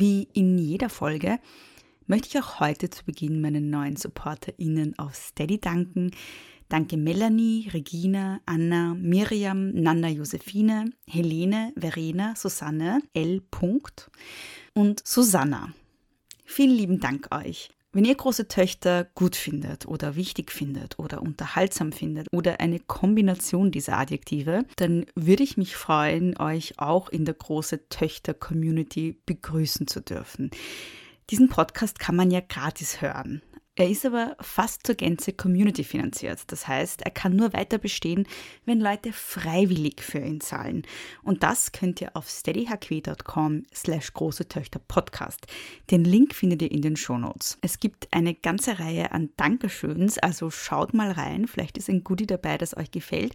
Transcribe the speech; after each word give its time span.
Wie 0.00 0.28
in 0.32 0.58
jeder 0.58 0.90
Folge 0.90 1.40
möchte 2.06 2.28
ich 2.28 2.38
auch 2.38 2.60
heute 2.60 2.88
zu 2.88 3.04
Beginn 3.04 3.40
meinen 3.40 3.68
neuen 3.68 3.96
SupporterInnen 3.96 4.96
auf 4.96 5.16
Steady 5.16 5.58
danken, 5.60 6.12
Danke 6.68 6.96
Melanie, 6.96 7.68
Regina, 7.72 8.40
Anna, 8.46 8.94
Miriam, 8.94 9.70
Nanda 9.70 10.06
Josephine, 10.06 10.92
Helene, 11.08 11.72
Verena, 11.76 12.34
Susanne, 12.36 13.00
L. 13.12 13.42
und 14.74 15.04
Susanna. 15.04 15.72
Vielen 16.44 16.76
lieben 16.76 17.00
Dank 17.00 17.34
euch. 17.34 17.70
Wenn 17.90 18.04
ihr 18.04 18.14
große 18.14 18.48
Töchter 18.48 19.06
gut 19.14 19.34
findet 19.34 19.86
oder 19.86 20.14
wichtig 20.14 20.52
findet 20.52 20.98
oder 20.98 21.22
unterhaltsam 21.22 21.90
findet 21.90 22.26
oder 22.32 22.60
eine 22.60 22.80
Kombination 22.80 23.70
dieser 23.70 23.96
Adjektive, 23.96 24.66
dann 24.76 25.06
würde 25.14 25.42
ich 25.42 25.56
mich 25.56 25.74
freuen, 25.74 26.38
euch 26.38 26.78
auch 26.78 27.08
in 27.08 27.24
der 27.24 27.32
große 27.32 27.88
Töchter 27.88 28.34
Community 28.34 29.18
begrüßen 29.24 29.86
zu 29.86 30.02
dürfen. 30.02 30.50
Diesen 31.30 31.48
Podcast 31.48 31.98
kann 31.98 32.14
man 32.14 32.30
ja 32.30 32.40
gratis 32.40 33.00
hören. 33.00 33.40
Er 33.78 33.88
ist 33.88 34.04
aber 34.04 34.36
fast 34.40 34.84
zur 34.84 34.96
Gänze 34.96 35.32
Community 35.32 35.84
finanziert. 35.84 36.40
Das 36.48 36.66
heißt, 36.66 37.02
er 37.02 37.12
kann 37.12 37.36
nur 37.36 37.52
weiter 37.52 37.78
bestehen, 37.78 38.26
wenn 38.64 38.80
Leute 38.80 39.12
freiwillig 39.12 40.02
für 40.02 40.18
ihn 40.18 40.40
zahlen. 40.40 40.82
Und 41.22 41.44
das 41.44 41.70
könnt 41.70 42.00
ihr 42.00 42.16
auf 42.16 42.28
steadyhq.com 42.28 43.66
slash 43.72 44.12
große 44.14 44.48
Töchter 44.48 44.80
Podcast. 44.80 45.46
Den 45.92 46.02
Link 46.02 46.34
findet 46.34 46.62
ihr 46.62 46.72
in 46.72 46.82
den 46.82 46.96
Shownotes. 46.96 47.58
Es 47.60 47.78
gibt 47.78 48.08
eine 48.10 48.34
ganze 48.34 48.80
Reihe 48.80 49.12
an 49.12 49.30
Dankeschöns, 49.36 50.18
also 50.18 50.50
schaut 50.50 50.92
mal 50.92 51.12
rein. 51.12 51.46
Vielleicht 51.46 51.78
ist 51.78 51.88
ein 51.88 52.02
Goodie 52.02 52.26
dabei, 52.26 52.58
das 52.58 52.76
euch 52.76 52.90
gefällt. 52.90 53.32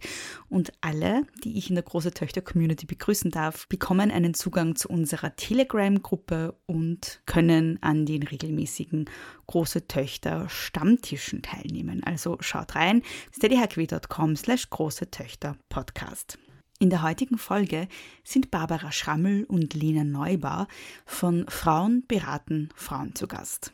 Und 0.50 0.74
alle, 0.82 1.22
die 1.42 1.56
ich 1.56 1.70
in 1.70 1.74
der 1.74 1.84
große 1.84 2.10
Töchter 2.10 2.42
Community 2.42 2.84
begrüßen 2.84 3.30
darf, 3.30 3.66
bekommen 3.68 4.10
einen 4.10 4.34
Zugang 4.34 4.76
zu 4.76 4.90
unserer 4.90 5.36
Telegram-Gruppe 5.36 6.54
und 6.66 7.22
können 7.24 7.78
an 7.82 8.04
den 8.04 8.24
regelmäßigen 8.24 9.06
große 9.46 9.88
Töchter 9.88 10.33
Stammtischen 10.48 11.42
teilnehmen. 11.42 12.02
Also 12.04 12.36
schaut 12.40 12.74
rein, 12.74 13.02
steadyhq.com 13.32 14.36
slash 14.36 14.70
große 14.70 15.10
Töchter 15.10 15.56
Podcast. 15.68 16.38
In 16.80 16.90
der 16.90 17.02
heutigen 17.02 17.38
Folge 17.38 17.88
sind 18.24 18.50
Barbara 18.50 18.90
Schrammel 18.92 19.44
und 19.44 19.74
Lena 19.74 20.04
Neubauer 20.04 20.66
von 21.06 21.46
Frauen 21.48 22.04
beraten 22.06 22.68
Frauen 22.74 23.14
zu 23.14 23.28
Gast. 23.28 23.72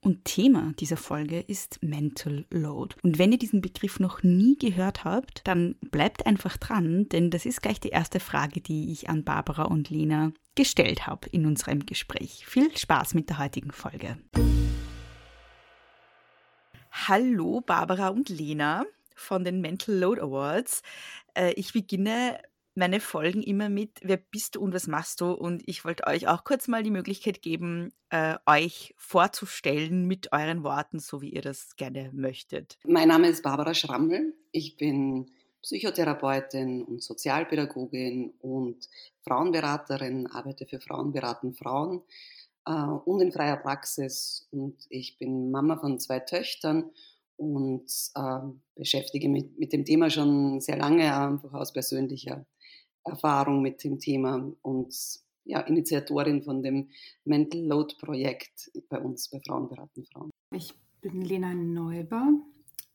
Und 0.00 0.24
Thema 0.24 0.72
dieser 0.78 0.96
Folge 0.96 1.40
ist 1.40 1.82
Mental 1.82 2.46
Load. 2.50 2.96
Und 3.02 3.18
wenn 3.18 3.32
ihr 3.32 3.38
diesen 3.38 3.60
Begriff 3.60 3.98
noch 3.98 4.22
nie 4.22 4.56
gehört 4.56 5.04
habt, 5.04 5.42
dann 5.44 5.74
bleibt 5.90 6.24
einfach 6.24 6.56
dran, 6.56 7.08
denn 7.08 7.30
das 7.30 7.44
ist 7.44 7.62
gleich 7.62 7.80
die 7.80 7.88
erste 7.88 8.20
Frage, 8.20 8.60
die 8.60 8.92
ich 8.92 9.08
an 9.08 9.24
Barbara 9.24 9.64
und 9.64 9.90
Lena 9.90 10.32
gestellt 10.54 11.06
habe 11.06 11.28
in 11.30 11.46
unserem 11.46 11.84
Gespräch. 11.84 12.44
Viel 12.46 12.76
Spaß 12.76 13.14
mit 13.14 13.28
der 13.28 13.38
heutigen 13.38 13.72
Folge. 13.72 14.18
Hallo 17.06 17.60
Barbara 17.60 18.08
und 18.08 18.28
Lena 18.28 18.84
von 19.14 19.44
den 19.44 19.60
Mental 19.60 19.94
Load 19.94 20.20
Awards. 20.20 20.82
Äh, 21.34 21.52
ich 21.52 21.72
beginne 21.72 22.40
meine 22.74 22.98
Folgen 22.98 23.42
immer 23.42 23.68
mit, 23.68 24.00
wer 24.02 24.16
bist 24.16 24.56
du 24.56 24.60
und 24.60 24.74
was 24.74 24.88
machst 24.88 25.20
du? 25.20 25.30
Und 25.32 25.62
ich 25.66 25.84
wollte 25.84 26.06
euch 26.06 26.26
auch 26.26 26.42
kurz 26.44 26.66
mal 26.66 26.82
die 26.82 26.90
Möglichkeit 26.90 27.40
geben, 27.40 27.92
äh, 28.10 28.34
euch 28.46 28.94
vorzustellen 28.96 30.06
mit 30.06 30.32
euren 30.32 30.64
Worten, 30.64 30.98
so 30.98 31.22
wie 31.22 31.30
ihr 31.30 31.42
das 31.42 31.76
gerne 31.76 32.10
möchtet. 32.12 32.78
Mein 32.84 33.08
Name 33.08 33.28
ist 33.28 33.42
Barbara 33.42 33.74
Schrammel. 33.74 34.34
Ich 34.50 34.76
bin 34.76 35.30
Psychotherapeutin 35.62 36.82
und 36.82 37.02
Sozialpädagogin 37.02 38.34
und 38.40 38.88
Frauenberaterin, 39.22 40.26
arbeite 40.26 40.66
für 40.66 40.80
Frauen 40.80 41.12
beraten 41.12 41.54
Frauen 41.54 42.02
und 42.72 43.20
in 43.20 43.32
freier 43.32 43.56
Praxis. 43.56 44.48
Und 44.50 44.86
ich 44.88 45.18
bin 45.18 45.50
Mama 45.50 45.78
von 45.78 45.98
zwei 45.98 46.20
Töchtern 46.20 46.90
und 47.36 47.90
äh, 48.14 48.40
beschäftige 48.74 49.28
mich 49.28 49.44
mit, 49.44 49.58
mit 49.58 49.72
dem 49.72 49.84
Thema 49.84 50.10
schon 50.10 50.60
sehr 50.60 50.76
lange, 50.76 51.16
einfach 51.16 51.52
aus 51.54 51.72
persönlicher 51.72 52.44
Erfahrung 53.04 53.62
mit 53.62 53.82
dem 53.84 53.98
Thema 53.98 54.52
und 54.62 54.94
ja, 55.44 55.60
Initiatorin 55.60 56.42
von 56.42 56.62
dem 56.62 56.90
Mental 57.24 57.62
Load 57.62 57.94
Projekt 58.00 58.70
bei 58.90 58.98
uns 58.98 59.28
bei 59.30 59.40
Frauen 59.40 59.68
beraten 59.68 60.04
Frauen. 60.04 60.30
Ich 60.52 60.74
bin 61.00 61.22
Lena 61.22 61.54
Neuber. 61.54 62.28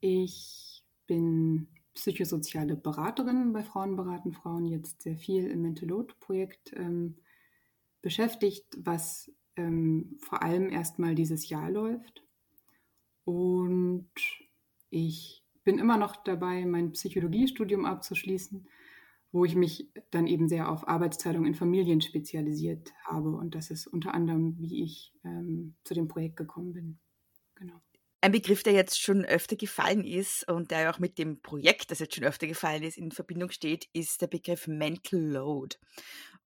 Ich 0.01 0.83
bin 1.07 1.67
psychosoziale 1.93 2.75
Beraterin 2.75 3.53
bei 3.53 3.63
Frauen 3.63 3.95
beraten 3.95 4.33
Frauen, 4.33 4.65
jetzt 4.65 5.01
sehr 5.01 5.15
viel 5.15 5.47
im 5.47 5.61
Mental 5.61 5.87
Load 5.87 6.13
Projekt 6.19 6.73
ähm, 6.75 7.15
beschäftigt, 8.01 8.65
was 8.77 9.31
ähm, 9.55 10.17
vor 10.19 10.43
allem 10.43 10.69
erstmal 10.69 11.15
dieses 11.15 11.49
Jahr 11.49 11.69
läuft. 11.69 12.23
Und 13.25 14.11
ich 14.89 15.43
bin 15.63 15.79
immer 15.79 15.97
noch 15.97 16.15
dabei, 16.15 16.65
mein 16.65 16.91
Psychologiestudium 16.91 17.85
abzuschließen, 17.85 18.67
wo 19.31 19.45
ich 19.45 19.55
mich 19.55 19.89
dann 20.11 20.27
eben 20.27 20.47
sehr 20.47 20.69
auf 20.69 20.87
Arbeitsteilung 20.87 21.45
in 21.45 21.55
Familien 21.55 22.01
spezialisiert 22.01 22.93
habe. 23.05 23.29
Und 23.29 23.55
das 23.55 23.71
ist 23.71 23.87
unter 23.87 24.13
anderem, 24.13 24.55
wie 24.59 24.83
ich 24.83 25.13
ähm, 25.23 25.75
zu 25.83 25.93
dem 25.93 26.07
Projekt 26.07 26.35
gekommen 26.35 26.73
bin. 26.73 26.99
Genau. 27.55 27.81
Ein 28.21 28.31
Begriff, 28.31 28.63
der 28.63 28.71
jetzt 28.71 29.01
schon 29.01 29.25
öfter 29.25 29.57
gefallen 29.57 30.05
ist 30.05 30.49
und 30.49 30.71
der 30.71 30.89
auch 30.89 30.99
mit 30.99 31.17
dem 31.17 31.41
Projekt, 31.41 31.91
das 31.91 31.99
jetzt 31.99 32.15
schon 32.15 32.23
öfter 32.23 32.47
gefallen 32.47 32.83
ist, 32.83 32.97
in 32.97 33.11
Verbindung 33.11 33.49
steht, 33.49 33.89
ist 33.91 34.21
der 34.21 34.27
Begriff 34.27 34.65
Mental 34.65 35.19
Load. 35.19 35.75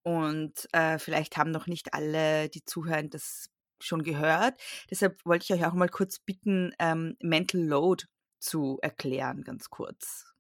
Und 0.07 0.69
äh, 0.72 1.00
vielleicht 1.00 1.35
haben 1.35 1.51
noch 1.51 1.68
nicht 1.68 1.94
alle, 1.94 2.47
die 2.47 2.63
zuhören, 2.63 3.09
das 3.09 3.50
schon 3.81 4.03
gehört. 4.03 4.57
Deshalb 4.90 5.19
wollte 5.25 5.44
ich 5.44 5.59
euch 5.59 5.68
auch 5.68 5.73
mal 5.73 5.90
kurz 5.90 6.19
bitten, 6.19 6.72
ähm, 6.79 7.18
Mental 7.22 7.59
Load 7.59 8.06
zu 8.40 8.79
erklären, 8.81 9.44
ganz 9.44 9.69
kurz. 9.69 10.34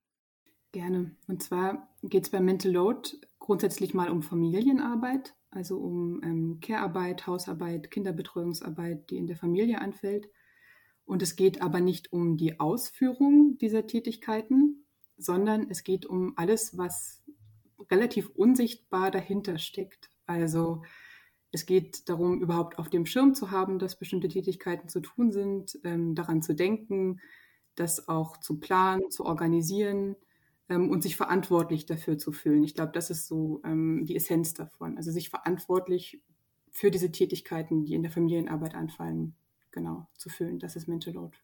Gerne. 0.71 1.17
Und 1.27 1.43
zwar 1.43 1.93
geht 2.01 2.23
es 2.23 2.29
bei 2.29 2.39
Mental 2.39 2.71
Load 2.71 3.09
grundsätzlich 3.39 3.93
mal 3.93 4.09
um 4.09 4.23
Familienarbeit, 4.23 5.35
also 5.51 5.79
um 5.79 6.23
ähm, 6.23 6.59
Care-Arbeit, 6.61 7.27
Hausarbeit, 7.27 7.91
Kinderbetreuungsarbeit, 7.91 9.09
die 9.09 9.17
in 9.17 9.27
der 9.27 9.35
Familie 9.35 9.81
anfällt. 9.81 10.29
Und 11.03 11.21
es 11.21 11.35
geht 11.35 11.61
aber 11.61 11.81
nicht 11.81 12.13
um 12.13 12.37
die 12.37 12.61
Ausführung 12.61 13.57
dieser 13.57 13.85
Tätigkeiten, 13.85 14.85
sondern 15.17 15.69
es 15.69 15.83
geht 15.83 16.05
um 16.05 16.37
alles, 16.37 16.77
was 16.77 17.21
relativ 17.91 18.29
unsichtbar 18.29 19.11
dahinter 19.11 19.57
steckt. 19.57 20.09
Also 20.25 20.83
es 21.51 21.65
geht 21.65 22.09
darum, 22.09 22.41
überhaupt 22.41 22.77
auf 22.77 22.89
dem 22.89 23.05
Schirm 23.05 23.33
zu 23.33 23.51
haben, 23.51 23.79
dass 23.79 23.97
bestimmte 23.97 24.27
Tätigkeiten 24.27 24.89
zu 24.89 24.99
tun 24.99 25.31
sind, 25.31 25.79
ähm, 25.83 26.13
daran 26.15 26.41
zu 26.41 26.53
denken, 26.53 27.21
das 27.75 28.07
auch 28.07 28.37
zu 28.37 28.59
planen, 28.59 29.09
zu 29.11 29.25
organisieren 29.25 30.15
ähm, 30.69 30.89
und 30.89 31.03
sich 31.03 31.15
verantwortlich 31.15 31.85
dafür 31.85 32.17
zu 32.17 32.31
fühlen. 32.31 32.63
Ich 32.63 32.75
glaube, 32.75 32.91
das 32.91 33.09
ist 33.09 33.27
so 33.27 33.61
ähm, 33.63 34.05
die 34.05 34.15
Essenz 34.15 34.53
davon. 34.53 34.97
Also 34.97 35.11
sich 35.11 35.29
verantwortlich 35.29 36.21
für 36.71 36.91
diese 36.91 37.11
Tätigkeiten, 37.11 37.85
die 37.85 37.93
in 37.93 38.03
der 38.03 38.11
Familienarbeit 38.11 38.75
anfallen, 38.75 39.35
genau 39.71 40.07
zu 40.17 40.29
fühlen. 40.29 40.59
Das 40.59 40.75
ist 40.75 40.87
Mental 40.87 41.13
Load. 41.13 41.37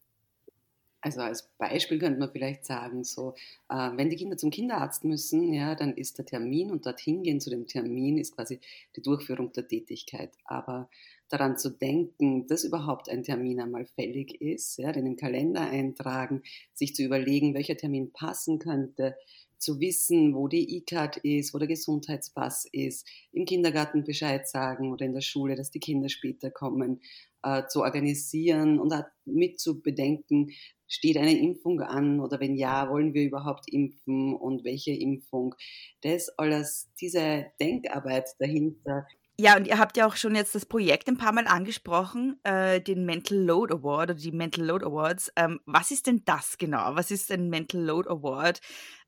Also 1.05 1.19
als 1.19 1.50
Beispiel 1.57 2.00
könnte 2.00 2.17
man 2.19 2.31
vielleicht 2.31 2.65
sagen, 2.65 3.03
so, 3.03 3.33
äh, 3.69 3.91
wenn 3.97 4.09
die 4.09 4.15
Kinder 4.15 4.38
zum 4.38 4.51
Kinderarzt 4.51 5.03
müssen, 5.03 5.51
ja, 5.51 5.75
dann 5.75 5.94
ist 5.97 6.17
der 6.17 6.25
Termin 6.25 6.71
und 6.71 6.85
dorthin 6.85 7.23
gehen 7.23 7.41
zu 7.41 7.50
dem 7.50 7.67
Termin 7.67 8.17
ist 8.17 8.33
quasi 8.35 8.61
die 8.95 9.01
Durchführung 9.01 9.51
der 9.51 9.67
Tätigkeit. 9.67 10.31
Aber 10.45 10.89
daran 11.27 11.57
zu 11.57 11.71
denken, 11.71 12.47
dass 12.47 12.63
überhaupt 12.63 13.09
ein 13.09 13.23
Termin 13.23 13.59
einmal 13.59 13.85
fällig 13.85 14.39
ist, 14.39 14.77
ja, 14.77 14.94
den 14.94 15.05
im 15.05 15.17
Kalender 15.17 15.61
eintragen, 15.61 16.41
sich 16.73 16.95
zu 16.95 17.03
überlegen, 17.03 17.53
welcher 17.53 17.75
Termin 17.75 18.13
passen 18.13 18.59
könnte, 18.59 19.17
zu 19.63 19.80
wissen, 19.80 20.36
wo 20.36 20.48
die 20.48 20.77
E-Card 20.77 21.18
ist, 21.18 21.54
wo 21.54 21.57
der 21.57 21.68
Gesundheitspass 21.68 22.68
ist, 22.71 23.07
im 23.31 23.45
Kindergarten 23.45 24.04
Bescheid 24.04 24.48
sagen 24.48 24.92
oder 24.92 25.06
in 25.06 25.13
der 25.13 25.21
Schule, 25.21 25.56
dass 25.56 25.71
die 25.71 25.80
Kinder 25.80 26.10
später 26.10 26.51
kommen, 26.51 27.01
äh, 27.44 27.65
zu 27.68 27.81
organisieren 27.81 28.80
und 28.80 28.94
mit 29.25 29.60
zu 29.60 29.81
bedenken, 29.81 30.51
steht 30.88 31.18
eine 31.18 31.38
Impfung 31.38 31.81
an 31.81 32.19
oder 32.19 32.39
wenn 32.39 32.56
ja, 32.56 32.89
wollen 32.89 33.13
wir 33.13 33.24
überhaupt 33.24 33.71
impfen 33.71 34.36
und 34.36 34.63
welche 34.63 34.92
Impfung. 34.92 35.56
Das 36.01 36.30
alles, 36.38 36.92
diese 37.00 37.48
Denkarbeit 37.59 38.30
dahinter. 38.39 39.07
Ja, 39.39 39.57
und 39.57 39.66
ihr 39.66 39.80
habt 39.80 39.98
ja 39.98 40.06
auch 40.06 40.16
schon 40.16 40.36
jetzt 40.36 40.54
das 40.54 40.68
Projekt 40.68 41.07
ein 41.07 41.18
paar 41.18 41.31
Mal 41.31 41.48
angesprochen, 41.48 42.39
äh, 42.44 42.80
den 42.80 43.04
Mental 43.06 43.38
Load 43.38 43.74
Award 43.74 44.12
oder 44.12 44.19
die 44.19 44.31
Mental 44.31 44.63
Load 44.63 44.86
Awards. 44.86 45.31
Ähm, 45.36 45.59
was 45.66 45.89
ist 45.89 46.06
denn 46.06 46.21
das 46.25 46.59
genau? 46.59 46.95
Was 46.95 47.09
ist 47.09 47.31
ein 47.31 47.50
Mental 47.50 47.81
Load 47.81 48.07
Award? 48.09 48.62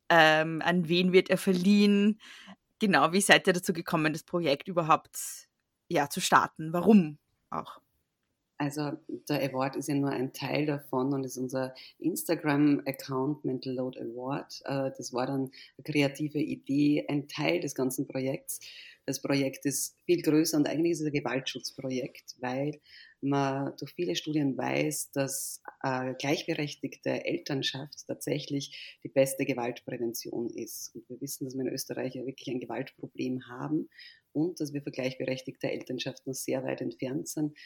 Ähm, 0.08 0.62
an 0.62 0.88
wen 0.88 1.12
wird 1.12 1.30
er 1.30 1.38
verliehen? 1.38 2.20
Genau, 2.78 3.12
wie 3.12 3.20
seid 3.20 3.46
ihr 3.46 3.52
dazu 3.52 3.72
gekommen, 3.72 4.12
das 4.12 4.22
Projekt 4.22 4.68
überhaupt 4.68 5.16
ja, 5.88 6.08
zu 6.08 6.20
starten? 6.20 6.72
Warum 6.72 7.18
auch? 7.50 7.80
Also 8.58 8.92
der 9.28 9.42
Award 9.50 9.76
ist 9.76 9.88
ja 9.88 9.94
nur 9.94 10.10
ein 10.10 10.32
Teil 10.32 10.64
davon 10.64 11.12
und 11.12 11.24
ist 11.24 11.36
unser 11.36 11.74
Instagram-Account 11.98 13.44
Mental 13.44 13.74
Load 13.74 14.00
Award. 14.00 14.62
Äh, 14.64 14.92
das 14.96 15.12
war 15.12 15.26
dann 15.26 15.50
eine 15.76 15.84
kreative 15.84 16.38
Idee, 16.38 17.04
ein 17.08 17.28
Teil 17.28 17.60
des 17.60 17.74
ganzen 17.74 18.06
Projekts. 18.06 18.60
Das 19.06 19.22
Projekt 19.22 19.64
ist 19.66 19.96
viel 20.04 20.20
größer 20.20 20.56
und 20.56 20.68
eigentlich 20.68 20.92
ist 20.92 21.00
es 21.00 21.06
ein 21.06 21.12
Gewaltschutzprojekt, 21.12 22.34
weil 22.40 22.80
man 23.20 23.72
durch 23.78 23.92
viele 23.92 24.16
Studien 24.16 24.56
weiß, 24.58 25.12
dass 25.12 25.62
äh, 25.82 26.14
gleichberechtigte 26.14 27.24
Elternschaft 27.24 28.06
tatsächlich 28.06 28.98
die 29.04 29.08
beste 29.08 29.44
Gewaltprävention 29.44 30.50
ist. 30.50 30.94
Und 30.94 31.08
wir 31.08 31.20
wissen, 31.20 31.44
dass 31.44 31.54
wir 31.54 31.62
in 31.62 31.72
Österreich 31.72 32.16
ja 32.16 32.26
wirklich 32.26 32.48
ein 32.48 32.60
Gewaltproblem 32.60 33.48
haben 33.48 33.88
und 34.32 34.60
dass 34.60 34.72
wir 34.72 34.82
für 34.82 34.90
gleichberechtigte 34.90 35.70
Elternschaft 35.70 36.26
noch 36.26 36.34
sehr 36.34 36.64
weit 36.64 36.80
entfernt 36.80 37.28
sind. 37.28 37.56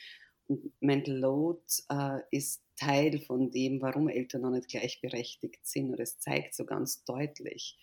Und 0.47 0.73
Mental 0.81 1.17
Load 1.17 1.63
äh, 1.89 2.19
ist 2.31 2.63
Teil 2.77 3.21
von 3.21 3.51
dem, 3.51 3.81
warum 3.81 4.09
Eltern 4.09 4.43
noch 4.43 4.51
nicht 4.51 4.69
gleichberechtigt 4.69 5.67
sind. 5.67 5.91
Und 5.91 6.01
es 6.01 6.19
zeigt 6.19 6.55
so 6.55 6.65
ganz 6.65 7.05
deutlich, 7.05 7.79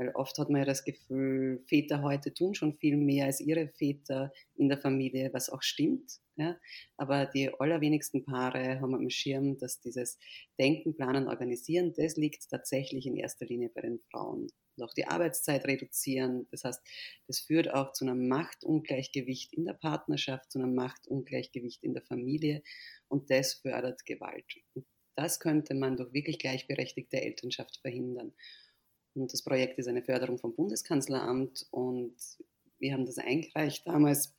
weil 0.00 0.12
oft 0.14 0.38
hat 0.38 0.48
man 0.48 0.60
ja 0.60 0.64
das 0.64 0.82
Gefühl, 0.82 1.62
Väter 1.66 2.00
heute 2.00 2.32
tun 2.32 2.54
schon 2.54 2.72
viel 2.72 2.96
mehr 2.96 3.26
als 3.26 3.38
ihre 3.38 3.68
Väter 3.68 4.32
in 4.56 4.70
der 4.70 4.78
Familie, 4.78 5.28
was 5.34 5.50
auch 5.50 5.60
stimmt. 5.60 6.20
Ja? 6.36 6.56
Aber 6.96 7.26
die 7.26 7.52
allerwenigsten 7.60 8.24
Paare 8.24 8.80
haben 8.80 8.94
am 8.94 9.10
Schirm, 9.10 9.58
dass 9.58 9.78
dieses 9.78 10.18
Denken, 10.58 10.96
Planen, 10.96 11.28
Organisieren, 11.28 11.92
das 11.94 12.16
liegt 12.16 12.48
tatsächlich 12.48 13.04
in 13.04 13.14
erster 13.14 13.44
Linie 13.44 13.68
bei 13.68 13.82
den 13.82 14.00
Frauen. 14.10 14.48
Und 14.78 14.82
auch 14.82 14.94
die 14.94 15.06
Arbeitszeit 15.06 15.66
reduzieren. 15.66 16.48
Das 16.50 16.64
heißt, 16.64 16.80
das 17.26 17.40
führt 17.40 17.70
auch 17.70 17.92
zu 17.92 18.06
einem 18.06 18.26
Machtungleichgewicht 18.26 19.52
in 19.52 19.66
der 19.66 19.74
Partnerschaft, 19.74 20.50
zu 20.50 20.60
einem 20.60 20.74
Machtungleichgewicht 20.74 21.84
in 21.84 21.92
der 21.92 22.02
Familie 22.04 22.62
und 23.08 23.30
das 23.30 23.52
fördert 23.52 24.06
Gewalt. 24.06 24.46
Und 24.72 24.86
das 25.14 25.40
könnte 25.40 25.74
man 25.74 25.98
durch 25.98 26.14
wirklich 26.14 26.38
gleichberechtigte 26.38 27.20
Elternschaft 27.20 27.80
verhindern. 27.82 28.32
Und 29.20 29.32
das 29.32 29.42
Projekt 29.42 29.78
ist 29.78 29.88
eine 29.88 30.02
Förderung 30.02 30.38
vom 30.38 30.54
Bundeskanzleramt 30.54 31.66
und 31.70 32.14
wir 32.78 32.94
haben 32.94 33.04
das 33.04 33.18
eingereicht 33.18 33.86
damals 33.86 34.34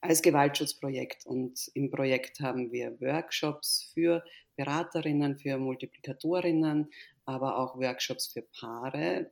als 0.00 0.22
Gewaltschutzprojekt. 0.22 1.26
Und 1.26 1.70
im 1.74 1.90
Projekt 1.90 2.40
haben 2.40 2.70
wir 2.70 3.00
Workshops 3.00 3.90
für 3.94 4.22
Beraterinnen, 4.56 5.36
für 5.36 5.58
Multiplikatorinnen, 5.58 6.90
aber 7.24 7.58
auch 7.58 7.76
Workshops 7.78 8.26
für 8.28 8.42
Paare. 8.42 9.30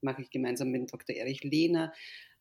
Mache 0.00 0.22
ich 0.22 0.30
gemeinsam 0.30 0.70
mit 0.70 0.92
Dr. 0.92 1.16
Erich 1.16 1.44
Lehner, 1.44 1.92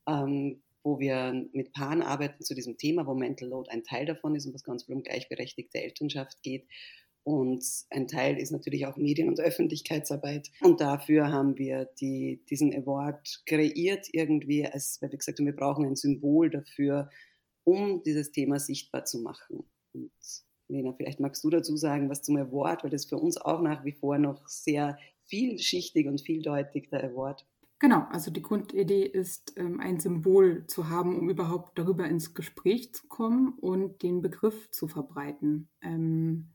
ähm, 0.07 0.61
wo 0.83 0.99
wir 0.99 1.47
mit 1.51 1.73
Paaren 1.73 2.01
arbeiten 2.01 2.43
zu 2.43 2.55
diesem 2.55 2.77
Thema, 2.77 3.05
wo 3.05 3.13
Mental 3.13 3.49
Load 3.49 3.69
ein 3.69 3.83
Teil 3.83 4.05
davon 4.05 4.35
ist 4.35 4.45
und 4.45 4.53
was 4.53 4.63
ganz 4.63 4.83
viel 4.85 4.95
um 4.95 5.03
gleichberechtigte 5.03 5.81
Elternschaft 5.81 6.41
geht. 6.43 6.65
Und 7.27 7.65
ein 7.89 8.07
Teil 8.07 8.37
ist 8.37 8.51
natürlich 8.51 8.85
auch 8.85 8.95
Medien- 8.95 9.27
und 9.27 9.41
Öffentlichkeitsarbeit. 9.41 10.49
Und 10.61 10.79
dafür 10.79 11.29
haben 11.29 11.57
wir 11.57 11.83
die, 11.99 12.41
diesen 12.49 12.73
Award 12.73 13.41
kreiert 13.45 14.07
irgendwie, 14.13 14.65
als, 14.65 15.01
weil 15.01 15.11
wir 15.11 15.17
gesagt 15.17 15.37
haben, 15.37 15.45
wir 15.45 15.55
brauchen 15.55 15.85
ein 15.85 15.97
Symbol 15.97 16.49
dafür, 16.49 17.09
um 17.65 18.01
dieses 18.01 18.31
Thema 18.31 18.61
sichtbar 18.61 19.03
zu 19.03 19.19
machen. 19.19 19.65
Und 19.93 20.09
Lena, 20.69 20.93
vielleicht 20.93 21.19
magst 21.19 21.43
du 21.43 21.49
dazu 21.49 21.75
sagen, 21.75 22.09
was 22.09 22.23
zum 22.23 22.37
Award, 22.37 22.85
weil 22.85 22.91
das 22.91 23.03
für 23.03 23.17
uns 23.17 23.35
auch 23.35 23.61
nach 23.61 23.83
wie 23.83 23.91
vor 23.91 24.17
noch 24.17 24.47
sehr 24.47 24.97
vielschichtig 25.25 26.07
und 26.07 26.21
vieldeutig 26.21 26.87
der 26.91 27.03
Award. 27.03 27.45
Genau, 27.79 28.05
also 28.09 28.31
die 28.31 28.41
Grundidee 28.41 29.03
ist, 29.03 29.53
ähm, 29.57 29.81
ein 29.81 29.99
Symbol 29.99 30.65
zu 30.67 30.87
haben, 30.87 31.19
um 31.19 31.29
überhaupt 31.29 31.77
darüber 31.77 32.07
ins 32.07 32.33
Gespräch 32.33 32.93
zu 32.93 33.05
kommen 33.07 33.49
und 33.59 34.01
den 34.01 34.21
Begriff 34.21 34.71
zu 34.71 34.87
verbreiten. 34.87 35.67
Ähm, 35.81 36.53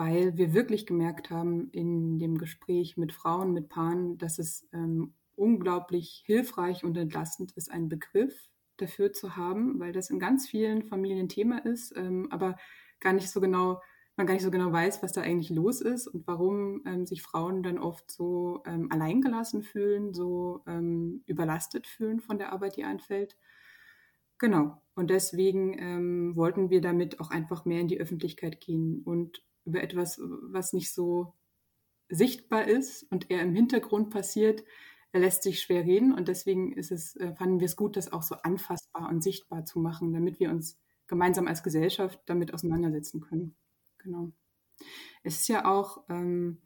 weil 0.00 0.38
wir 0.38 0.54
wirklich 0.54 0.86
gemerkt 0.86 1.28
haben 1.28 1.68
in 1.72 2.18
dem 2.18 2.38
Gespräch 2.38 2.96
mit 2.96 3.12
Frauen, 3.12 3.52
mit 3.52 3.68
Paaren, 3.68 4.16
dass 4.16 4.38
es 4.38 4.66
ähm, 4.72 5.12
unglaublich 5.36 6.22
hilfreich 6.24 6.84
und 6.84 6.96
entlastend 6.96 7.52
ist, 7.52 7.70
einen 7.70 7.90
Begriff 7.90 8.48
dafür 8.78 9.12
zu 9.12 9.36
haben, 9.36 9.78
weil 9.78 9.92
das 9.92 10.08
in 10.08 10.18
ganz 10.18 10.48
vielen 10.48 10.84
Familien 10.84 11.28
Thema 11.28 11.58
ist, 11.66 11.94
ähm, 11.98 12.28
aber 12.30 12.56
gar 13.00 13.12
nicht 13.12 13.28
so 13.28 13.42
genau, 13.42 13.82
man 14.16 14.26
gar 14.26 14.32
nicht 14.32 14.42
so 14.42 14.50
genau 14.50 14.72
weiß, 14.72 15.02
was 15.02 15.12
da 15.12 15.20
eigentlich 15.20 15.50
los 15.50 15.82
ist 15.82 16.06
und 16.06 16.26
warum 16.26 16.80
ähm, 16.86 17.04
sich 17.04 17.20
Frauen 17.20 17.62
dann 17.62 17.76
oft 17.76 18.10
so 18.10 18.62
ähm, 18.64 18.90
alleingelassen 18.90 19.62
fühlen, 19.62 20.14
so 20.14 20.62
ähm, 20.66 21.22
überlastet 21.26 21.86
fühlen 21.86 22.20
von 22.20 22.38
der 22.38 22.54
Arbeit, 22.54 22.78
die 22.78 22.84
anfällt. 22.84 23.36
Genau. 24.38 24.80
Und 24.94 25.10
deswegen 25.10 25.78
ähm, 25.78 26.36
wollten 26.36 26.70
wir 26.70 26.80
damit 26.80 27.20
auch 27.20 27.30
einfach 27.30 27.66
mehr 27.66 27.82
in 27.82 27.88
die 27.88 28.00
Öffentlichkeit 28.00 28.62
gehen 28.62 29.02
und 29.04 29.42
über 29.70 29.82
etwas, 29.82 30.20
was 30.20 30.72
nicht 30.72 30.92
so 30.92 31.34
sichtbar 32.08 32.66
ist 32.66 33.04
und 33.10 33.30
eher 33.30 33.42
im 33.42 33.54
Hintergrund 33.54 34.10
passiert, 34.10 34.64
er 35.12 35.20
lässt 35.20 35.42
sich 35.42 35.60
schwer 35.60 35.84
reden 35.84 36.12
und 36.12 36.28
deswegen 36.28 36.72
ist 36.72 36.92
es, 36.92 37.16
äh, 37.16 37.34
fanden 37.34 37.60
wir 37.60 37.66
es 37.66 37.76
gut, 37.76 37.96
das 37.96 38.12
auch 38.12 38.22
so 38.22 38.36
anfassbar 38.36 39.08
und 39.08 39.22
sichtbar 39.22 39.64
zu 39.64 39.78
machen, 39.78 40.12
damit 40.12 40.38
wir 40.38 40.50
uns 40.50 40.78
gemeinsam 41.06 41.48
als 41.48 41.62
Gesellschaft 41.62 42.20
damit 42.26 42.54
auseinandersetzen 42.54 43.20
können. 43.20 43.56
Genau. 43.98 44.32
Es 45.22 45.40
ist 45.40 45.48
ja 45.48 45.64
auch, 45.64 46.04
ähm, 46.08 46.58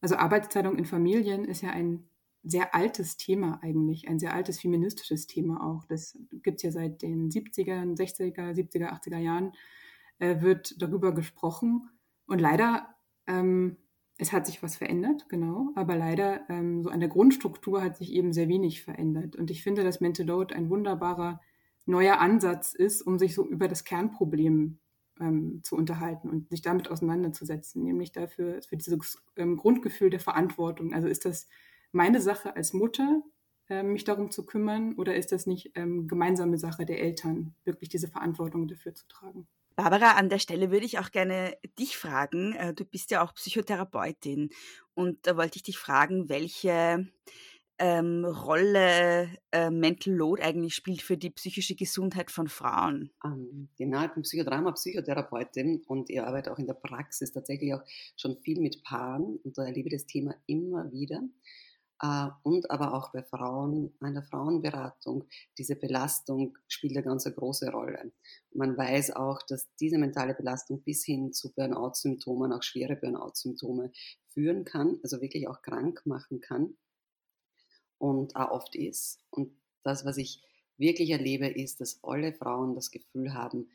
also 0.00 0.16
Arbeitsteilung 0.16 0.76
in 0.76 0.84
Familien 0.84 1.44
ist 1.44 1.62
ja 1.62 1.70
ein 1.70 2.08
sehr 2.44 2.74
altes 2.74 3.16
Thema 3.16 3.58
eigentlich, 3.62 4.08
ein 4.08 4.18
sehr 4.18 4.34
altes 4.34 4.60
feministisches 4.60 5.26
Thema 5.26 5.64
auch. 5.64 5.84
Das 5.86 6.16
gibt 6.30 6.58
es 6.58 6.62
ja 6.62 6.70
seit 6.70 7.02
den 7.02 7.30
70er, 7.30 7.96
60er, 7.96 8.52
70er, 8.52 8.90
80er 8.92 9.18
Jahren, 9.18 9.52
äh, 10.18 10.40
wird 10.40 10.80
darüber 10.80 11.12
gesprochen. 11.12 11.90
Und 12.26 12.40
leider, 12.40 12.94
ähm, 13.26 13.76
es 14.18 14.32
hat 14.32 14.46
sich 14.46 14.62
was 14.62 14.76
verändert, 14.76 15.28
genau, 15.28 15.70
aber 15.74 15.96
leider 15.96 16.48
ähm, 16.48 16.82
so 16.82 16.90
an 16.90 17.00
der 17.00 17.08
Grundstruktur 17.08 17.82
hat 17.82 17.96
sich 17.96 18.12
eben 18.12 18.32
sehr 18.32 18.48
wenig 18.48 18.82
verändert. 18.82 19.36
Und 19.36 19.50
ich 19.50 19.62
finde, 19.62 19.82
dass 19.82 20.00
Mental 20.00 20.26
Load 20.26 20.54
ein 20.54 20.70
wunderbarer 20.70 21.40
neuer 21.86 22.18
Ansatz 22.18 22.74
ist, 22.74 23.02
um 23.02 23.18
sich 23.18 23.34
so 23.34 23.46
über 23.46 23.68
das 23.68 23.84
Kernproblem 23.84 24.78
ähm, 25.20 25.60
zu 25.62 25.76
unterhalten 25.76 26.30
und 26.30 26.50
sich 26.50 26.62
damit 26.62 26.90
auseinanderzusetzen, 26.90 27.82
nämlich 27.82 28.12
dafür, 28.12 28.60
für 28.62 28.76
dieses 28.76 29.22
ähm, 29.36 29.56
Grundgefühl 29.56 30.10
der 30.10 30.20
Verantwortung. 30.20 30.94
Also 30.94 31.08
ist 31.08 31.24
das 31.24 31.48
meine 31.92 32.20
Sache 32.20 32.56
als 32.56 32.72
Mutter, 32.72 33.22
äh, 33.68 33.82
mich 33.82 34.04
darum 34.04 34.30
zu 34.30 34.44
kümmern, 34.46 34.94
oder 34.94 35.16
ist 35.16 35.32
das 35.32 35.46
nicht 35.46 35.72
ähm, 35.74 36.08
gemeinsame 36.08 36.58
Sache 36.58 36.84
der 36.84 37.00
Eltern, 37.00 37.54
wirklich 37.64 37.88
diese 37.88 38.08
Verantwortung 38.08 38.68
dafür 38.68 38.94
zu 38.94 39.06
tragen? 39.08 39.46
Barbara, 39.76 40.12
an 40.12 40.28
der 40.28 40.38
Stelle 40.38 40.70
würde 40.70 40.86
ich 40.86 40.98
auch 40.98 41.10
gerne 41.10 41.56
dich 41.78 41.96
fragen. 41.96 42.54
Äh, 42.54 42.74
du 42.74 42.84
bist 42.84 43.10
ja 43.10 43.24
auch 43.24 43.34
Psychotherapeutin 43.34 44.50
und 44.94 45.26
da 45.26 45.36
wollte 45.36 45.56
ich 45.56 45.64
dich 45.64 45.78
fragen, 45.78 46.28
welche 46.28 47.08
ähm, 47.78 48.24
Rolle 48.24 49.28
äh, 49.50 49.70
Mental 49.70 50.14
Load 50.14 50.42
eigentlich 50.42 50.74
spielt 50.74 51.02
für 51.02 51.16
die 51.16 51.30
psychische 51.30 51.74
Gesundheit 51.74 52.30
von 52.30 52.46
Frauen. 52.46 53.10
Ähm, 53.24 53.68
genau, 53.76 54.04
ich 54.04 54.12
bin 54.12 54.22
Psychodrama, 54.22 54.72
Psychotherapeutin 54.72 55.82
und 55.88 56.08
ich 56.08 56.20
arbeite 56.20 56.52
auch 56.52 56.58
in 56.58 56.66
der 56.66 56.74
Praxis 56.74 57.32
tatsächlich 57.32 57.74
auch 57.74 57.82
schon 58.16 58.36
viel 58.42 58.60
mit 58.60 58.82
Paaren 58.84 59.38
und 59.42 59.58
da 59.58 59.64
erlebe 59.64 59.88
ich 59.88 59.94
das 59.94 60.06
Thema 60.06 60.34
immer 60.46 60.90
wieder. 60.92 61.20
Äh, 62.00 62.28
und 62.42 62.70
aber 62.70 62.94
auch 62.94 63.12
bei 63.12 63.22
Frauen, 63.22 63.94
einer 64.00 64.22
Frauenberatung, 64.22 65.24
diese 65.58 65.76
Belastung 65.76 66.58
spielt 66.68 66.96
eine 66.96 67.04
ganz 67.04 67.24
große 67.24 67.70
Rolle. 67.70 68.12
Man 68.52 68.76
weiß 68.76 69.12
auch, 69.12 69.42
dass 69.42 69.68
diese 69.80 69.98
mentale 69.98 70.34
Belastung 70.34 70.82
bis 70.82 71.04
hin 71.04 71.32
zu 71.32 71.52
Burnout-Symptomen, 71.54 72.52
auch 72.52 72.62
schwere 72.62 72.96
Burnout-Symptome 72.96 73.92
führen 74.28 74.64
kann, 74.64 74.98
also 75.02 75.20
wirklich 75.20 75.48
auch 75.48 75.62
krank 75.62 76.02
machen 76.04 76.40
kann 76.40 76.76
und 77.98 78.36
auch 78.36 78.50
oft 78.50 78.74
ist. 78.74 79.20
Und 79.30 79.52
das, 79.82 80.04
was 80.04 80.16
ich 80.16 80.42
wirklich 80.76 81.10
erlebe, 81.10 81.46
ist, 81.46 81.80
dass 81.80 82.02
alle 82.02 82.32
Frauen 82.32 82.74
das 82.74 82.90
Gefühl 82.90 83.34
haben, 83.34 83.68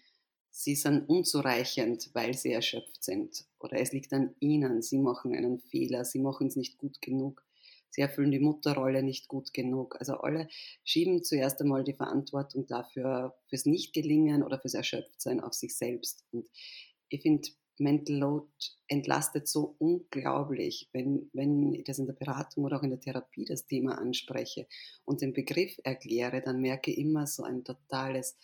sie 0.49 0.75
sind 0.75 1.07
unzureichend, 1.07 2.09
weil 2.13 2.33
sie 2.33 2.51
erschöpft 2.51 3.03
sind. 3.03 3.45
Oder 3.59 3.79
es 3.79 3.93
liegt 3.93 4.11
an 4.13 4.35
ihnen, 4.39 4.81
sie 4.81 4.97
machen 4.97 5.33
einen 5.35 5.59
Fehler, 5.59 6.03
sie 6.03 6.19
machen 6.19 6.47
es 6.47 6.55
nicht 6.55 6.77
gut 6.77 7.01
genug, 7.01 7.43
sie 7.89 8.01
erfüllen 8.01 8.31
die 8.31 8.39
Mutterrolle 8.39 9.03
nicht 9.03 9.27
gut 9.27 9.53
genug. 9.53 9.95
Also 9.99 10.15
alle 10.15 10.47
schieben 10.83 11.23
zuerst 11.23 11.61
einmal 11.61 11.83
die 11.83 11.93
Verantwortung 11.93 12.67
dafür, 12.67 13.35
fürs 13.47 13.65
Nichtgelingen 13.65 14.43
oder 14.43 14.59
fürs 14.59 14.73
Erschöpftsein 14.73 15.39
auf 15.39 15.53
sich 15.53 15.75
selbst. 15.75 16.25
Und 16.31 16.47
ich 17.09 17.21
finde, 17.21 17.49
Mental 17.79 18.17
Load 18.17 18.51
entlastet 18.87 19.47
so 19.47 19.75
unglaublich, 19.79 20.89
wenn, 20.91 21.29
wenn 21.33 21.73
ich 21.73 21.85
das 21.85 21.99
in 21.99 22.07
der 22.07 22.13
Beratung 22.13 22.65
oder 22.65 22.77
auch 22.77 22.83
in 22.83 22.89
der 22.89 22.99
Therapie 22.99 23.45
das 23.45 23.65
Thema 23.65 23.97
anspreche 23.97 24.67
und 25.05 25.21
den 25.21 25.33
Begriff 25.33 25.79
erkläre, 25.83 26.41
dann 26.41 26.59
merke 26.59 26.91
ich 26.91 26.97
immer 26.97 27.25
so 27.25 27.43
ein 27.43 27.63
totales 27.63 28.37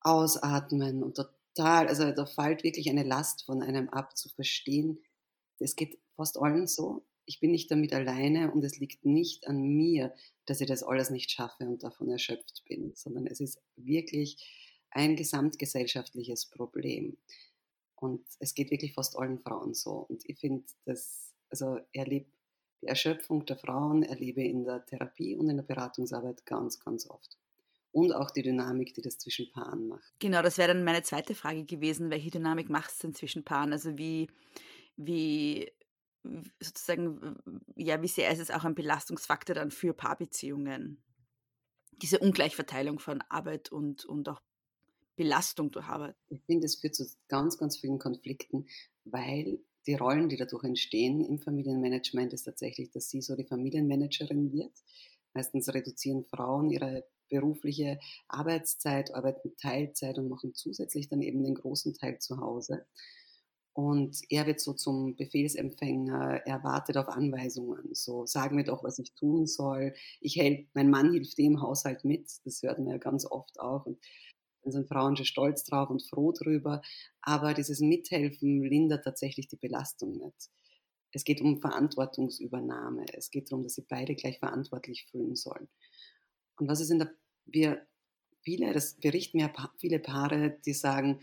Ausatmen 0.00 1.02
und 1.02 1.16
total, 1.16 1.88
also 1.88 2.10
da 2.12 2.24
fällt 2.24 2.64
wirklich 2.64 2.88
eine 2.88 3.02
Last 3.02 3.44
von 3.44 3.62
einem 3.62 3.90
ab 3.90 4.16
zu 4.16 4.30
verstehen. 4.30 5.02
Es 5.58 5.76
geht 5.76 5.98
fast 6.16 6.38
allen 6.40 6.66
so. 6.66 7.04
Ich 7.30 7.38
bin 7.38 7.52
nicht 7.52 7.70
damit 7.70 7.92
alleine 7.92 8.50
und 8.50 8.64
es 8.64 8.80
liegt 8.80 9.06
nicht 9.06 9.46
an 9.46 9.62
mir, 9.62 10.12
dass 10.46 10.60
ich 10.60 10.66
das 10.66 10.82
alles 10.82 11.10
nicht 11.10 11.30
schaffe 11.30 11.64
und 11.64 11.84
davon 11.84 12.10
erschöpft 12.10 12.64
bin, 12.66 12.90
sondern 12.96 13.28
es 13.28 13.38
ist 13.38 13.62
wirklich 13.76 14.36
ein 14.90 15.14
gesamtgesellschaftliches 15.14 16.46
Problem. 16.46 17.18
Und 17.94 18.26
es 18.40 18.52
geht 18.54 18.72
wirklich 18.72 18.94
fast 18.94 19.16
allen 19.16 19.38
Frauen 19.38 19.74
so. 19.74 20.06
Und 20.08 20.28
ich 20.28 20.40
finde, 20.40 20.64
dass, 20.86 21.32
also 21.50 21.78
erlebe 21.92 22.26
die 22.82 22.88
Erschöpfung 22.88 23.46
der 23.46 23.58
Frauen, 23.58 24.02
erlebe 24.02 24.42
in 24.42 24.64
der 24.64 24.84
Therapie 24.84 25.36
und 25.36 25.48
in 25.48 25.58
der 25.58 25.62
Beratungsarbeit 25.62 26.44
ganz, 26.46 26.80
ganz 26.80 27.08
oft 27.08 27.38
und 27.92 28.12
auch 28.12 28.32
die 28.32 28.42
Dynamik, 28.42 28.92
die 28.94 29.02
das 29.02 29.18
zwischen 29.18 29.52
Paaren 29.52 29.86
macht. 29.86 30.12
Genau, 30.18 30.42
das 30.42 30.58
wäre 30.58 30.74
dann 30.74 30.82
meine 30.82 31.04
zweite 31.04 31.36
Frage 31.36 31.64
gewesen. 31.64 32.10
Welche 32.10 32.30
Dynamik 32.30 32.70
macht 32.70 32.90
es 32.90 32.98
denn 32.98 33.14
zwischen 33.14 33.44
Paaren? 33.44 33.72
Also 33.72 33.96
wie, 33.98 34.26
wie 34.96 35.70
sozusagen, 36.60 37.38
ja, 37.76 38.02
wie 38.02 38.08
sehr 38.08 38.30
ist 38.30 38.40
es 38.40 38.50
auch 38.50 38.64
ein 38.64 38.74
Belastungsfaktor 38.74 39.54
dann 39.54 39.70
für 39.70 39.94
Paarbeziehungen? 39.94 41.02
Diese 41.92 42.18
Ungleichverteilung 42.18 42.98
von 42.98 43.22
Arbeit 43.28 43.70
und, 43.72 44.04
und 44.04 44.28
auch 44.28 44.40
Belastung 45.16 45.70
durch 45.70 45.86
Arbeit. 45.86 46.16
Ich 46.28 46.42
finde, 46.46 46.66
es 46.66 46.76
führt 46.76 46.94
zu 46.94 47.04
ganz, 47.28 47.58
ganz 47.58 47.76
vielen 47.76 47.98
Konflikten, 47.98 48.66
weil 49.04 49.58
die 49.86 49.94
Rollen, 49.94 50.28
die 50.28 50.36
dadurch 50.36 50.64
entstehen 50.64 51.20
im 51.24 51.38
Familienmanagement, 51.38 52.32
ist 52.32 52.44
tatsächlich, 52.44 52.90
dass 52.90 53.10
sie 53.10 53.20
so 53.20 53.36
die 53.36 53.46
Familienmanagerin 53.46 54.52
wird. 54.52 54.72
Meistens 55.34 55.72
reduzieren 55.72 56.24
Frauen 56.24 56.70
ihre 56.70 57.04
berufliche 57.28 57.98
Arbeitszeit, 58.28 59.14
arbeiten 59.14 59.56
Teilzeit 59.56 60.18
und 60.18 60.28
machen 60.28 60.54
zusätzlich 60.54 61.08
dann 61.08 61.22
eben 61.22 61.44
den 61.44 61.54
großen 61.54 61.94
Teil 61.94 62.18
zu 62.18 62.38
Hause. 62.38 62.86
Und 63.72 64.20
er 64.28 64.46
wird 64.46 64.60
so 64.60 64.72
zum 64.72 65.14
Befehlsempfänger, 65.16 66.42
er 66.44 66.64
wartet 66.64 66.96
auf 66.96 67.08
Anweisungen. 67.08 67.94
So, 67.94 68.26
sag 68.26 68.52
mir 68.52 68.64
doch, 68.64 68.82
was 68.82 68.98
ich 68.98 69.14
tun 69.14 69.46
soll. 69.46 69.94
Ich 70.20 70.36
helfe, 70.36 70.66
mein 70.74 70.90
Mann 70.90 71.12
hilft 71.12 71.38
dem 71.38 71.62
Haushalt 71.62 72.04
mit. 72.04 72.28
Das 72.44 72.62
hört 72.62 72.78
man 72.78 72.88
ja 72.88 72.98
ganz 72.98 73.24
oft 73.24 73.60
auch. 73.60 73.86
Und 73.86 73.98
dann 74.62 74.72
sind 74.72 74.88
Frauen 74.88 75.16
schon 75.16 75.26
stolz 75.26 75.64
drauf 75.64 75.88
und 75.88 76.02
froh 76.02 76.32
drüber. 76.32 76.82
Aber 77.22 77.54
dieses 77.54 77.80
Mithelfen 77.80 78.62
lindert 78.62 79.04
tatsächlich 79.04 79.48
die 79.48 79.56
Belastung 79.56 80.16
nicht. 80.18 80.50
Es 81.12 81.24
geht 81.24 81.40
um 81.40 81.60
Verantwortungsübernahme. 81.60 83.04
Es 83.14 83.30
geht 83.30 83.50
darum, 83.50 83.62
dass 83.62 83.74
sie 83.74 83.86
beide 83.88 84.14
gleich 84.14 84.38
verantwortlich 84.38 85.06
fühlen 85.10 85.36
sollen. 85.36 85.68
Und 86.56 86.68
was 86.68 86.80
ist 86.80 86.90
in 86.90 86.98
der, 86.98 87.10
wir, 87.46 87.86
viele, 88.42 88.72
das 88.72 88.94
berichten 88.94 89.38
ja 89.38 89.52
viele 89.78 89.98
Paare, 89.98 90.58
die 90.64 90.74
sagen, 90.74 91.20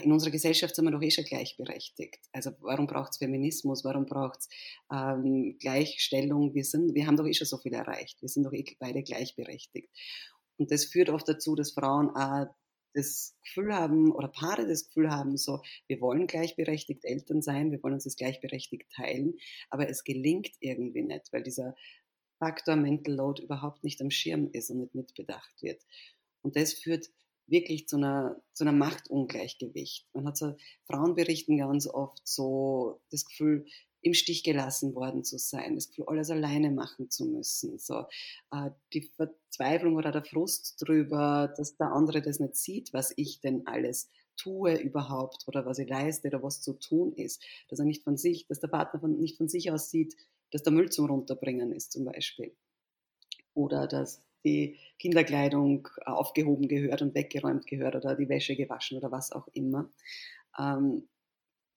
in 0.00 0.12
unserer 0.12 0.30
Gesellschaft 0.30 0.74
sind 0.74 0.84
wir 0.84 0.90
doch 0.90 1.02
eh 1.02 1.10
schon 1.10 1.24
gleichberechtigt. 1.24 2.20
Also 2.32 2.52
warum 2.60 2.86
braucht 2.86 3.12
es 3.12 3.18
Feminismus? 3.18 3.84
Warum 3.84 4.06
braucht 4.06 4.40
es 4.40 4.48
ähm, 4.92 5.56
Gleichstellung? 5.58 6.54
Wir, 6.54 6.64
sind, 6.64 6.94
wir 6.94 7.06
haben 7.06 7.16
doch 7.16 7.26
eh 7.26 7.34
schon 7.34 7.46
so 7.46 7.58
viel 7.58 7.74
erreicht. 7.74 8.20
Wir 8.22 8.28
sind 8.28 8.44
doch 8.44 8.52
eh 8.52 8.64
beide 8.78 9.02
gleichberechtigt. 9.02 9.90
Und 10.56 10.70
das 10.70 10.86
führt 10.86 11.10
oft 11.10 11.28
dazu, 11.28 11.54
dass 11.54 11.72
Frauen 11.72 12.10
auch 12.10 12.46
das 12.94 13.34
Gefühl 13.42 13.74
haben 13.74 14.12
oder 14.12 14.28
Paare 14.28 14.66
das 14.66 14.86
Gefühl 14.86 15.10
haben, 15.10 15.36
so, 15.36 15.60
wir 15.88 16.00
wollen 16.00 16.26
gleichberechtigt 16.26 17.04
Eltern 17.04 17.42
sein, 17.42 17.70
wir 17.70 17.82
wollen 17.82 17.94
uns 17.94 18.04
das 18.04 18.16
gleichberechtigt 18.16 18.90
teilen, 18.94 19.38
aber 19.70 19.88
es 19.88 20.04
gelingt 20.04 20.50
irgendwie 20.60 21.02
nicht, 21.02 21.32
weil 21.32 21.42
dieser 21.42 21.74
Faktor 22.38 22.76
Mental 22.76 23.14
Load 23.14 23.42
überhaupt 23.42 23.82
nicht 23.84 24.00
am 24.02 24.10
Schirm 24.10 24.50
ist 24.52 24.70
und 24.70 24.80
nicht 24.80 24.94
mitbedacht 24.94 25.62
wird. 25.62 25.82
Und 26.42 26.56
das 26.56 26.74
führt 26.74 27.08
wirklich 27.46 27.88
zu 27.88 27.96
einer, 27.96 28.40
zu 28.52 28.64
einer 28.64 28.72
Machtungleichgewicht. 28.72 30.06
Man 30.14 30.26
hat 30.26 30.36
so, 30.36 30.56
Frauen 30.86 31.14
berichten 31.14 31.58
ganz 31.58 31.86
oft 31.86 32.20
so 32.24 33.00
das 33.10 33.24
Gefühl, 33.24 33.66
im 34.02 34.14
Stich 34.14 34.42
gelassen 34.42 34.94
worden 34.94 35.24
zu 35.24 35.38
sein, 35.38 35.76
das 35.76 35.88
Gefühl, 35.88 36.06
alles 36.08 36.30
alleine 36.30 36.70
machen 36.70 37.08
zu 37.08 37.24
müssen. 37.24 37.78
So, 37.78 38.06
äh, 38.50 38.70
die 38.92 39.02
Verzweiflung 39.02 39.96
oder 39.96 40.10
der 40.10 40.24
Frust 40.24 40.82
drüber, 40.84 41.52
dass 41.56 41.76
der 41.76 41.92
andere 41.92 42.20
das 42.20 42.40
nicht 42.40 42.56
sieht, 42.56 42.92
was 42.92 43.12
ich 43.16 43.40
denn 43.40 43.66
alles 43.66 44.10
tue 44.36 44.74
überhaupt 44.74 45.44
oder 45.46 45.64
was 45.66 45.78
ich 45.78 45.88
leiste 45.88 46.28
oder 46.28 46.42
was 46.42 46.62
zu 46.62 46.72
tun 46.74 47.12
ist. 47.14 47.44
Dass 47.68 47.78
er 47.78 47.84
nicht 47.84 48.02
von 48.02 48.16
sich, 48.16 48.46
dass 48.46 48.60
der 48.60 48.68
Partner 48.68 49.00
von, 49.00 49.18
nicht 49.18 49.36
von 49.36 49.48
sich 49.48 49.70
aus 49.70 49.90
sieht, 49.90 50.16
dass 50.50 50.62
der 50.62 50.72
Müll 50.72 50.90
zum 50.90 51.06
Runterbringen 51.06 51.72
ist 51.72 51.92
zum 51.92 52.04
Beispiel. 52.04 52.54
Oder 53.54 53.86
dass 53.86 54.20
die 54.44 54.78
Kinderkleidung 54.98 55.88
aufgehoben 56.04 56.68
gehört 56.68 57.02
und 57.02 57.14
weggeräumt 57.14 57.66
gehört 57.66 57.96
oder 57.96 58.16
die 58.16 58.28
Wäsche 58.28 58.56
gewaschen 58.56 58.98
oder 58.98 59.10
was 59.12 59.32
auch 59.32 59.48
immer. 59.52 59.90
Ähm, 60.58 61.08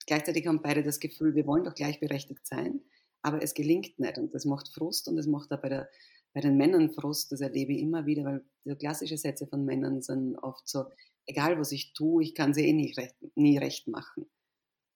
gleichzeitig 0.06 0.46
haben 0.46 0.62
beide 0.62 0.82
das 0.82 1.00
Gefühl, 1.00 1.34
wir 1.34 1.46
wollen 1.46 1.64
doch 1.64 1.74
gleichberechtigt 1.74 2.46
sein, 2.46 2.80
aber 3.22 3.42
es 3.42 3.54
gelingt 3.54 3.98
nicht 3.98 4.18
und 4.18 4.34
das 4.34 4.44
macht 4.44 4.68
Frust 4.68 5.08
und 5.08 5.16
das 5.16 5.26
macht 5.26 5.52
auch 5.52 5.60
bei, 5.60 5.68
der, 5.68 5.88
bei 6.32 6.40
den 6.40 6.56
Männern 6.56 6.92
Frust, 6.92 7.32
das 7.32 7.40
erlebe 7.40 7.72
ich 7.72 7.80
immer 7.80 8.06
wieder, 8.06 8.24
weil 8.24 8.44
die 8.64 8.74
klassische 8.76 9.18
Sätze 9.18 9.46
von 9.46 9.64
Männern 9.64 10.02
sind 10.02 10.36
oft 10.38 10.68
so, 10.68 10.86
egal 11.26 11.58
was 11.58 11.72
ich 11.72 11.92
tue, 11.92 12.22
ich 12.22 12.34
kann 12.34 12.54
sie 12.54 12.66
eh 12.66 12.72
nie 12.72 12.92
recht, 12.94 13.16
nie 13.34 13.58
recht 13.58 13.88
machen. 13.88 14.26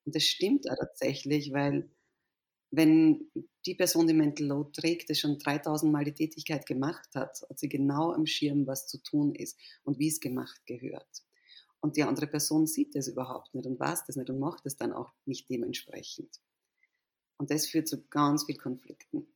Und 0.04 0.14
das 0.14 0.24
stimmt 0.24 0.70
auch 0.70 0.76
tatsächlich, 0.76 1.52
weil 1.52 1.90
wenn 2.70 3.30
die 3.66 3.74
Person, 3.74 4.06
die 4.06 4.14
Mental 4.14 4.46
Load 4.46 4.72
trägt, 4.72 5.08
die 5.08 5.14
schon 5.14 5.38
3000 5.38 5.92
Mal 5.92 6.04
die 6.04 6.14
Tätigkeit 6.14 6.66
gemacht 6.66 7.08
hat, 7.14 7.42
hat 7.48 7.58
sie 7.58 7.68
genau 7.68 8.12
am 8.12 8.26
Schirm, 8.26 8.66
was 8.66 8.86
zu 8.86 9.02
tun 9.02 9.34
ist 9.34 9.58
und 9.82 9.98
wie 9.98 10.08
es 10.08 10.20
gemacht 10.20 10.60
gehört. 10.66 11.24
Und 11.80 11.96
die 11.96 12.02
andere 12.02 12.26
Person 12.26 12.66
sieht 12.66 12.94
das 12.94 13.08
überhaupt 13.08 13.54
nicht 13.54 13.66
und 13.66 13.80
weiß 13.80 14.04
das 14.06 14.16
nicht 14.16 14.30
und 14.30 14.38
macht 14.38 14.66
es 14.66 14.76
dann 14.76 14.92
auch 14.92 15.12
nicht 15.24 15.48
dementsprechend. 15.48 16.40
Und 17.38 17.50
das 17.50 17.66
führt 17.66 17.88
zu 17.88 18.06
ganz 18.08 18.44
viel 18.44 18.56
Konflikten. 18.56 19.26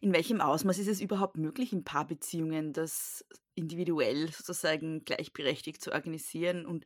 In 0.00 0.12
welchem 0.12 0.40
Ausmaß 0.40 0.78
ist 0.78 0.88
es 0.88 1.00
überhaupt 1.00 1.36
möglich, 1.36 1.72
in 1.72 1.84
Paarbeziehungen 1.84 2.72
das 2.72 3.24
individuell 3.54 4.30
sozusagen 4.30 5.04
gleichberechtigt 5.04 5.82
zu 5.82 5.92
organisieren? 5.92 6.66
Und 6.66 6.84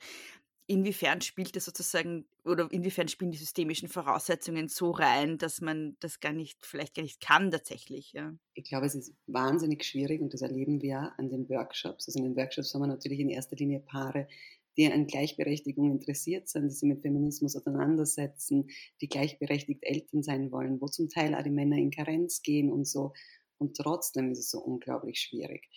inwiefern 0.69 1.21
spielt 1.23 1.57
das 1.57 1.65
sozusagen 1.65 2.27
oder 2.45 2.71
inwiefern 2.71 3.09
spielen 3.09 3.31
die 3.31 3.39
systemischen 3.39 3.89
Voraussetzungen 3.89 4.69
so 4.69 4.91
rein, 4.91 5.39
dass 5.39 5.61
man 5.61 5.97
das 5.99 6.21
gar 6.21 6.33
nicht, 6.33 6.65
vielleicht 6.65 6.95
gar 6.95 7.03
nicht 7.03 7.21
kann 7.21 7.51
tatsächlich? 7.51 8.13
Ja? 8.13 8.35
Ich 8.55 8.65
glaube, 8.65 8.87
es 8.87 8.95
ist 8.95 9.15
wahnsinnig 9.27 9.83
schwierig 9.85 10.21
und 10.21 10.33
das 10.33 10.43
erleben 10.43 10.81
wir 10.83 11.15
an 11.17 11.31
den 11.31 11.49
Workshops. 11.49 12.07
Also 12.07 12.19
in 12.19 12.27
den 12.27 12.37
Workshops 12.37 12.75
haben 12.75 12.83
wir 12.83 12.87
natürlich 12.87 13.19
in 13.19 13.31
erster 13.31 13.57
Linie 13.57 13.81
Paare, 13.81 14.29
die 14.77 14.93
an 14.93 15.07
Gleichberechtigung 15.07 15.91
interessiert 15.91 16.49
sind, 16.49 16.69
die 16.69 16.75
sich 16.75 16.89
mit 16.89 17.01
Feminismus 17.01 17.57
auseinandersetzen, 17.57 18.69
die 19.01 19.09
gleichberechtigt 19.09 19.83
Eltern 19.83 20.23
sein 20.23 20.53
wollen, 20.53 20.81
wo 20.81 20.87
zum 20.87 21.09
Teil 21.09 21.35
auch 21.35 21.43
die 21.43 21.51
Männer 21.51 21.77
in 21.77 21.91
Karenz 21.91 22.43
gehen 22.43 22.71
und 22.71 22.87
so. 22.87 23.15
Und 23.57 23.77
trotzdem 23.77 24.31
ist 24.31 24.39
es 24.39 24.51
so 24.51 24.61
unglaublich 24.61 25.19
schwierig. 25.19 25.69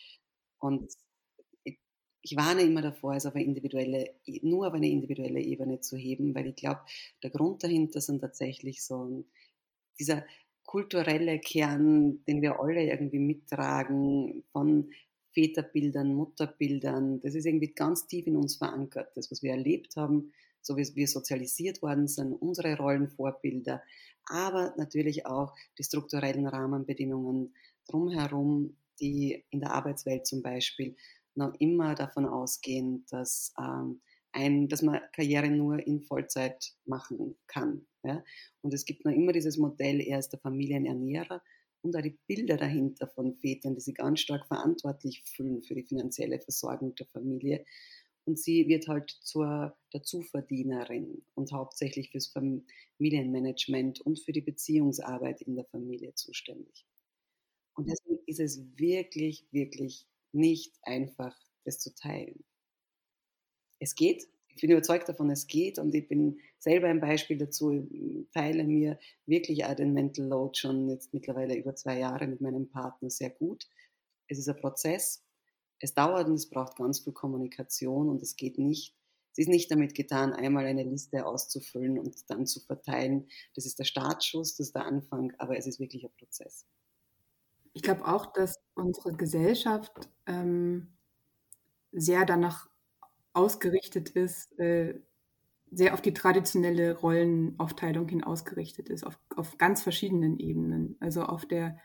Und 0.59 0.91
ich 2.21 2.35
warne 2.35 2.61
immer 2.61 2.81
davor, 2.81 3.15
es 3.15 3.25
auf 3.25 3.35
eine 3.35 3.43
individuelle, 3.43 4.13
nur 4.41 4.67
auf 4.67 4.73
eine 4.73 4.89
individuelle 4.89 5.41
Ebene 5.41 5.81
zu 5.81 5.97
heben, 5.97 6.35
weil 6.35 6.47
ich 6.47 6.55
glaube, 6.55 6.81
der 7.23 7.31
Grund 7.31 7.63
dahinter 7.63 8.01
sind 8.01 8.19
tatsächlich 8.19 8.83
so 8.83 9.23
dieser 9.99 10.23
kulturelle 10.63 11.39
Kern, 11.39 12.23
den 12.25 12.41
wir 12.41 12.59
alle 12.59 12.83
irgendwie 12.83 13.19
mittragen, 13.19 14.43
von 14.51 14.91
Väterbildern, 15.33 16.13
Mutterbildern. 16.13 17.21
Das 17.21 17.35
ist 17.35 17.45
irgendwie 17.45 17.73
ganz 17.73 18.07
tief 18.07 18.27
in 18.27 18.35
uns 18.35 18.57
verankert. 18.57 19.15
Das, 19.15 19.31
was 19.31 19.41
wir 19.41 19.51
erlebt 19.51 19.95
haben, 19.95 20.31
so 20.61 20.77
wie 20.77 20.95
wir 20.95 21.07
sozialisiert 21.07 21.81
worden 21.81 22.07
sind, 22.07 22.33
unsere 22.33 22.77
Rollenvorbilder, 22.77 23.81
aber 24.25 24.73
natürlich 24.77 25.25
auch 25.25 25.55
die 25.77 25.83
strukturellen 25.83 26.47
Rahmenbedingungen 26.47 27.55
drumherum, 27.87 28.77
die 28.99 29.43
in 29.49 29.61
der 29.61 29.73
Arbeitswelt 29.73 30.27
zum 30.27 30.43
Beispiel 30.43 30.95
noch 31.35 31.53
immer 31.59 31.95
davon 31.95 32.25
ausgehen, 32.25 33.05
dass, 33.09 33.53
ähm, 33.59 34.01
ein, 34.33 34.67
dass 34.69 34.81
man 34.81 35.01
Karriere 35.13 35.49
nur 35.49 35.85
in 35.85 36.01
Vollzeit 36.01 36.73
machen 36.85 37.37
kann. 37.47 37.85
Ja? 38.03 38.23
Und 38.61 38.73
es 38.73 38.85
gibt 38.85 39.05
noch 39.05 39.11
immer 39.11 39.33
dieses 39.33 39.57
Modell, 39.57 40.01
er 40.01 40.19
ist 40.19 40.29
der 40.29 40.39
Familienernährer 40.39 41.41
und 41.81 41.95
auch 41.97 42.01
die 42.01 42.17
Bilder 42.27 42.57
dahinter 42.57 43.07
von 43.07 43.35
Vätern, 43.35 43.75
die 43.75 43.81
sich 43.81 43.95
ganz 43.95 44.19
stark 44.21 44.47
verantwortlich 44.47 45.23
fühlen 45.25 45.61
für 45.63 45.75
die 45.75 45.83
finanzielle 45.83 46.39
Versorgung 46.39 46.95
der 46.95 47.07
Familie. 47.07 47.65
und 48.25 48.39
sie 48.39 48.67
wird 48.67 48.87
halt 48.87 49.09
zur 49.21 49.75
Dazuverdienerin 49.91 51.25
und 51.35 51.51
hauptsächlich 51.51 52.11
fürs 52.11 52.27
Familienmanagement 52.27 54.01
und 54.01 54.19
für 54.19 54.31
die 54.31 54.41
Beziehungsarbeit 54.41 55.41
in 55.41 55.55
der 55.55 55.65
Familie 55.65 56.13
zuständig. 56.15 56.85
Und 57.75 57.89
deswegen 57.89 58.19
ist 58.27 58.39
es 58.39 58.61
wirklich, 58.77 59.45
wirklich 59.51 60.07
nicht 60.33 60.75
einfach, 60.83 61.37
das 61.65 61.79
zu 61.79 61.93
teilen. 61.93 62.43
Es 63.79 63.95
geht, 63.95 64.27
ich 64.49 64.61
bin 64.61 64.71
überzeugt 64.71 65.09
davon, 65.09 65.29
es 65.29 65.47
geht 65.47 65.79
und 65.79 65.93
ich 65.95 66.07
bin 66.07 66.39
selber 66.59 66.87
ein 66.87 67.01
Beispiel 67.01 67.37
dazu. 67.37 67.71
Ich 67.71 68.29
teile 68.33 68.63
mir 68.63 68.99
wirklich 69.25 69.65
auch 69.65 69.75
den 69.75 69.93
Mental 69.93 70.25
Load 70.25 70.57
schon 70.57 70.89
jetzt 70.89 71.13
mittlerweile 71.13 71.55
über 71.55 71.75
zwei 71.75 71.99
Jahre 71.99 72.27
mit 72.27 72.41
meinem 72.41 72.69
Partner 72.69 73.09
sehr 73.09 73.29
gut. 73.29 73.67
Es 74.27 74.37
ist 74.37 74.49
ein 74.49 74.57
Prozess. 74.57 75.23
Es 75.79 75.93
dauert 75.95 76.27
und 76.27 76.35
es 76.35 76.49
braucht 76.49 76.75
ganz 76.75 76.99
viel 76.99 77.13
Kommunikation 77.13 78.09
und 78.09 78.21
es 78.21 78.35
geht 78.35 78.59
nicht. 78.59 78.95
Es 79.31 79.39
ist 79.39 79.47
nicht 79.47 79.71
damit 79.71 79.95
getan, 79.95 80.33
einmal 80.33 80.65
eine 80.65 80.83
Liste 80.83 81.25
auszufüllen 81.25 81.97
und 81.97 82.29
dann 82.29 82.45
zu 82.45 82.59
verteilen. 82.59 83.29
Das 83.55 83.65
ist 83.65 83.79
der 83.79 83.85
Startschuss, 83.85 84.57
das 84.57 84.67
ist 84.67 84.75
der 84.75 84.85
Anfang, 84.85 85.33
aber 85.37 85.57
es 85.57 85.65
ist 85.65 85.79
wirklich 85.79 86.03
ein 86.03 86.11
Prozess. 86.17 86.65
Ich 87.73 87.83
glaube 87.83 88.05
auch, 88.05 88.33
dass 88.33 88.55
unsere 88.75 89.13
Gesellschaft 89.13 90.09
ähm, 90.27 90.97
sehr 91.91 92.25
danach 92.25 92.69
ausgerichtet 93.33 94.09
ist, 94.09 94.57
äh, 94.59 94.99
sehr 95.71 95.93
auf 95.93 96.01
die 96.01 96.13
traditionelle 96.13 96.97
Rollenaufteilung 96.97 98.07
hin 98.09 98.23
ausgerichtet 98.23 98.89
ist, 98.89 99.05
auf, 99.05 99.17
auf 99.35 99.57
ganz 99.57 99.81
verschiedenen 99.83 100.37
Ebenen. 100.37 100.97
Also 100.99 101.23
auf 101.23 101.45
der 101.45 101.77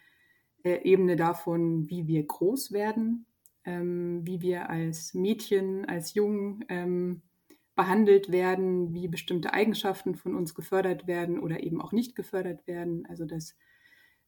äh, 0.64 0.82
Ebene 0.82 1.16
davon, 1.16 1.88
wie 1.88 2.08
wir 2.08 2.26
groß 2.26 2.72
werden, 2.72 3.26
ähm, 3.64 4.26
wie 4.26 4.40
wir 4.40 4.70
als 4.70 5.14
Mädchen, 5.14 5.84
als 5.84 6.14
Jungen 6.14 6.64
ähm, 6.68 7.22
behandelt 7.76 8.32
werden, 8.32 8.92
wie 8.92 9.06
bestimmte 9.06 9.52
Eigenschaften 9.52 10.16
von 10.16 10.34
uns 10.34 10.54
gefördert 10.54 11.06
werden 11.06 11.38
oder 11.38 11.62
eben 11.62 11.80
auch 11.80 11.92
nicht 11.92 12.16
gefördert 12.16 12.66
werden. 12.66 13.06
Also 13.06 13.24
dass 13.24 13.54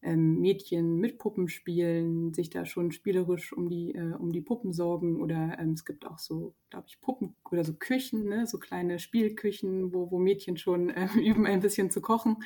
ähm, 0.02 0.40
Mädchen 0.40 0.96
mit 0.98 1.18
Puppen 1.18 1.48
spielen, 1.48 2.32
sich 2.32 2.50
da 2.50 2.64
schon 2.64 2.92
spielerisch 2.92 3.52
um 3.52 3.68
die, 3.68 3.94
äh, 3.94 4.14
um 4.14 4.32
die 4.32 4.40
Puppen 4.40 4.72
sorgen 4.72 5.20
oder 5.20 5.56
ähm, 5.58 5.72
es 5.72 5.84
gibt 5.84 6.06
auch 6.06 6.18
so, 6.18 6.54
glaube 6.70 6.86
ich, 6.88 7.00
Puppen 7.00 7.34
oder 7.50 7.64
so 7.64 7.74
Küchen, 7.74 8.28
ne? 8.28 8.46
so 8.46 8.58
kleine 8.58 8.98
Spielküchen, 9.00 9.92
wo, 9.92 10.10
wo 10.10 10.18
Mädchen 10.18 10.56
schon 10.56 10.90
äh, 10.90 11.08
üben, 11.18 11.46
ein 11.46 11.60
bisschen 11.60 11.90
zu 11.90 12.00
kochen. 12.00 12.36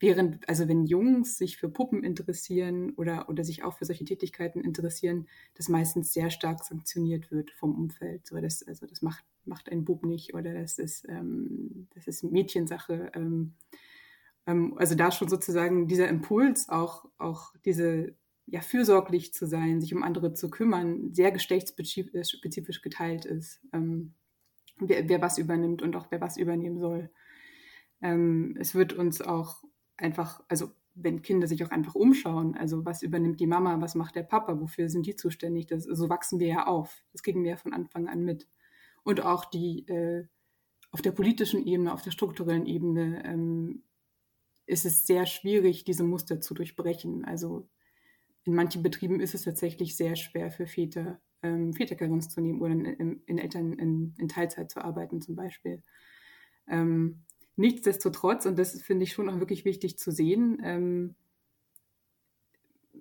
Während, 0.00 0.46
also 0.48 0.68
wenn 0.68 0.84
Jungs 0.84 1.38
sich 1.38 1.56
für 1.56 1.70
Puppen 1.70 2.04
interessieren 2.04 2.92
oder, 2.96 3.28
oder 3.30 3.44
sich 3.44 3.62
auch 3.62 3.78
für 3.78 3.86
solche 3.86 4.04
Tätigkeiten 4.04 4.60
interessieren, 4.60 5.28
das 5.54 5.68
meistens 5.68 6.12
sehr 6.12 6.30
stark 6.30 6.64
sanktioniert 6.64 7.30
wird 7.30 7.52
vom 7.52 7.74
Umfeld. 7.74 8.26
So, 8.26 8.38
das, 8.38 8.62
also 8.62 8.86
das 8.86 9.00
macht, 9.00 9.24
macht 9.46 9.70
ein 9.70 9.84
Bub 9.84 10.04
nicht 10.04 10.34
oder 10.34 10.52
das 10.52 10.78
ist, 10.78 11.08
ähm, 11.08 11.86
das 11.94 12.08
ist 12.08 12.24
Mädchensache. 12.24 13.12
Ähm, 13.14 13.54
ähm, 14.46 14.74
also 14.76 14.94
da 14.94 15.10
schon 15.10 15.28
sozusagen 15.28 15.86
dieser 15.86 16.08
Impuls, 16.08 16.68
auch, 16.68 17.06
auch 17.18 17.54
diese 17.64 18.16
ja, 18.46 18.60
fürsorglich 18.60 19.32
zu 19.32 19.46
sein, 19.46 19.80
sich 19.80 19.94
um 19.94 20.02
andere 20.02 20.34
zu 20.34 20.50
kümmern, 20.50 21.12
sehr 21.14 21.32
geschlechtsspezifisch 21.32 22.82
geteilt 22.82 23.24
ist. 23.24 23.60
Ähm, 23.72 24.14
wer, 24.78 25.08
wer, 25.08 25.22
was 25.22 25.38
übernimmt 25.38 25.82
und 25.82 25.96
auch 25.96 26.06
wer 26.10 26.20
was 26.20 26.36
übernehmen 26.36 26.78
soll. 26.78 27.10
Ähm, 28.02 28.56
es 28.58 28.74
wird 28.74 28.92
uns 28.92 29.22
auch 29.22 29.64
einfach, 29.96 30.42
also 30.48 30.72
wenn 30.94 31.22
Kinder 31.22 31.46
sich 31.46 31.64
auch 31.64 31.70
einfach 31.70 31.94
umschauen, 31.94 32.54
also 32.54 32.84
was 32.84 33.02
übernimmt 33.02 33.40
die 33.40 33.46
Mama, 33.46 33.80
was 33.80 33.94
macht 33.94 34.14
der 34.14 34.22
Papa, 34.22 34.60
wofür 34.60 34.88
sind 34.88 35.06
die 35.06 35.16
zuständig, 35.16 35.66
das, 35.66 35.84
so 35.84 36.08
wachsen 36.08 36.38
wir 36.38 36.48
ja 36.48 36.66
auf. 36.66 37.02
Das 37.12 37.22
kriegen 37.22 37.42
wir 37.42 37.50
ja 37.52 37.56
von 37.56 37.72
Anfang 37.72 38.08
an 38.08 38.24
mit. 38.24 38.46
Und 39.02 39.22
auch 39.22 39.44
die 39.44 39.86
äh, 39.88 40.26
auf 40.90 41.02
der 41.02 41.12
politischen 41.12 41.66
Ebene, 41.66 41.92
auf 41.92 42.02
der 42.02 42.12
strukturellen 42.12 42.66
Ebene 42.66 43.24
ähm, 43.24 43.82
ist 44.66 44.84
es 44.86 45.06
sehr 45.06 45.26
schwierig, 45.26 45.84
diese 45.84 46.04
Muster 46.04 46.40
zu 46.40 46.54
durchbrechen. 46.54 47.24
Also 47.24 47.68
in 48.44 48.54
manchen 48.54 48.82
Betrieben 48.82 49.20
ist 49.20 49.34
es 49.34 49.42
tatsächlich 49.42 49.96
sehr 49.96 50.16
schwer 50.16 50.50
für 50.50 50.66
Väter, 50.66 51.20
ähm, 51.42 51.72
Väterkarenz 51.72 52.28
zu 52.28 52.40
nehmen 52.40 52.60
oder 52.60 52.72
in, 52.72 53.22
in 53.26 53.38
Eltern 53.38 53.72
in, 53.74 54.14
in, 54.18 54.28
Teilzeit 54.28 54.70
zu 54.70 54.82
arbeiten 54.82 55.20
zum 55.20 55.36
Beispiel. 55.36 55.82
Ähm, 56.68 57.22
nichtsdestotrotz, 57.56 58.46
und 58.46 58.58
das 58.58 58.80
finde 58.82 59.04
ich 59.04 59.12
schon 59.12 59.28
auch 59.28 59.38
wirklich 59.38 59.64
wichtig 59.64 59.98
zu 59.98 60.10
sehen, 60.10 60.60
ähm, 60.62 61.14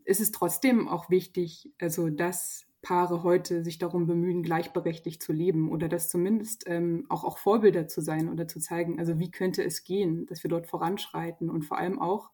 ist 0.06 0.22
es 0.22 0.32
trotzdem 0.32 0.88
auch 0.88 1.10
wichtig, 1.10 1.72
also 1.80 2.10
dass 2.10 2.66
Paare 2.84 3.24
heute 3.24 3.64
sich 3.64 3.80
darum 3.80 4.06
bemühen, 4.06 4.44
gleichberechtigt 4.44 5.24
zu 5.24 5.34
leben 5.34 5.72
oder 5.72 5.88
das 5.90 6.10
zumindest 6.10 6.66
ähm, 6.68 7.06
auch, 7.10 7.24
auch 7.24 7.40
Vorbilder 7.40 7.88
zu 7.88 8.02
sein 8.02 8.30
oder 8.30 8.48
zu 8.48 8.60
zeigen, 8.60 9.00
also 9.00 9.18
wie 9.20 9.32
könnte 9.32 9.64
es 9.64 9.84
gehen, 9.84 10.28
dass 10.28 10.44
wir 10.44 10.50
dort 10.50 10.68
voranschreiten 10.68 11.50
und 11.50 11.64
vor 11.64 11.78
allem 11.78 12.00
auch 12.00 12.32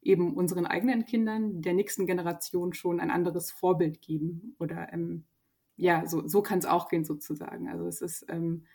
eben 0.00 0.34
unseren 0.34 0.66
eigenen 0.66 1.04
Kindern, 1.04 1.60
der 1.62 1.74
nächsten 1.74 2.06
Generation 2.06 2.72
schon 2.72 3.00
ein 3.00 3.10
anderes 3.10 3.50
Vorbild 3.50 4.00
geben 4.00 4.54
oder 4.58 4.92
ähm, 4.92 5.26
ja, 5.76 6.06
so, 6.06 6.26
so 6.26 6.42
kann 6.42 6.60
es 6.60 6.66
auch 6.66 6.88
gehen 6.88 7.04
sozusagen. 7.04 7.68
Also 7.68 7.86
es 7.86 8.00
ist 8.00 8.24
ähm, 8.28 8.66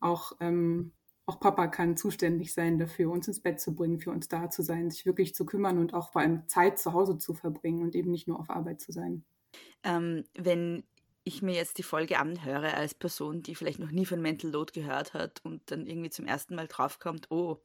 auch, 0.00 0.32
ähm, 0.40 0.92
auch 1.26 1.40
Papa 1.40 1.68
kann 1.68 1.96
zuständig 1.96 2.54
sein 2.54 2.78
dafür, 2.78 3.10
uns 3.10 3.28
ins 3.28 3.40
Bett 3.40 3.60
zu 3.60 3.74
bringen, 3.74 4.00
für 4.00 4.10
uns 4.10 4.28
da 4.28 4.50
zu 4.50 4.62
sein, 4.62 4.90
sich 4.90 5.06
wirklich 5.06 5.34
zu 5.34 5.46
kümmern 5.46 5.78
und 5.78 5.94
auch 5.94 6.12
vor 6.12 6.22
allem 6.22 6.48
Zeit 6.48 6.78
zu 6.80 6.92
Hause 6.92 7.18
zu 7.18 7.34
verbringen 7.34 7.82
und 7.82 7.94
eben 7.94 8.10
nicht 8.10 8.28
nur 8.28 8.40
auf 8.40 8.50
Arbeit 8.50 8.80
zu 8.80 8.92
sein. 8.92 9.24
Ähm, 9.82 10.24
wenn 10.34 10.84
ich 11.26 11.42
mir 11.42 11.54
jetzt 11.54 11.78
die 11.78 11.82
Folge 11.82 12.18
anhöre 12.18 12.74
als 12.74 12.94
Person, 12.94 13.42
die 13.42 13.56
vielleicht 13.56 13.80
noch 13.80 13.90
nie 13.90 14.06
von 14.06 14.22
Mental 14.22 14.50
Load 14.50 14.72
gehört 14.72 15.12
hat 15.12 15.44
und 15.44 15.70
dann 15.70 15.86
irgendwie 15.86 16.10
zum 16.10 16.26
ersten 16.26 16.54
Mal 16.54 16.68
draufkommt, 16.68 17.30
oh, 17.30 17.60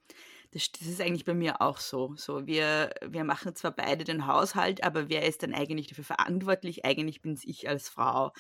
das, 0.52 0.72
das, 0.72 0.88
ist 0.88 1.00
eigentlich 1.00 1.26
bei 1.26 1.36
mir 1.36 1.62
auch 1.62 1.78
so. 1.78 2.16
So, 2.18 2.48
wir, 2.48 2.92
wir 3.06 3.24
machen 3.24 3.56
zwar 3.56 3.72
beide 3.72 4.04
den 4.04 4.26
Haushalt, 4.26 4.84
aber 4.84 5.10
wer 5.10 5.28
ist 5.28 5.44
dann 5.44 5.54
eigentlich 5.54 5.88
dafür 5.88 6.04
verantwortlich? 6.04 6.86
Eigentlich 6.86 7.22
bin 7.22 7.34
es 7.34 7.44
ich 7.46 7.70
als 7.70 7.88
Frau. 7.88 8.34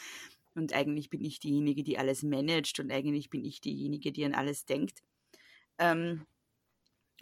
Und 0.55 0.73
eigentlich 0.73 1.09
bin 1.09 1.23
ich 1.23 1.39
diejenige, 1.39 1.83
die 1.83 1.97
alles 1.97 2.23
managt 2.23 2.79
und 2.79 2.91
eigentlich 2.91 3.29
bin 3.29 3.45
ich 3.45 3.61
diejenige, 3.61 4.11
die 4.11 4.25
an 4.25 4.33
alles 4.33 4.65
denkt. 4.65 5.03
Ähm, 5.77 6.25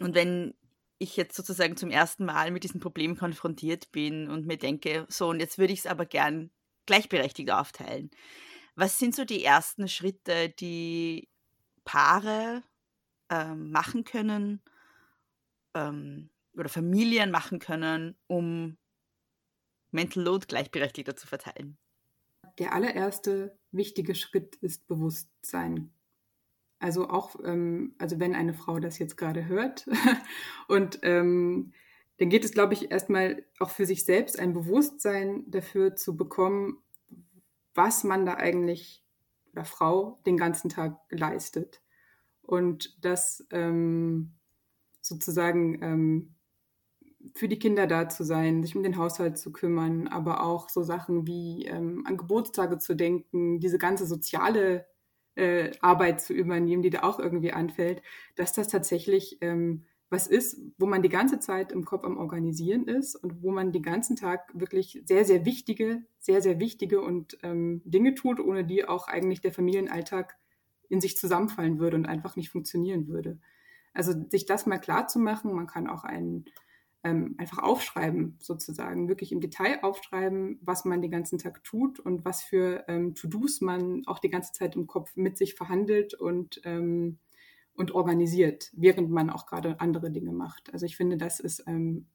und 0.00 0.14
wenn 0.14 0.54
ich 1.00 1.16
jetzt 1.16 1.34
sozusagen 1.34 1.76
zum 1.76 1.90
ersten 1.90 2.26
Mal 2.26 2.50
mit 2.50 2.62
diesem 2.62 2.78
Problem 2.78 3.16
konfrontiert 3.16 3.90
bin 3.90 4.28
und 4.28 4.46
mir 4.46 4.58
denke, 4.58 5.06
so, 5.08 5.30
und 5.30 5.40
jetzt 5.40 5.58
würde 5.58 5.72
ich 5.72 5.80
es 5.80 5.86
aber 5.86 6.04
gern 6.04 6.50
gleichberechtigt 6.86 7.50
aufteilen. 7.50 8.10
Was 8.76 8.98
sind 8.98 9.14
so 9.14 9.24
die 9.24 9.42
ersten 9.42 9.88
Schritte, 9.88 10.50
die 10.50 11.28
Paare 11.84 12.62
ähm, 13.30 13.70
machen 13.70 14.04
können 14.04 14.60
ähm, 15.74 16.28
oder 16.52 16.68
Familien 16.68 17.30
machen 17.30 17.60
können, 17.60 18.16
um 18.26 18.76
Mental 19.90 20.22
Load 20.22 20.46
gleichberechtigter 20.48 21.16
zu 21.16 21.26
verteilen? 21.26 21.78
Der 22.58 22.74
allererste 22.74 23.58
wichtige 23.70 24.14
Schritt 24.14 24.56
ist 24.56 24.86
Bewusstsein 24.86 25.94
also 26.80 27.08
auch, 27.08 27.36
ähm, 27.44 27.94
also 27.98 28.18
wenn 28.18 28.34
eine 28.34 28.54
Frau 28.54 28.80
das 28.80 28.98
jetzt 28.98 29.16
gerade 29.16 29.46
hört 29.46 29.88
und 30.68 30.98
ähm, 31.02 31.72
dann 32.18 32.28
geht 32.28 32.44
es, 32.44 32.52
glaube 32.52 32.74
ich, 32.74 32.90
erstmal 32.90 33.44
auch 33.60 33.70
für 33.70 33.86
sich 33.86 34.04
selbst 34.04 34.38
ein 34.38 34.52
Bewusstsein 34.52 35.44
dafür 35.50 35.96
zu 35.96 36.16
bekommen, 36.16 36.78
was 37.74 38.04
man 38.04 38.26
da 38.26 38.34
eigentlich 38.34 39.04
oder 39.52 39.64
Frau 39.64 40.20
den 40.26 40.36
ganzen 40.36 40.68
Tag 40.68 40.98
leistet. 41.10 41.80
Und 42.42 43.04
das 43.04 43.46
ähm, 43.50 44.32
sozusagen 45.00 45.82
ähm, 45.82 46.34
für 47.34 47.48
die 47.48 47.58
Kinder 47.58 47.86
da 47.86 48.08
zu 48.08 48.24
sein, 48.24 48.62
sich 48.62 48.76
um 48.76 48.82
den 48.82 48.96
Haushalt 48.96 49.38
zu 49.38 49.52
kümmern, 49.52 50.08
aber 50.08 50.42
auch 50.42 50.68
so 50.68 50.82
Sachen 50.82 51.26
wie 51.26 51.64
ähm, 51.66 52.04
an 52.06 52.16
Geburtstage 52.16 52.78
zu 52.78 52.94
denken, 52.94 53.60
diese 53.60 53.78
ganze 53.78 54.06
soziale 54.06 54.86
äh, 55.34 55.70
Arbeit 55.80 56.20
zu 56.20 56.32
übernehmen, 56.32 56.82
die 56.82 56.90
da 56.90 57.02
auch 57.02 57.18
irgendwie 57.18 57.52
anfällt, 57.52 58.02
dass 58.36 58.52
das 58.52 58.68
tatsächlich 58.68 59.38
ähm, 59.40 59.84
was 60.10 60.26
ist, 60.26 60.60
wo 60.76 60.86
man 60.86 61.02
die 61.02 61.08
ganze 61.08 61.38
Zeit 61.38 61.70
im 61.70 61.84
Kopf 61.84 62.04
am 62.04 62.18
Organisieren 62.18 62.86
ist 62.88 63.14
und 63.14 63.42
wo 63.42 63.52
man 63.52 63.70
den 63.70 63.82
ganzen 63.82 64.16
Tag 64.16 64.50
wirklich 64.52 65.02
sehr, 65.06 65.24
sehr 65.24 65.44
wichtige, 65.44 66.02
sehr, 66.18 66.42
sehr 66.42 66.58
wichtige 66.58 67.00
und 67.00 67.38
ähm, 67.44 67.80
Dinge 67.84 68.14
tut, 68.14 68.40
ohne 68.40 68.64
die 68.64 68.84
auch 68.84 69.06
eigentlich 69.06 69.40
der 69.40 69.52
Familienalltag 69.52 70.36
in 70.88 71.00
sich 71.00 71.16
zusammenfallen 71.16 71.78
würde 71.78 71.96
und 71.96 72.06
einfach 72.06 72.34
nicht 72.34 72.50
funktionieren 72.50 73.06
würde. 73.06 73.38
Also 73.94 74.12
sich 74.28 74.46
das 74.46 74.66
mal 74.66 74.78
klar 74.78 75.06
zu 75.06 75.20
machen, 75.20 75.54
man 75.54 75.68
kann 75.68 75.86
auch 75.86 76.02
einen 76.02 76.44
ähm, 77.02 77.34
einfach 77.38 77.58
aufschreiben, 77.58 78.36
sozusagen, 78.40 79.08
wirklich 79.08 79.32
im 79.32 79.40
Detail 79.40 79.82
aufschreiben, 79.82 80.58
was 80.60 80.84
man 80.84 81.00
den 81.00 81.10
ganzen 81.10 81.38
Tag 81.38 81.64
tut 81.64 81.98
und 81.98 82.24
was 82.24 82.42
für 82.42 82.84
ähm, 82.88 83.14
To-Dos 83.14 83.60
man 83.60 84.06
auch 84.06 84.18
die 84.18 84.28
ganze 84.28 84.52
Zeit 84.52 84.76
im 84.76 84.86
Kopf 84.86 85.16
mit 85.16 85.38
sich 85.38 85.54
verhandelt 85.54 86.14
und, 86.14 86.60
ähm, 86.64 87.18
und 87.74 87.92
organisiert, 87.92 88.70
während 88.74 89.10
man 89.10 89.30
auch 89.30 89.46
gerade 89.46 89.80
andere 89.80 90.10
Dinge 90.10 90.32
macht. 90.32 90.72
Also 90.72 90.84
ich 90.84 90.96
finde, 90.96 91.16
das 91.16 91.40
ist 91.40 91.64
ähm, 91.66 92.06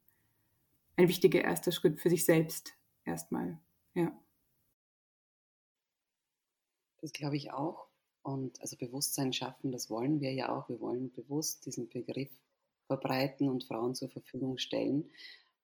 ein 0.97 1.07
wichtiger 1.07 1.41
erster 1.41 1.71
Schritt 1.71 1.99
für 1.99 2.09
sich 2.09 2.25
selbst 2.25 2.77
erstmal. 3.05 3.59
Ja. 3.95 4.11
Das 7.01 7.11
glaube 7.11 7.37
ich 7.37 7.51
auch. 7.51 7.87
Und 8.21 8.59
also 8.61 8.77
Bewusstsein 8.77 9.33
schaffen, 9.33 9.71
das 9.71 9.89
wollen 9.89 10.19
wir 10.19 10.33
ja 10.33 10.55
auch. 10.55 10.69
Wir 10.69 10.79
wollen 10.79 11.11
bewusst 11.11 11.65
diesen 11.65 11.89
Begriff 11.89 12.31
verbreiten 12.87 13.49
und 13.49 13.63
Frauen 13.63 13.95
zur 13.95 14.09
Verfügung 14.09 14.57
stellen, 14.57 15.09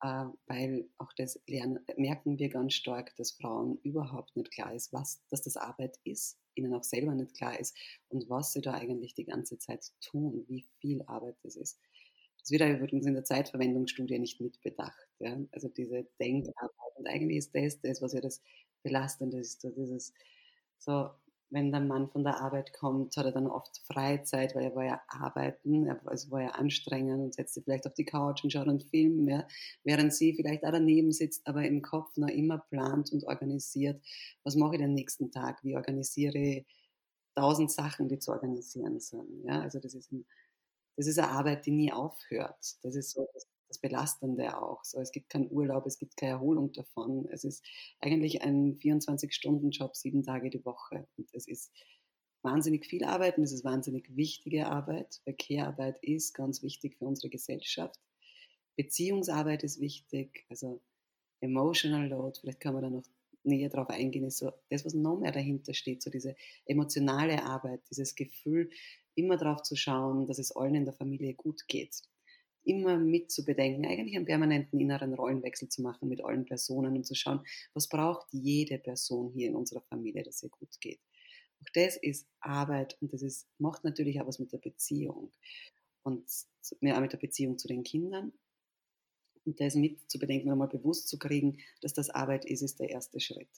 äh, 0.01 0.25
weil 0.47 0.89
auch 0.97 1.13
das 1.13 1.39
lernen, 1.47 1.79
merken 1.97 2.39
wir 2.39 2.49
ganz 2.49 2.73
stark, 2.73 3.15
dass 3.17 3.31
Frauen 3.31 3.79
überhaupt 3.84 4.36
nicht 4.36 4.51
klar 4.51 4.73
ist, 4.73 4.91
was, 4.93 5.21
dass 5.29 5.41
das 5.43 5.57
Arbeit 5.57 5.97
ist, 6.03 6.39
ihnen 6.55 6.73
auch 6.73 6.84
selber 6.84 7.13
nicht 7.13 7.36
klar 7.36 7.60
ist 7.60 7.77
und 8.10 8.29
was 8.29 8.53
sie 8.53 8.62
da 8.62 8.73
eigentlich 8.73 9.13
die 9.13 9.25
ganze 9.25 9.57
Zeit 9.57 9.86
tun, 10.01 10.45
wie 10.47 10.65
viel 10.79 11.03
Arbeit 11.03 11.38
das 11.43 11.55
ist. 11.55 11.79
Das 12.41 12.49
wird 12.49 12.62
übrigens 12.62 13.05
in 13.05 13.13
der 13.13 13.23
Zeitverwendungsstudie 13.23 14.17
nicht 14.17 14.41
mitbedacht. 14.41 15.07
Ja? 15.19 15.38
Also 15.51 15.69
diese 15.69 16.07
Denkarbeit. 16.19 16.95
Und 16.95 17.07
eigentlich 17.07 17.38
ist 17.38 17.55
das 17.55 17.79
das, 17.81 18.01
was 18.01 18.13
ja 18.13 18.21
das 18.21 18.41
Belastende 18.84 19.38
ist. 19.38 19.63
Dieses, 19.63 20.13
so, 20.79 21.12
wenn 21.51 21.71
der 21.71 21.81
Mann 21.81 22.09
von 22.09 22.23
der 22.23 22.39
Arbeit 22.41 22.73
kommt, 22.73 23.15
hat 23.17 23.25
er 23.25 23.31
dann 23.33 23.47
oft 23.47 23.81
Freizeit, 23.85 24.55
weil 24.55 24.63
er 24.63 24.75
war 24.75 24.85
ja 24.85 25.01
arbeiten, 25.07 25.85
er, 25.85 26.01
also 26.05 26.31
war 26.31 26.41
ja 26.41 26.49
anstrengend 26.51 27.21
und 27.21 27.33
setzt 27.33 27.53
sich 27.53 27.63
vielleicht 27.63 27.85
auf 27.85 27.93
die 27.93 28.05
Couch 28.05 28.43
und 28.43 28.51
schaut 28.51 28.67
einen 28.67 28.79
Film, 28.79 29.27
ja, 29.27 29.45
während 29.83 30.13
sie 30.13 30.33
vielleicht 30.33 30.63
auch 30.63 30.71
daneben 30.71 31.11
sitzt, 31.11 31.45
aber 31.45 31.63
im 31.65 31.81
Kopf 31.81 32.15
noch 32.17 32.29
immer 32.29 32.57
plant 32.57 33.11
und 33.11 33.25
organisiert, 33.25 34.01
was 34.43 34.55
mache 34.55 34.75
ich 34.75 34.81
den 34.81 34.93
nächsten 34.93 35.31
Tag, 35.31 35.63
wie 35.63 35.75
organisiere 35.75 36.37
ich 36.37 36.65
tausend 37.35 37.71
Sachen, 37.71 38.07
die 38.07 38.19
zu 38.19 38.31
organisieren 38.31 38.99
sind. 38.99 39.43
Ja, 39.45 39.61
also 39.61 39.79
das 39.79 39.93
ist, 39.93 40.11
ein, 40.11 40.25
das 40.97 41.07
ist 41.07 41.19
eine 41.19 41.29
Arbeit, 41.31 41.65
die 41.65 41.71
nie 41.71 41.91
aufhört. 41.91 42.77
Das 42.83 42.95
ist 42.95 43.11
so 43.11 43.27
das 43.33 43.47
das 43.71 43.79
Belastende 43.79 44.62
auch. 44.62 44.84
So, 44.84 44.99
es 44.99 45.12
gibt 45.12 45.29
keinen 45.29 45.49
Urlaub, 45.49 45.86
es 45.86 45.97
gibt 45.97 46.17
keine 46.17 46.34
Erholung 46.34 46.71
davon. 46.73 47.27
Es 47.31 47.43
ist 47.43 47.65
eigentlich 47.99 48.41
ein 48.41 48.77
24-Stunden-Job, 48.77 49.95
sieben 49.95 50.23
Tage 50.23 50.49
die 50.49 50.63
Woche. 50.65 51.07
Und 51.17 51.29
es 51.34 51.47
ist 51.47 51.71
wahnsinnig 52.41 52.86
viel 52.86 53.03
Arbeit 53.05 53.38
und 53.38 53.43
es 53.43 53.53
ist 53.53 53.63
wahnsinnig 53.63 54.15
wichtige 54.15 54.67
Arbeit. 54.67 55.21
Weil 55.25 55.36
Care-Arbeit 55.36 56.03
ist 56.03 56.34
ganz 56.34 56.62
wichtig 56.62 56.97
für 56.97 57.05
unsere 57.05 57.29
Gesellschaft. 57.29 57.99
Beziehungsarbeit 58.75 59.63
ist 59.63 59.79
wichtig, 59.79 60.45
also 60.49 60.81
Emotional 61.39 62.07
Load, 62.07 62.39
vielleicht 62.39 62.60
kann 62.60 62.73
man 62.73 62.84
da 62.84 62.89
noch 62.89 63.03
näher 63.43 63.69
drauf 63.69 63.89
eingehen, 63.89 64.25
ist 64.25 64.38
so 64.38 64.51
das, 64.69 64.86
was 64.86 64.93
noch 64.93 65.19
mehr 65.19 65.31
dahinter 65.31 65.73
steht, 65.73 66.03
so 66.03 66.12
diese 66.12 66.36
emotionale 66.65 67.43
Arbeit, 67.43 67.81
dieses 67.89 68.15
Gefühl, 68.15 68.69
immer 69.15 69.38
darauf 69.38 69.63
zu 69.63 69.75
schauen, 69.75 70.27
dass 70.27 70.39
es 70.39 70.55
allen 70.55 70.75
in 70.75 70.86
der 70.86 70.93
Familie 70.93 71.34
gut 71.34 71.67
geht 71.67 72.03
immer 72.63 72.97
mit 72.97 73.32
zu 73.32 73.43
bedenken, 73.45 73.86
eigentlich 73.86 74.15
einen 74.15 74.26
permanenten 74.26 74.80
inneren 74.80 75.13
Rollenwechsel 75.13 75.69
zu 75.69 75.82
machen 75.82 76.10
mit 76.10 76.24
allen 76.24 76.45
Personen 76.45 76.95
und 76.95 77.06
zu 77.06 77.15
schauen, 77.15 77.41
was 77.74 77.88
braucht 77.89 78.28
jede 78.32 78.78
Person 78.78 79.32
hier 79.34 79.50
in 79.50 79.56
unserer 79.56 79.82
Familie, 79.82 80.24
dass 80.24 80.43
ihr 80.43 80.50
gut 80.50 80.80
geht. 80.80 81.00
Auch 81.62 81.69
das 81.74 81.97
ist 81.97 82.28
Arbeit 82.39 82.97
und 83.02 83.13
das 83.13 83.21
ist, 83.21 83.47
macht 83.58 83.84
natürlich 83.84 84.19
auch 84.21 84.28
was 84.28 84.39
mit 84.39 84.52
der 84.52 84.58
Beziehung 84.58 85.32
und 86.04 86.26
mehr 86.80 86.95
auch 86.97 87.02
mit 87.02 87.13
der 87.13 87.17
Beziehung 87.17 87.58
zu 87.58 87.67
den 87.67 87.84
Kindern. 87.84 88.34
Und 89.43 89.60
das 89.60 89.76
mit 89.76 90.10
zu 90.10 90.19
bedenken 90.19 90.47
und 90.47 90.54
einmal 90.54 90.67
bewusst 90.67 91.08
zu 91.08 91.17
kriegen, 91.17 91.58
dass 91.82 91.93
das 91.93 92.12
Arbeit 92.12 92.45
ist, 92.45 92.62
ist 92.62 92.80
der 92.80 92.89
erste 92.89 93.19
Schritt. 93.19 93.50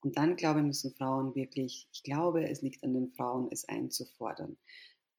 Und 0.00 0.16
dann, 0.16 0.36
glaube 0.36 0.60
ich, 0.60 0.66
müssen 0.66 0.94
Frauen 0.94 1.34
wirklich, 1.34 1.88
ich 1.92 2.02
glaube, 2.02 2.48
es 2.48 2.62
liegt 2.62 2.84
an 2.84 2.94
den 2.94 3.10
Frauen, 3.12 3.48
es 3.50 3.68
einzufordern 3.68 4.58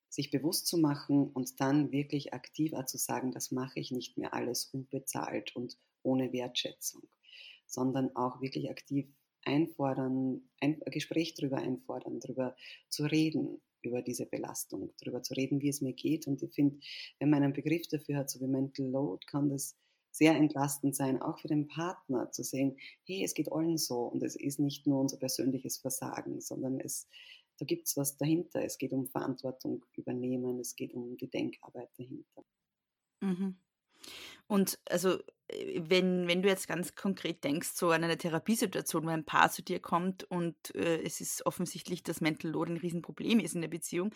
sich 0.09 0.31
bewusst 0.31 0.67
zu 0.67 0.77
machen 0.77 1.29
und 1.31 1.59
dann 1.59 1.91
wirklich 1.91 2.33
aktiv 2.33 2.73
zu 2.85 2.97
sagen, 2.97 3.31
das 3.31 3.51
mache 3.51 3.79
ich 3.79 3.91
nicht 3.91 4.17
mehr 4.17 4.33
alles 4.33 4.65
unbezahlt 4.65 5.55
und 5.55 5.77
ohne 6.03 6.33
Wertschätzung, 6.33 7.03
sondern 7.65 8.15
auch 8.15 8.41
wirklich 8.41 8.69
aktiv 8.69 9.07
einfordern, 9.43 10.41
ein 10.59 10.79
Gespräch 10.85 11.35
darüber 11.35 11.57
einfordern, 11.57 12.19
darüber 12.19 12.55
zu 12.89 13.03
reden, 13.05 13.61
über 13.81 14.01
diese 14.01 14.25
Belastung, 14.25 14.91
darüber 14.99 15.23
zu 15.23 15.33
reden, 15.33 15.61
wie 15.61 15.69
es 15.69 15.81
mir 15.81 15.93
geht. 15.93 16.27
Und 16.27 16.41
ich 16.41 16.53
finde, 16.53 16.79
wenn 17.19 17.29
man 17.29 17.43
einen 17.43 17.53
Begriff 17.53 17.87
dafür 17.87 18.17
hat, 18.17 18.29
so 18.29 18.39
wie 18.41 18.47
Mental 18.47 18.85
Load, 18.87 19.25
kann 19.27 19.49
das 19.49 19.77
sehr 20.11 20.35
entlastend 20.35 20.95
sein, 20.95 21.21
auch 21.21 21.39
für 21.39 21.47
den 21.47 21.67
Partner 21.67 22.31
zu 22.31 22.43
sehen, 22.43 22.77
hey, 23.05 23.23
es 23.23 23.33
geht 23.33 23.51
allen 23.51 23.77
so 23.77 23.99
und 23.99 24.23
es 24.23 24.35
ist 24.35 24.59
nicht 24.59 24.87
nur 24.87 24.99
unser 24.99 25.17
persönliches 25.17 25.77
Versagen, 25.77 26.41
sondern 26.41 26.79
es, 26.79 27.07
da 27.59 27.65
gibt 27.65 27.87
es 27.87 27.97
was 27.97 28.17
dahinter. 28.17 28.63
Es 28.63 28.77
geht 28.77 28.93
um 28.93 29.07
Verantwortung 29.07 29.85
übernehmen, 29.93 30.59
es 30.59 30.75
geht 30.75 30.93
um 30.93 31.17
die 31.17 31.29
Denkarbeit 31.29 31.89
dahinter. 31.97 32.43
Mhm. 33.21 33.57
Und 34.47 34.79
also, 34.89 35.19
äh, 35.47 35.81
wenn, 35.83 36.27
wenn 36.27 36.41
du 36.41 36.49
jetzt 36.49 36.67
ganz 36.67 36.95
konkret 36.95 37.43
denkst, 37.43 37.71
so 37.73 37.89
an 37.89 38.03
eine 38.03 38.17
Therapiesituation, 38.17 39.05
wo 39.05 39.09
ein 39.09 39.25
Paar 39.25 39.51
zu 39.51 39.61
dir 39.61 39.79
kommt 39.79 40.23
und 40.23 40.55
äh, 40.73 41.01
es 41.03 41.21
ist 41.21 41.45
offensichtlich, 41.45 42.01
dass 42.01 42.21
Mental 42.21 42.51
Load 42.51 42.71
ein 42.71 42.77
Riesenproblem 42.77 43.39
ist 43.39 43.55
in 43.55 43.61
der 43.61 43.67
Beziehung, 43.67 44.11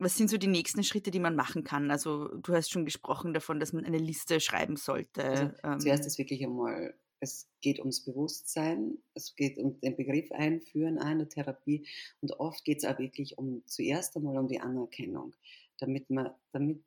was 0.00 0.16
sind 0.16 0.30
so 0.30 0.36
die 0.36 0.46
nächsten 0.46 0.84
Schritte, 0.84 1.10
die 1.10 1.18
man 1.18 1.34
machen 1.34 1.64
kann? 1.64 1.90
Also, 1.90 2.28
du 2.28 2.54
hast 2.54 2.70
schon 2.70 2.84
gesprochen 2.84 3.34
davon, 3.34 3.58
dass 3.58 3.72
man 3.72 3.84
eine 3.84 3.98
Liste 3.98 4.40
schreiben 4.40 4.76
sollte. 4.76 5.24
Also, 5.24 5.52
ähm, 5.64 5.80
zuerst 5.80 6.06
ist 6.06 6.18
wirklich 6.18 6.44
einmal 6.44 6.94
es 7.20 7.48
geht 7.60 7.78
ums 7.80 8.04
Bewusstsein, 8.04 8.98
es 9.14 9.34
geht 9.34 9.58
um 9.58 9.80
den 9.80 9.96
Begriff 9.96 10.30
einführen 10.32 10.98
einer 10.98 11.28
Therapie 11.28 11.86
und 12.20 12.32
oft 12.38 12.64
geht 12.64 12.78
es 12.78 12.84
auch 12.84 12.98
wirklich 12.98 13.38
um 13.38 13.62
zuerst 13.66 14.16
einmal 14.16 14.38
um 14.38 14.48
die 14.48 14.60
Anerkennung, 14.60 15.34
damit 15.78 16.08
man, 16.10 16.30
damit, 16.52 16.82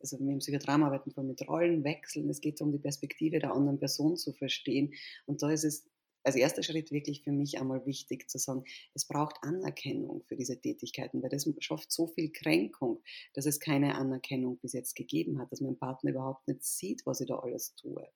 also 0.00 0.16
im 0.18 0.38
Psychodrama 0.38 0.86
arbeiten 0.86 1.14
wir 1.14 1.22
mit 1.22 1.46
Rollenwechseln, 1.48 2.28
es 2.28 2.40
geht 2.40 2.60
um 2.60 2.72
die 2.72 2.78
Perspektive 2.78 3.38
der 3.38 3.52
anderen 3.52 3.78
Person 3.78 4.16
zu 4.16 4.32
verstehen 4.32 4.92
und 5.26 5.42
da 5.42 5.50
ist 5.50 5.64
es 5.64 5.88
als 6.24 6.36
erster 6.36 6.62
Schritt 6.62 6.90
wirklich 6.90 7.22
für 7.22 7.32
mich 7.32 7.58
einmal 7.58 7.86
wichtig 7.86 8.28
zu 8.28 8.38
sagen, 8.38 8.64
es 8.92 9.06
braucht 9.06 9.36
Anerkennung 9.42 10.22
für 10.24 10.36
diese 10.36 10.60
Tätigkeiten, 10.60 11.22
weil 11.22 11.30
das 11.30 11.48
schafft 11.60 11.90
so 11.90 12.06
viel 12.06 12.30
Kränkung, 12.30 13.00
dass 13.34 13.46
es 13.46 13.60
keine 13.60 13.94
Anerkennung 13.94 14.58
bis 14.58 14.72
jetzt 14.72 14.94
gegeben 14.94 15.38
hat, 15.38 15.50
dass 15.52 15.60
mein 15.60 15.78
Partner 15.78 16.10
überhaupt 16.10 16.46
nicht 16.48 16.64
sieht, 16.64 17.06
was 17.06 17.20
ich 17.20 17.28
da 17.28 17.38
alles 17.38 17.74
tue. 17.76 18.06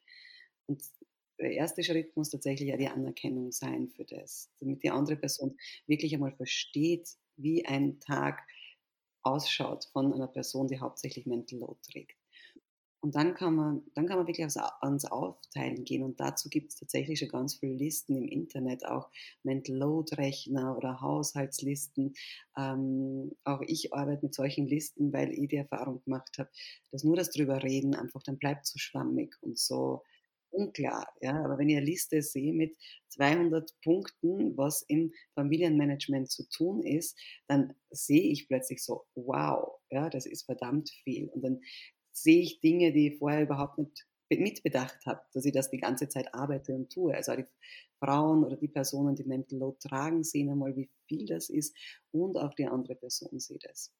Und 0.67 0.83
der 1.43 1.53
erste 1.53 1.83
Schritt 1.85 2.17
muss 2.17 2.31
tatsächlich 2.31 2.69
ja 2.69 2.77
die 2.77 2.89
Anerkennung 2.89 3.53
sein 3.53 3.89
für 3.89 4.05
das, 4.05 4.51
damit 4.61 4.83
die 4.83 4.91
andere 4.91 5.17
Person 5.17 5.57
wirklich 5.87 6.15
einmal 6.15 6.33
versteht, 6.33 7.09
wie 7.37 7.65
ein 7.67 8.01
Tag 8.01 8.43
ausschaut 9.23 9.85
von 9.93 10.13
einer 10.13 10.29
Person, 10.29 10.69
die 10.69 10.81
hauptsächlich 10.81 11.27
Mental 11.27 11.59
Load 11.59 11.79
trägt. 11.83 12.17
Und 13.05 13.17
dann 13.17 13.35
kann 13.35 13.57
man, 13.57 13.83
dann 13.97 14.07
kann 14.07 14.19
man 14.19 14.29
wirklich 14.29 14.47
ans 14.81 15.05
Aufteilen 15.07 15.83
gehen. 15.83 16.05
Und 16.05 16.21
dazu 16.21 16.49
gibt 16.49 16.71
es 16.71 16.79
tatsächlich 16.79 17.19
schon 17.19 17.29
ganz 17.29 17.57
viele 17.57 17.75
Listen 17.75 18.15
im 18.15 18.29
Internet, 18.29 18.87
auch 18.87 19.11
Mental 19.43 19.75
Load 19.75 20.15
Rechner 20.15 20.77
oder 20.77 21.01
Haushaltslisten. 21.01 22.15
Ähm, 22.57 23.33
auch 23.43 23.61
ich 23.67 23.93
arbeite 23.93 24.25
mit 24.25 24.37
solchen 24.37 24.69
Listen, 24.69 25.13
weil 25.13 25.33
ich 25.33 25.49
die 25.49 25.57
Erfahrung 25.57 26.01
gemacht 26.05 26.39
habe, 26.39 26.51
dass 26.93 27.03
nur 27.03 27.17
das 27.17 27.31
drüber 27.31 27.65
reden 27.65 27.97
einfach 27.97 28.23
dann 28.23 28.39
bleibt 28.39 28.67
so 28.67 28.79
schwammig 28.79 29.35
und 29.41 29.59
so 29.59 30.05
unklar. 30.53 31.13
Ja? 31.21 31.45
Aber 31.45 31.59
wenn 31.59 31.69
ich 31.69 31.77
eine 31.77 31.87
Liste 31.87 32.23
sehe 32.23 32.53
mit 32.53 32.77
200 33.09 33.75
Punkten, 33.83 34.57
was 34.57 34.83
im 34.83 35.13
Familienmanagement 35.35 36.31
zu 36.31 36.49
tun 36.49 36.83
ist, 36.83 37.19
dann 37.49 37.75
sehe 37.91 38.31
ich 38.31 38.49
plötzlich 38.49 38.83
so, 38.85 39.05
wow, 39.15 39.81
ja, 39.91 40.09
das 40.09 40.27
ist 40.27 40.45
verdammt 40.45 40.91
viel. 41.05 41.29
Und 41.29 41.43
dann 41.43 41.61
sehe 42.13 42.43
ich 42.43 42.61
Dinge, 42.61 42.93
die 42.93 43.13
ich 43.13 43.19
vorher 43.19 43.43
überhaupt 43.43 43.79
nicht 43.79 44.07
mitbedacht 44.31 45.05
habe, 45.07 45.21
dass 45.35 45.45
ich 45.45 45.53
das 45.53 45.71
die 45.71 45.79
ganze 45.79 46.09
Zeit 46.09 46.33
arbeite 46.35 46.75
und 46.75 46.91
tue. 46.91 47.15
Also 47.15 47.37
die 47.37 47.45
Frauen 47.99 48.45
oder 48.45 48.57
die 48.57 48.69
Personen, 48.69 49.15
die 49.15 49.25
Mental 49.25 49.59
Load 49.59 49.79
tragen, 49.81 50.25
sehen 50.25 50.51
einmal, 50.51 50.75
wie 50.77 50.91
viel 51.07 51.27
das 51.27 51.51
ist 51.51 51.77
und 52.13 52.37
auch 52.37 52.55
die 52.55 52.67
andere 52.67 52.95
Person 52.95 53.39
sieht 53.39 53.65
es. 53.71 53.93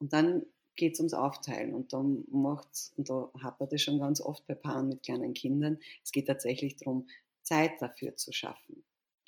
Und 0.00 0.12
dann 0.12 0.46
geht 0.76 0.94
es 0.94 1.00
ums 1.00 1.14
Aufteilen 1.14 1.74
und 1.74 1.92
da 1.92 2.02
macht's, 2.30 2.92
und 2.96 3.10
da 3.10 3.30
man 3.60 3.68
das 3.68 3.82
schon 3.82 3.98
ganz 3.98 4.20
oft 4.20 4.46
bei 4.46 4.54
Paaren 4.54 4.88
mit 4.88 5.02
kleinen 5.02 5.34
Kindern. 5.34 5.78
Es 6.02 6.12
geht 6.12 6.26
tatsächlich 6.26 6.76
darum, 6.76 7.08
Zeit 7.42 7.80
dafür 7.80 8.16
zu 8.16 8.32
schaffen, 8.32 8.84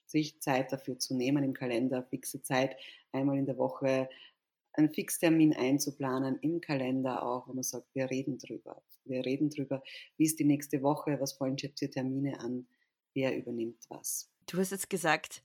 sich 0.07 0.41
Zeit 0.41 0.73
dafür 0.73 0.99
zu 0.99 1.15
nehmen 1.15 1.45
im 1.45 1.55
Kalender, 1.55 2.05
fixe 2.05 2.43
Zeit, 2.43 2.77
einmal 3.13 3.39
in 3.39 3.47
der 3.47 3.59
Woche 3.59 4.09
einen 4.75 4.93
Fixtermin 4.93 5.53
einzuplanen, 5.53 6.39
im 6.41 6.61
Kalender 6.61 7.23
auch, 7.23 7.49
wo 7.49 7.53
man 7.53 7.63
sagt, 7.63 7.95
wir 7.95 8.11
reden 8.11 8.39
drüber. 8.39 8.83
Wir 9.05 9.25
reden 9.25 9.51
drüber, 9.51 9.83
wie 10.17 10.25
ist 10.25 10.39
die 10.39 10.45
nächste 10.45 10.83
Woche, 10.83 11.21
was 11.21 11.35
fallen 11.35 11.59
für 11.59 11.69
Termine 11.91 12.41
an, 12.41 12.67
wer 13.15 13.37
übernimmt 13.37 13.85
was. 13.89 14.31
Du 14.47 14.59
hast 14.59 14.71
jetzt 14.71 14.89
gesagt, 14.89 15.43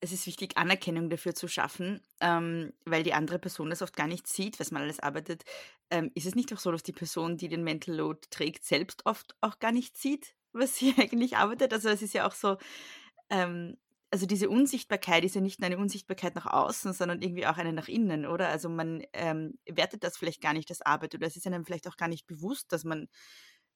es 0.00 0.12
ist 0.12 0.26
wichtig, 0.26 0.56
Anerkennung 0.56 1.10
dafür 1.10 1.34
zu 1.34 1.48
schaffen, 1.48 2.00
ähm, 2.20 2.72
weil 2.84 3.02
die 3.02 3.14
andere 3.14 3.38
Person 3.38 3.70
das 3.70 3.82
oft 3.82 3.96
gar 3.96 4.06
nicht 4.06 4.26
sieht, 4.26 4.60
was 4.60 4.70
man 4.70 4.82
alles 4.82 5.00
arbeitet. 5.00 5.44
Ähm, 5.90 6.10
ist 6.14 6.26
es 6.26 6.34
nicht 6.34 6.52
auch 6.52 6.58
so, 6.58 6.70
dass 6.70 6.82
die 6.82 6.92
Person, 6.92 7.36
die 7.36 7.48
den 7.48 7.64
Mental 7.64 7.94
Load 7.94 8.20
trägt, 8.30 8.64
selbst 8.64 9.06
oft 9.06 9.36
auch 9.40 9.58
gar 9.58 9.72
nicht 9.72 9.96
sieht, 9.96 10.34
was 10.52 10.76
sie 10.76 10.94
eigentlich 10.98 11.36
arbeitet? 11.36 11.72
Also 11.72 11.88
es 11.88 12.02
ist 12.02 12.14
ja 12.14 12.26
auch 12.26 12.34
so, 12.34 12.58
ähm, 13.30 13.76
also 14.10 14.26
diese 14.26 14.48
Unsichtbarkeit 14.48 15.24
ist 15.24 15.34
ja 15.34 15.40
nicht 15.40 15.60
nur 15.60 15.66
eine 15.66 15.78
Unsichtbarkeit 15.78 16.34
nach 16.36 16.46
außen, 16.46 16.92
sondern 16.92 17.22
irgendwie 17.22 17.46
auch 17.46 17.56
eine 17.58 17.72
nach 17.72 17.88
innen, 17.88 18.24
oder? 18.24 18.48
Also 18.48 18.68
man 18.68 19.02
ähm, 19.12 19.58
wertet 19.68 20.04
das 20.04 20.16
vielleicht 20.16 20.40
gar 20.40 20.52
nicht 20.52 20.70
als 20.70 20.82
Arbeit 20.82 21.14
oder 21.14 21.26
es 21.26 21.36
ist 21.36 21.46
einem 21.46 21.64
vielleicht 21.64 21.88
auch 21.88 21.96
gar 21.96 22.08
nicht 22.08 22.26
bewusst, 22.26 22.72
dass 22.72 22.84
man 22.84 23.08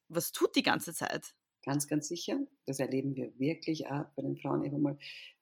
was 0.08 0.32
tut 0.32 0.56
die 0.56 0.62
ganze 0.62 0.92
Zeit. 0.92 1.34
Ganz, 1.64 1.88
ganz 1.88 2.08
sicher. 2.08 2.38
Das 2.66 2.78
erleben 2.78 3.14
wir 3.16 3.38
wirklich 3.38 3.86
auch 3.88 4.06
bei 4.16 4.22
den 4.22 4.36
Frauen 4.36 4.64
immer 4.64 4.78
mal 4.78 4.98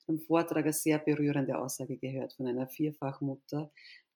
beim 0.09 0.19
Vortrag 0.19 0.65
eine 0.65 0.73
sehr 0.73 0.99
berührende 0.99 1.59
Aussage 1.59 1.99
gehört 1.99 2.33
von 2.33 2.47
einer 2.47 2.67
Vierfachmutter, 2.67 3.71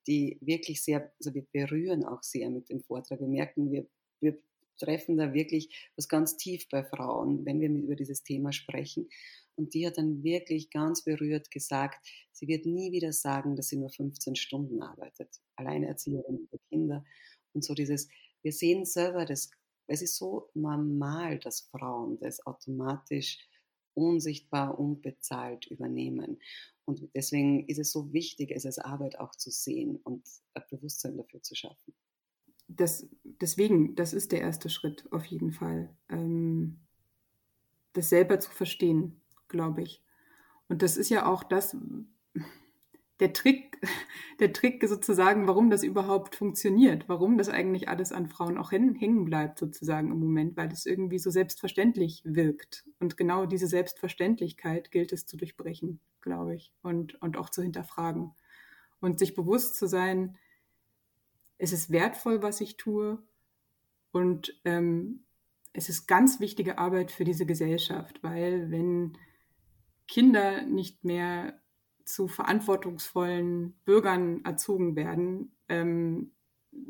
die 0.06 0.38
wirklich 0.40 0.82
sehr, 0.82 1.12
also 1.20 1.32
wir 1.34 1.46
berühren 1.52 2.04
auch 2.04 2.22
sehr 2.22 2.50
mit 2.50 2.70
dem 2.70 2.80
Vortrag. 2.80 3.20
Wir 3.20 3.28
merken, 3.28 3.70
wir, 3.70 3.86
wir 4.20 4.38
treffen 4.78 5.16
da 5.16 5.32
wirklich 5.32 5.90
was 5.96 6.08
ganz 6.08 6.36
tief 6.36 6.68
bei 6.70 6.82
Frauen, 6.82 7.44
wenn 7.44 7.60
wir 7.60 7.68
über 7.68 7.94
dieses 7.94 8.24
Thema 8.24 8.52
sprechen. 8.52 9.08
Und 9.54 9.74
die 9.74 9.86
hat 9.86 9.98
dann 9.98 10.24
wirklich 10.24 10.70
ganz 10.70 11.04
berührt 11.04 11.50
gesagt, 11.50 12.04
sie 12.32 12.48
wird 12.48 12.64
nie 12.64 12.90
wieder 12.90 13.12
sagen, 13.12 13.54
dass 13.54 13.68
sie 13.68 13.76
nur 13.76 13.90
15 13.90 14.34
Stunden 14.34 14.82
arbeitet. 14.82 15.28
Alleinerzieherin 15.56 16.48
für 16.50 16.58
Kinder. 16.70 17.04
Und 17.52 17.64
so 17.64 17.74
dieses, 17.74 18.08
wir 18.42 18.52
sehen 18.52 18.86
selber, 18.86 19.26
das, 19.26 19.50
es 19.86 20.00
ist 20.00 20.16
so 20.16 20.48
normal, 20.54 21.38
dass 21.38 21.68
Frauen 21.70 22.18
das 22.18 22.44
automatisch 22.46 23.38
unsichtbar, 23.94 24.78
unbezahlt 24.78 25.66
übernehmen. 25.66 26.40
Und 26.84 27.08
deswegen 27.14 27.66
ist 27.68 27.78
es 27.78 27.92
so 27.92 28.12
wichtig, 28.12 28.50
es 28.50 28.66
als 28.66 28.78
Arbeit 28.78 29.18
auch 29.18 29.34
zu 29.34 29.50
sehen 29.50 29.96
und 30.02 30.26
ein 30.54 30.62
Bewusstsein 30.70 31.16
dafür 31.16 31.42
zu 31.42 31.54
schaffen. 31.54 31.94
Das, 32.68 33.06
deswegen, 33.22 33.94
das 33.94 34.12
ist 34.12 34.32
der 34.32 34.40
erste 34.40 34.68
Schritt 34.68 35.06
auf 35.12 35.24
jeden 35.26 35.52
Fall. 35.52 35.94
Ähm, 36.08 36.80
das 37.92 38.08
selber 38.08 38.40
zu 38.40 38.50
verstehen, 38.50 39.20
glaube 39.48 39.82
ich. 39.82 40.02
Und 40.68 40.82
das 40.82 40.96
ist 40.96 41.10
ja 41.10 41.26
auch 41.26 41.44
das, 41.44 41.76
der 43.22 43.32
Trick, 43.32 43.80
der 44.40 44.52
Trick 44.52 44.86
sozusagen, 44.86 45.46
warum 45.46 45.70
das 45.70 45.84
überhaupt 45.84 46.34
funktioniert, 46.34 47.08
warum 47.08 47.38
das 47.38 47.48
eigentlich 47.48 47.88
alles 47.88 48.10
an 48.12 48.26
Frauen 48.26 48.58
auch 48.58 48.72
hängen 48.72 49.24
bleibt 49.24 49.60
sozusagen 49.60 50.10
im 50.10 50.18
Moment, 50.18 50.56
weil 50.56 50.72
es 50.72 50.86
irgendwie 50.86 51.20
so 51.20 51.30
selbstverständlich 51.30 52.22
wirkt. 52.24 52.84
Und 52.98 53.16
genau 53.16 53.46
diese 53.46 53.68
Selbstverständlichkeit 53.68 54.90
gilt 54.90 55.12
es 55.12 55.24
zu 55.24 55.36
durchbrechen, 55.36 56.00
glaube 56.20 56.56
ich, 56.56 56.72
und, 56.82 57.20
und 57.22 57.36
auch 57.36 57.48
zu 57.48 57.62
hinterfragen. 57.62 58.32
Und 59.00 59.20
sich 59.20 59.34
bewusst 59.34 59.76
zu 59.76 59.86
sein, 59.86 60.36
es 61.58 61.72
ist 61.72 61.92
wertvoll, 61.92 62.42
was 62.42 62.60
ich 62.60 62.76
tue 62.76 63.22
und 64.10 64.60
ähm, 64.64 65.20
es 65.72 65.88
ist 65.88 66.08
ganz 66.08 66.40
wichtige 66.40 66.78
Arbeit 66.78 67.12
für 67.12 67.24
diese 67.24 67.46
Gesellschaft, 67.46 68.22
weil 68.22 68.70
wenn 68.72 69.16
Kinder 70.08 70.62
nicht 70.62 71.04
mehr 71.04 71.61
zu 72.04 72.28
verantwortungsvollen 72.28 73.74
Bürgern 73.84 74.44
erzogen 74.44 74.96
werden, 74.96 75.52
ähm, 75.68 76.32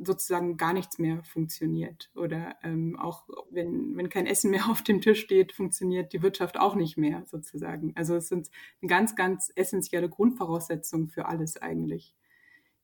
sozusagen 0.04 0.56
gar 0.56 0.72
nichts 0.72 0.98
mehr 0.98 1.22
funktioniert. 1.24 2.10
Oder 2.14 2.56
ähm, 2.62 2.98
auch 2.98 3.28
wenn, 3.50 3.96
wenn 3.96 4.08
kein 4.08 4.26
Essen 4.26 4.50
mehr 4.50 4.66
auf 4.70 4.82
dem 4.82 5.00
Tisch 5.00 5.20
steht, 5.20 5.52
funktioniert 5.52 6.12
die 6.12 6.22
Wirtschaft 6.22 6.58
auch 6.58 6.74
nicht 6.74 6.96
mehr 6.96 7.24
sozusagen. 7.26 7.92
Also 7.96 8.14
es 8.16 8.28
sind 8.28 8.50
eine 8.80 8.88
ganz, 8.88 9.16
ganz 9.16 9.52
essentielle 9.54 10.08
Grundvoraussetzungen 10.08 11.08
für 11.08 11.26
alles 11.26 11.56
eigentlich. 11.56 12.14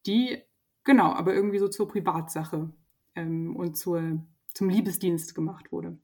Die, 0.06 0.42
genau, 0.84 1.12
aber 1.12 1.34
irgendwie 1.34 1.58
so 1.58 1.68
zur 1.68 1.88
Privatsache 1.88 2.70
ähm, 3.14 3.56
und 3.56 3.76
zur, 3.76 4.20
zum 4.54 4.68
Liebesdienst 4.68 5.34
gemacht 5.34 5.72
wurde. 5.72 5.98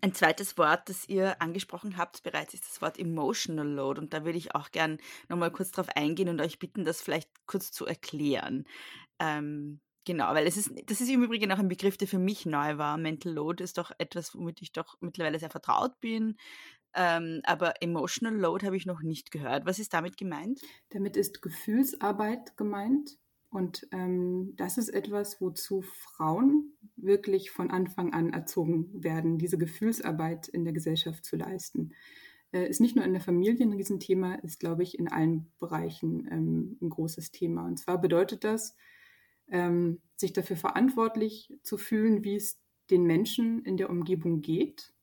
Ein 0.00 0.14
zweites 0.14 0.56
Wort, 0.58 0.88
das 0.88 1.08
ihr 1.08 1.40
angesprochen 1.40 1.96
habt 1.96 2.22
bereits, 2.22 2.54
ist 2.54 2.68
das 2.68 2.80
Wort 2.80 2.98
Emotional 2.98 3.68
Load. 3.68 4.00
Und 4.00 4.14
da 4.14 4.24
würde 4.24 4.38
ich 4.38 4.54
auch 4.54 4.70
gern 4.70 4.98
nochmal 5.28 5.50
kurz 5.50 5.70
drauf 5.70 5.88
eingehen 5.94 6.28
und 6.28 6.40
euch 6.40 6.58
bitten, 6.58 6.84
das 6.84 7.02
vielleicht 7.02 7.28
kurz 7.46 7.72
zu 7.72 7.86
erklären. 7.86 8.64
Ähm, 9.18 9.80
genau, 10.06 10.32
weil 10.34 10.46
es 10.46 10.56
ist, 10.56 10.70
das 10.86 11.00
ist 11.00 11.10
im 11.10 11.22
Übrigen 11.22 11.52
auch 11.52 11.58
ein 11.58 11.68
Begriff, 11.68 11.96
der 11.96 12.08
für 12.08 12.18
mich 12.18 12.46
neu 12.46 12.78
war. 12.78 12.96
Mental 12.96 13.32
Load 13.32 13.62
ist 13.62 13.78
doch 13.78 13.92
etwas, 13.98 14.34
womit 14.34 14.62
ich 14.62 14.72
doch 14.72 14.96
mittlerweile 15.00 15.38
sehr 15.38 15.50
vertraut 15.50 16.00
bin. 16.00 16.36
Ähm, 16.94 17.40
aber 17.44 17.82
Emotional 17.82 18.38
Load 18.38 18.66
habe 18.66 18.76
ich 18.76 18.86
noch 18.86 19.02
nicht 19.02 19.30
gehört. 19.30 19.66
Was 19.66 19.78
ist 19.78 19.92
damit 19.94 20.16
gemeint? 20.16 20.60
Damit 20.90 21.16
ist 21.16 21.42
Gefühlsarbeit 21.42 22.56
gemeint. 22.56 23.18
Und 23.52 23.86
ähm, 23.92 24.54
das 24.56 24.78
ist 24.78 24.88
etwas, 24.88 25.42
wozu 25.42 25.82
Frauen 25.82 26.72
wirklich 26.96 27.50
von 27.50 27.70
Anfang 27.70 28.14
an 28.14 28.32
erzogen 28.32 28.88
werden, 28.94 29.36
diese 29.36 29.58
Gefühlsarbeit 29.58 30.48
in 30.48 30.64
der 30.64 30.72
Gesellschaft 30.72 31.26
zu 31.26 31.36
leisten. 31.36 31.92
Äh, 32.52 32.68
ist 32.70 32.80
nicht 32.80 32.96
nur 32.96 33.04
in 33.04 33.12
der 33.12 33.20
Familie 33.20 33.66
ein 33.66 33.74
Riesenthema, 33.74 34.36
ist, 34.36 34.58
glaube 34.58 34.82
ich, 34.82 34.98
in 34.98 35.08
allen 35.08 35.52
Bereichen 35.58 36.26
ähm, 36.30 36.78
ein 36.80 36.88
großes 36.88 37.30
Thema. 37.30 37.66
Und 37.66 37.78
zwar 37.78 38.00
bedeutet 38.00 38.42
das, 38.42 38.74
ähm, 39.48 40.00
sich 40.16 40.32
dafür 40.32 40.56
verantwortlich 40.56 41.52
zu 41.62 41.76
fühlen, 41.76 42.24
wie 42.24 42.36
es 42.36 42.58
den 42.90 43.04
Menschen 43.04 43.66
in 43.66 43.76
der 43.76 43.90
Umgebung 43.90 44.40
geht, 44.40 44.94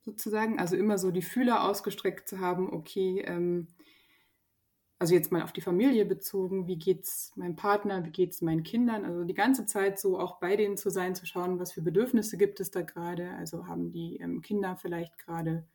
sozusagen. 0.00 0.58
Also 0.58 0.74
immer 0.74 0.98
so 0.98 1.12
die 1.12 1.22
Fühler 1.22 1.62
ausgestreckt 1.62 2.28
zu 2.28 2.40
haben, 2.40 2.68
okay, 2.72 3.22
ähm, 3.24 3.68
also 4.98 5.14
jetzt 5.14 5.30
mal 5.30 5.42
auf 5.42 5.52
die 5.52 5.60
Familie 5.60 6.06
bezogen, 6.06 6.66
wie 6.66 6.78
geht's 6.78 7.32
meinem 7.36 7.56
Partner, 7.56 8.04
wie 8.04 8.10
geht's 8.10 8.40
meinen 8.40 8.62
Kindern, 8.62 9.04
also 9.04 9.24
die 9.24 9.34
ganze 9.34 9.66
Zeit 9.66 9.98
so 9.98 10.18
auch 10.18 10.38
bei 10.40 10.56
denen 10.56 10.76
zu 10.76 10.90
sein, 10.90 11.14
zu 11.14 11.26
schauen, 11.26 11.58
was 11.58 11.72
für 11.72 11.82
Bedürfnisse 11.82 12.36
gibt 12.38 12.60
es 12.60 12.70
da 12.70 12.82
gerade, 12.82 13.30
also 13.32 13.66
haben 13.66 13.90
die 13.90 14.16
ähm, 14.16 14.40
Kinder 14.40 14.76
vielleicht 14.76 15.18
gerade 15.18 15.66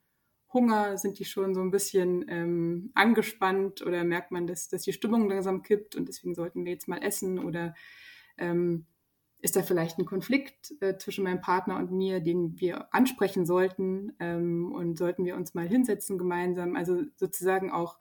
Hunger, 0.54 0.98
sind 0.98 1.20
die 1.20 1.26
schon 1.26 1.54
so 1.54 1.62
ein 1.62 1.72
bisschen 1.72 2.26
ähm, 2.28 2.92
angespannt? 2.94 3.86
Oder 3.86 4.04
merkt 4.04 4.32
man, 4.32 4.48
dass, 4.48 4.68
dass 4.68 4.84
die 4.84 4.94
Stimmung 4.94 5.30
langsam 5.30 5.62
kippt 5.62 5.96
und 5.96 6.08
deswegen 6.08 6.36
sollten 6.36 6.66
wir 6.66 6.74
jetzt 6.74 6.88
mal 6.88 7.02
essen? 7.02 7.40
Oder 7.40 7.74
ähm, 8.38 8.86
ist 9.40 9.56
da 9.56 9.64
vielleicht 9.64 9.98
ein 9.98 10.06
Konflikt 10.06 10.74
äh, 10.82 10.98
zwischen 10.98 11.24
meinem 11.24 11.42
Partner 11.42 11.78
und 11.78 11.92
mir, 11.92 12.20
den 12.20 12.60
wir 12.60 12.94
ansprechen 12.94 13.46
sollten 13.46 14.14
ähm, 14.20 14.72
und 14.74 14.98
sollten 14.98 15.26
wir 15.26 15.36
uns 15.36 15.54
mal 15.54 15.68
hinsetzen 15.68 16.18
gemeinsam, 16.18 16.76
also 16.76 17.02
sozusagen 17.16 17.72
auch 17.72 17.98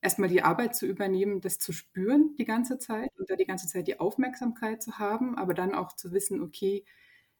erstmal 0.00 0.28
die 0.28 0.42
Arbeit 0.42 0.74
zu 0.76 0.86
übernehmen, 0.86 1.40
das 1.40 1.58
zu 1.58 1.72
spüren 1.72 2.34
die 2.38 2.44
ganze 2.44 2.78
Zeit 2.78 3.10
und 3.18 3.30
da 3.30 3.36
die 3.36 3.46
ganze 3.46 3.66
Zeit 3.66 3.86
die 3.88 4.00
Aufmerksamkeit 4.00 4.82
zu 4.82 4.98
haben, 4.98 5.36
aber 5.36 5.54
dann 5.54 5.74
auch 5.74 5.94
zu 5.94 6.12
wissen, 6.12 6.42
okay, 6.42 6.84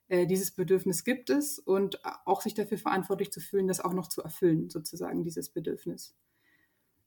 äh, 0.09 0.25
dieses 0.25 0.51
Bedürfnis 0.51 1.03
gibt 1.03 1.29
es 1.29 1.59
und 1.59 1.99
auch 2.25 2.41
sich 2.41 2.53
dafür 2.53 2.77
verantwortlich 2.77 3.31
zu 3.31 3.39
fühlen, 3.39 3.67
das 3.67 3.79
auch 3.79 3.93
noch 3.93 4.07
zu 4.07 4.21
erfüllen, 4.21 4.69
sozusagen, 4.69 5.23
dieses 5.23 5.49
Bedürfnis. 5.49 6.15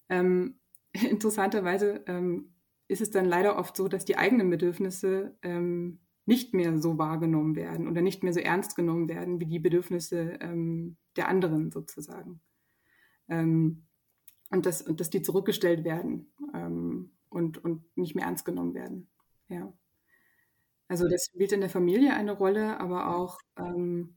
Ähm, 0.08 0.60
interessanterweise 0.92 2.04
ähm, 2.06 2.54
ist 2.88 3.00
es 3.00 3.10
dann 3.10 3.24
leider 3.24 3.56
oft 3.56 3.76
so, 3.76 3.88
dass 3.88 4.04
die 4.04 4.16
eigenen 4.16 4.50
Bedürfnisse 4.50 5.36
ähm, 5.42 6.00
nicht 6.26 6.54
mehr 6.54 6.78
so 6.78 6.98
wahrgenommen 6.98 7.56
werden 7.56 7.88
oder 7.88 8.02
nicht 8.02 8.22
mehr 8.22 8.32
so 8.32 8.40
ernst 8.40 8.76
genommen 8.76 9.08
werden 9.08 9.40
wie 9.40 9.46
die 9.46 9.58
Bedürfnisse 9.58 10.38
ähm, 10.40 10.96
der 11.16 11.28
anderen 11.28 11.70
sozusagen. 11.70 12.40
Ähm, 13.28 13.86
und, 14.50 14.66
dass, 14.66 14.82
und 14.82 15.00
dass 15.00 15.10
die 15.10 15.22
zurückgestellt 15.22 15.84
werden 15.84 16.32
ähm, 16.54 17.12
und, 17.28 17.62
und 17.64 17.84
nicht 17.96 18.14
mehr 18.14 18.26
ernst 18.26 18.44
genommen 18.44 18.74
werden. 18.74 19.08
Ja. 19.48 19.72
Also 20.88 21.08
das 21.08 21.26
spielt 21.26 21.52
in 21.52 21.60
der 21.60 21.70
Familie 21.70 22.14
eine 22.14 22.32
Rolle, 22.32 22.80
aber 22.80 23.16
auch 23.16 23.38
ähm, 23.56 24.16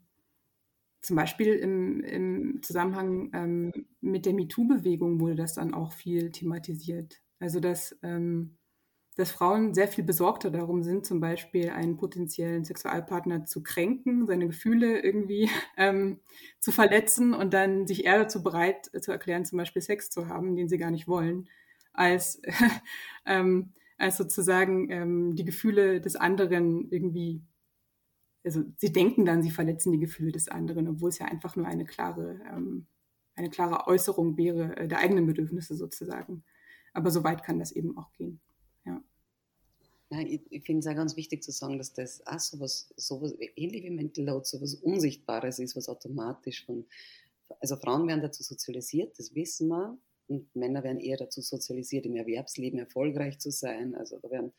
zum 1.02 1.15
Beispiel 1.15 1.54
im, 1.54 2.02
im 2.02 2.63
Zusammenhang 2.63 3.30
ähm, 3.34 3.72
mit 4.02 4.26
der 4.26 4.34
MeToo-Bewegung 4.34 5.19
wurde 5.19 5.36
das 5.36 5.54
dann 5.54 5.74
auch 5.74 5.91
viel 5.91 6.32
thematisiert. 6.32 7.22
Also 7.39 7.60
dass 7.60 7.98
ähm, 8.02 8.58
dass 9.15 9.32
Frauen 9.32 9.73
sehr 9.73 9.88
viel 9.88 10.04
besorgter 10.04 10.49
darum 10.49 10.84
sind, 10.84 11.06
zum 11.06 11.19
Beispiel 11.19 11.69
einen 11.69 11.97
potenziellen 11.97 12.65
Sexualpartner 12.65 13.45
zu 13.45 13.62
kränken, 13.62 14.26
seine 14.26 14.47
Gefühle 14.47 15.02
irgendwie 15.02 15.49
ähm, 15.78 16.19
zu 16.60 16.71
verletzen 16.71 17.34
und 17.34 17.54
dann 17.54 17.88
sich 17.88 18.06
eher 18.06 18.19
dazu 18.19 18.43
bereit 18.43 18.89
zu 19.02 19.12
erklären, 19.12 19.45
zum 19.45 19.58
Beispiel 19.58 19.82
Sex 19.82 20.10
zu 20.10 20.28
haben, 20.28 20.56
den 20.56 20.67
sie 20.69 20.78
gar 20.78 20.91
nicht 20.91 21.08
wollen, 21.08 21.47
als, 21.93 22.41
ähm, 23.26 23.73
als 23.97 24.17
sozusagen 24.17 24.89
ähm, 24.89 25.36
die 25.36 25.45
Gefühle 25.45 26.02
des 26.02 26.15
anderen 26.15 26.89
irgendwie, 26.89 27.41
also 28.43 28.63
sie 28.78 28.91
denken 28.91 29.26
dann, 29.26 29.43
sie 29.43 29.52
verletzen 29.52 29.91
die 29.91 29.99
Gefühle 29.99 30.32
des 30.32 30.47
anderen, 30.47 30.88
obwohl 30.88 31.10
es 31.10 31.19
ja 31.19 31.28
einfach 31.28 31.56
nur 31.56 31.67
eine 31.67 31.86
klare, 31.86 32.41
ähm, 32.52 32.88
eine 33.36 33.49
klare 33.49 33.88
Äußerung 33.88 34.38
wäre 34.38 34.76
äh, 34.78 34.88
der 34.88 34.99
eigenen 34.99 35.28
Bedürfnisse 35.28 35.76
sozusagen. 35.76 36.43
Aber 36.93 37.10
so 37.10 37.23
weit 37.23 37.43
kann 37.43 37.60
das 37.60 37.71
eben 37.71 37.97
auch 37.97 38.12
gehen. 38.13 38.39
Ja, 40.13 40.19
ich, 40.19 40.41
ich 40.52 40.63
finde 40.63 40.82
es 40.82 40.88
auch 40.88 40.95
ganz 40.95 41.15
wichtig 41.17 41.41
zu 41.41 41.52
sagen, 41.52 41.80
dass 41.80 41.93
das 41.93 42.26
auch 42.28 42.39
sowas, 42.39 42.93
sowas 42.97 43.34
ähnlich 43.56 43.84
wie 43.84 43.89
Mental 43.89 44.26
Load, 44.26 44.45
sowas 44.45 44.76
Unsichtbares 44.76 45.58
ist, 45.58 45.76
was 45.76 45.89
automatisch 45.89 46.65
von, 46.65 46.86
also 47.60 47.76
Frauen 47.78 48.08
werden 48.08 48.21
dazu 48.21 48.43
sozialisiert, 48.43 49.17
das 49.17 49.34
wissen 49.34 49.69
wir, 49.69 49.97
und 50.28 50.56
Männer 50.56 50.84
werden 50.84 50.99
eher 50.99 51.17
dazu 51.17 51.41
sozialisiert, 51.41 52.06
im 52.06 52.15
Erwerbsleben 52.15 52.78
erfolgreich 52.80 53.39
zu 53.39 53.49
sein. 53.49 53.95
Also 53.95 54.19
da 54.19 54.30
werden 54.30 54.54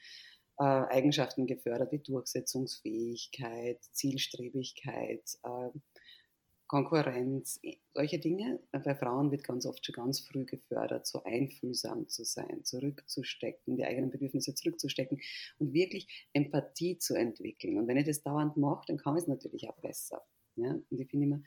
äh, 0.58 0.64
Eigenschaften 0.64 1.46
gefördert 1.46 1.92
wie 1.92 2.00
Durchsetzungsfähigkeit, 2.00 3.78
Zielstrebigkeit, 3.92 5.22
äh, 5.44 5.70
Konkurrenz, 6.74 7.60
solche 7.92 8.18
Dinge. 8.18 8.58
Bei 8.72 8.96
Frauen 8.96 9.30
wird 9.30 9.44
ganz 9.44 9.64
oft 9.64 9.86
schon 9.86 9.92
ganz 9.92 10.18
früh 10.18 10.44
gefördert, 10.44 11.06
so 11.06 11.22
einfühlsam 11.22 12.08
zu 12.08 12.24
sein, 12.24 12.64
zurückzustecken, 12.64 13.76
die 13.76 13.84
eigenen 13.84 14.10
Bedürfnisse 14.10 14.56
zurückzustecken 14.56 15.20
und 15.60 15.72
wirklich 15.72 16.28
Empathie 16.32 16.98
zu 16.98 17.14
entwickeln. 17.14 17.78
Und 17.78 17.86
wenn 17.86 17.96
ich 17.96 18.06
das 18.06 18.24
dauernd 18.24 18.56
mache, 18.56 18.86
dann 18.88 18.96
kann 18.96 19.14
ich 19.14 19.22
es 19.22 19.28
natürlich 19.28 19.68
auch 19.68 19.78
besser. 19.82 20.26
Ja? 20.56 20.72
Und 20.72 21.00
ich 21.00 21.08
finde 21.08 21.26
immer, 21.26 21.42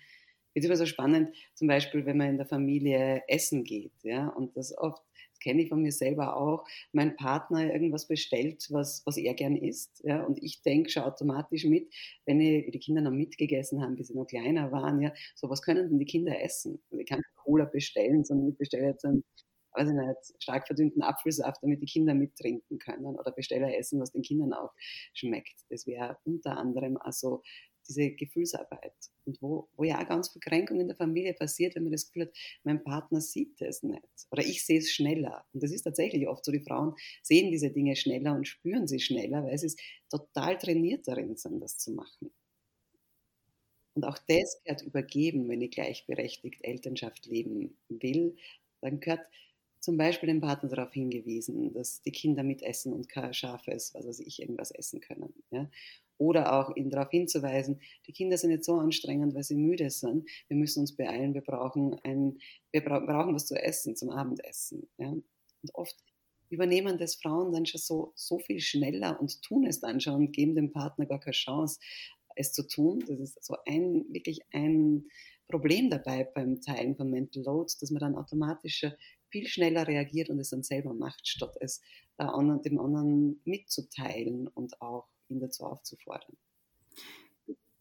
es 0.54 0.63
immer 0.63 0.78
so 0.78 0.86
spannend, 0.86 1.36
zum 1.56 1.68
Beispiel, 1.68 2.06
wenn 2.06 2.16
man 2.16 2.30
in 2.30 2.38
der 2.38 2.48
Familie 2.48 3.22
essen 3.28 3.66
geht, 3.66 3.92
ja, 4.04 4.30
und 4.30 4.56
das 4.56 4.78
oft 4.78 5.04
kenne 5.39 5.63
ich 5.63 5.69
von 5.69 5.82
mir 5.82 5.91
selber 5.91 6.38
auch, 6.38 6.65
mein 6.91 7.15
Partner 7.15 7.71
irgendwas 7.73 8.08
bestellt, 8.08 8.67
was, 8.69 9.04
was 9.06 9.17
er 9.17 9.34
gern 9.34 9.56
isst. 9.56 10.02
Ja, 10.04 10.23
und 10.23 10.41
ich 10.43 10.62
denke 10.62 10.89
schon 10.89 11.04
automatisch 11.04 11.65
mit, 11.65 11.93
wenn 12.26 12.41
ich, 12.41 12.71
die 12.71 12.80
Kinder 12.80 13.02
noch 13.02 13.12
mitgegessen 13.12 13.82
haben, 13.82 13.95
bis 13.95 14.08
sie 14.08 14.15
noch 14.15 14.26
kleiner 14.28 14.71
waren, 14.71 15.02
ja, 15.02 15.13
so 15.36 15.50
was 15.50 15.62
können 15.62 15.89
denn 15.89 16.00
die 16.00 16.06
Kinder 16.06 16.41
essen? 16.41 16.80
Also 16.91 17.02
ich 17.02 17.08
kann 17.08 17.21
Cola 17.36 17.65
bestellen, 17.65 18.23
sondern 18.23 18.50
ich 18.50 18.58
bestelle 18.58 18.88
jetzt 18.88 19.06
einen 19.06 19.23
ich 19.80 19.86
nicht, 19.86 20.41
stark 20.41 20.65
verdünnten 20.67 21.02
Apfelsaft, 21.04 21.62
damit 21.62 21.82
die 21.82 21.86
Kinder 21.86 22.13
mittrinken 22.13 22.80
können 22.80 23.06
oder 23.06 23.32
bestelle 23.32 23.76
Essen, 23.76 24.00
was 24.00 24.12
den 24.12 24.21
Kindern 24.23 24.54
auch 24.54 24.71
schmeckt. 25.13 25.54
Das 25.69 25.86
wäre 25.86 26.17
unter 26.26 26.58
anderem 26.58 26.97
also 26.97 27.43
diese 27.88 28.12
Gefühlsarbeit. 28.12 28.93
Und 29.26 29.41
wo, 29.41 29.69
wo 29.76 29.84
ja 29.84 30.02
auch 30.02 30.08
ganz 30.08 30.30
viel 30.30 30.41
Kränkung 30.41 30.80
in 30.80 30.88
der 30.88 30.97
Familie 30.97 31.34
passiert, 31.34 31.76
wenn 31.76 31.84
man 31.84 31.91
das 31.91 32.08
Gefühl 32.08 32.23
hat, 32.23 32.38
mein 32.63 32.84
Partner 32.84 33.21
sieht 33.21 33.62
es 33.62 33.84
nicht. 33.84 34.02
Oder 34.32 34.43
ich 34.43 34.65
sehe 34.65 34.80
es 34.80 34.91
schneller. 34.91 35.45
Und 35.54 35.63
das 35.63 35.71
ist 35.71 35.84
tatsächlich 35.84 36.28
oft 36.28 36.45
so, 36.45 36.52
die 36.52 36.60
Frauen 36.60 36.95
sehen 37.21 37.52
diese 37.52 37.71
Dinge 37.71 37.95
schneller 37.95 38.34
und 38.36 38.47
spüren 38.47 38.88
sie 38.88 39.00
schneller, 39.00 39.43
weil 39.43 39.58
sie 39.58 39.76
total 40.10 40.58
trainiert 40.58 41.08
darin 41.08 41.36
sind, 41.36 41.60
das 41.60 41.78
zu 41.78 41.91
machen. 41.91 42.32
Und 43.95 44.06
auch 44.06 44.19
das 44.28 44.62
gehört 44.63 44.84
übergeben, 44.84 45.50
wenn 45.50 45.62
ich 45.62 45.71
gleichberechtigt 45.71 46.63
Elternschaft 46.63 47.26
leben 47.26 47.76
will. 47.89 48.36
Dann 48.80 49.00
gehört 49.00 49.28
zum 49.80 49.97
Beispiel 49.97 50.28
dem 50.28 50.41
Partner 50.41 50.69
darauf 50.69 50.93
hingewiesen, 50.93 51.73
dass 51.73 52.02
die 52.04 52.12
Kinder 52.12 52.43
mitessen 52.43 52.93
und 52.93 53.10
kein 53.10 53.34
scharfes, 53.34 53.95
was 53.95 54.06
weiß 54.06 54.19
ich, 54.19 54.39
irgendwas 54.41 54.69
essen 54.69 55.00
können. 55.00 55.34
Ja? 55.50 55.69
Oder 56.17 56.53
auch 56.53 56.75
ihn 56.75 56.89
darauf 56.89 57.12
hinzuweisen, 57.12 57.80
die 58.08 58.12
Kinder 58.12 58.38
sind 58.38 58.51
jetzt 58.51 58.65
so 58.65 58.75
anstrengend, 58.75 59.36
weil 59.36 59.43
sie 59.43 59.56
müde 59.56 59.89
sind. 59.89 60.27
Wir 60.47 60.58
müssen 60.58 60.82
uns 60.82 60.95
beeilen, 60.95 61.34
wir 61.34 61.41
brauchen, 61.41 61.99
ein, 62.03 62.39
wir 62.71 62.84
bra 62.84 62.99
brauchen 62.99 63.36
was 63.36 63.45
zu 63.45 63.56
essen 63.56 63.95
zum 63.95 64.10
Abendessen. 64.10 64.88
Ja? 64.97 65.10
Und 65.10 65.75
oft 65.75 65.95
übernehmen 66.49 66.97
das 66.97 67.15
Frauen 67.15 67.51
dann 67.51 67.65
schon 67.65 67.82
so, 67.82 68.13
so 68.15 68.39
viel 68.39 68.60
schneller 68.60 69.19
und 69.19 69.41
tun 69.41 69.65
es 69.65 69.80
dann 69.80 69.99
schon 69.99 70.15
und 70.15 70.32
geben 70.32 70.56
dem 70.56 70.71
Partner 70.71 71.06
gar 71.06 71.19
keine 71.19 71.34
Chance, 71.34 71.80
es 72.36 72.53
zu 72.53 72.67
tun. 72.67 73.03
Das 73.08 73.19
ist 73.19 73.43
so 73.43 73.56
ein, 73.65 74.06
wirklich 74.10 74.41
ein 74.51 75.06
Problem 75.47 75.89
dabei 75.89 76.23
beim 76.23 76.62
Teilen 76.62 76.95
von 76.95 77.10
Mental 77.10 77.43
Loads, 77.43 77.77
dass 77.80 77.91
man 77.91 77.99
dann 77.99 78.15
automatisch 78.15 78.86
viel 79.30 79.47
schneller 79.47 79.88
reagiert 79.88 80.30
und 80.30 80.39
es 80.39 80.49
dann 80.49 80.63
selber 80.63 80.93
macht, 80.93 81.27
statt 81.27 81.56
es 81.60 81.82
dem 82.19 82.80
anderen 82.80 83.41
mitzuteilen 83.45 84.47
und 84.47 84.82
auch 84.82 85.08
ihn 85.30 85.40
dazu 85.40 85.66
aufzufordern. 85.66 86.38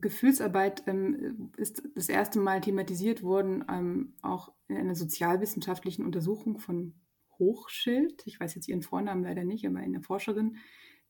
Gefühlsarbeit 0.01 0.85
ähm, 0.87 1.53
ist 1.57 1.83
das 1.95 2.09
erste 2.09 2.39
Mal 2.39 2.61
thematisiert 2.61 3.23
worden, 3.23 3.65
ähm, 3.71 4.15
auch 4.21 4.53
in 4.69 4.77
einer 4.77 4.95
sozialwissenschaftlichen 4.95 6.05
Untersuchung 6.05 6.59
von 6.59 6.95
Hochschild. 7.39 8.27
Ich 8.27 8.39
weiß 8.39 8.55
jetzt 8.55 8.69
ihren 8.69 8.83
Vornamen 8.83 9.25
leider 9.25 9.45
nicht, 9.45 9.67
aber 9.67 9.79
eine 9.79 10.03
Forscherin, 10.03 10.57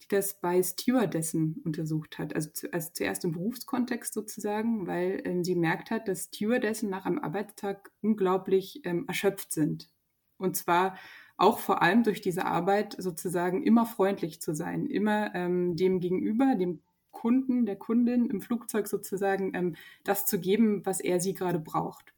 die 0.03 0.09
das 0.09 0.41
bei 0.41 0.63
Stewardessen 0.63 1.61
untersucht 1.65 2.19
hat. 2.19 2.35
Also, 2.35 2.51
zu, 2.51 2.73
also 2.73 2.91
zuerst 2.93 3.25
im 3.25 3.33
Berufskontext 3.33 4.13
sozusagen, 4.13 4.87
weil 4.87 5.21
ähm, 5.25 5.43
sie 5.43 5.57
merkt 5.57 5.91
hat, 5.91 6.07
dass 6.07 6.27
Stewardessen 6.33 6.89
nach 6.91 7.07
einem 7.07 7.19
Arbeitstag 7.19 7.91
unglaublich 8.03 8.83
ähm, 8.85 9.07
erschöpft 9.09 9.53
sind. 9.53 9.91
Und 10.39 10.57
zwar 10.57 10.97
auch 11.37 11.59
vor 11.59 11.83
allem 11.83 12.03
durch 12.03 12.21
diese 12.21 12.47
Arbeit 12.47 12.97
sozusagen 12.99 13.63
immer 13.63 13.87
freundlich 13.87 14.41
zu 14.41 14.55
sein, 14.55 14.87
immer 14.87 15.35
ähm, 15.35 15.77
dem 15.77 16.01
gegenüber, 16.01 16.55
dem 16.55 16.81
Kunden, 17.11 17.67
der 17.67 17.77
Kundin 17.77 18.27
im 18.27 18.41
Flugzeug 18.41 18.87
sozusagen 18.87 19.53
ähm, 19.55 19.77
das 20.05 20.27
zu 20.27 20.39
geben, 20.39 20.85
was 20.85 21.01
er 21.01 21.21
sie 21.21 21.35
gerade 21.35 21.59
braucht. 21.59 22.15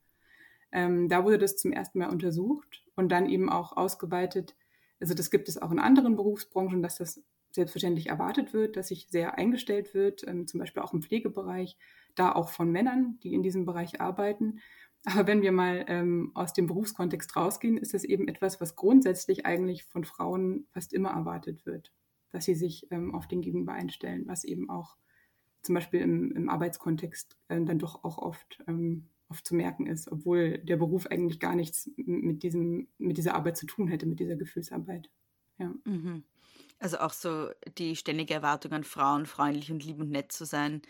Ähm, 0.72 1.08
da 1.08 1.24
wurde 1.24 1.38
das 1.38 1.56
zum 1.56 1.72
ersten 1.72 1.98
Mal 1.98 2.10
untersucht 2.10 2.84
und 2.94 3.10
dann 3.10 3.28
eben 3.28 3.48
auch 3.48 3.76
ausgeweitet. 3.76 4.56
Also 5.00 5.14
das 5.14 5.30
gibt 5.30 5.48
es 5.48 5.60
auch 5.60 5.70
in 5.70 5.78
anderen 5.78 6.16
Berufsbranchen, 6.16 6.82
dass 6.82 6.96
das 6.96 7.22
selbstverständlich 7.52 8.08
erwartet 8.08 8.52
wird, 8.52 8.76
dass 8.76 8.88
sich 8.88 9.06
sehr 9.08 9.38
eingestellt 9.38 9.94
wird, 9.94 10.26
ähm, 10.26 10.46
zum 10.46 10.60
Beispiel 10.60 10.82
auch 10.82 10.92
im 10.92 11.02
Pflegebereich, 11.02 11.76
da 12.14 12.32
auch 12.32 12.50
von 12.50 12.70
Männern, 12.70 13.18
die 13.22 13.34
in 13.34 13.42
diesem 13.42 13.64
Bereich 13.64 14.00
arbeiten. 14.00 14.60
Aber 15.04 15.26
wenn 15.26 15.42
wir 15.42 15.52
mal 15.52 15.84
ähm, 15.88 16.32
aus 16.34 16.52
dem 16.52 16.66
Berufskontext 16.66 17.34
rausgehen, 17.36 17.76
ist 17.76 17.94
das 17.94 18.04
eben 18.04 18.28
etwas, 18.28 18.60
was 18.60 18.76
grundsätzlich 18.76 19.46
eigentlich 19.46 19.84
von 19.84 20.04
Frauen 20.04 20.66
fast 20.72 20.92
immer 20.92 21.10
erwartet 21.10 21.66
wird, 21.66 21.92
dass 22.30 22.44
sie 22.44 22.54
sich 22.54 22.90
ähm, 22.90 23.14
auf 23.14 23.28
den 23.28 23.40
Gegenüber 23.40 23.72
einstellen, 23.72 24.24
was 24.26 24.44
eben 24.44 24.68
auch 24.68 24.96
zum 25.62 25.74
Beispiel 25.74 26.00
im, 26.00 26.32
im 26.32 26.48
Arbeitskontext 26.48 27.36
äh, 27.48 27.62
dann 27.62 27.78
doch 27.78 28.04
auch 28.04 28.18
oft, 28.18 28.62
ähm, 28.66 29.08
oft 29.28 29.46
zu 29.46 29.54
merken 29.54 29.86
ist, 29.86 30.10
obwohl 30.10 30.58
der 30.58 30.76
Beruf 30.76 31.06
eigentlich 31.06 31.40
gar 31.40 31.54
nichts 31.54 31.90
mit, 31.96 32.42
diesem, 32.42 32.88
mit 32.98 33.18
dieser 33.18 33.34
Arbeit 33.34 33.56
zu 33.56 33.66
tun 33.66 33.88
hätte, 33.88 34.06
mit 34.06 34.20
dieser 34.20 34.36
Gefühlsarbeit. 34.36 35.10
Ja. 35.58 35.74
Mhm. 35.84 36.24
Also 36.80 36.98
auch 36.98 37.12
so 37.12 37.48
die 37.76 37.96
ständige 37.96 38.34
Erwartung 38.34 38.72
an 38.72 38.84
Frauen, 38.84 39.26
freundlich 39.26 39.72
und 39.72 39.84
lieb 39.84 40.00
und 40.00 40.10
nett 40.10 40.32
zu 40.32 40.44
sein. 40.44 40.82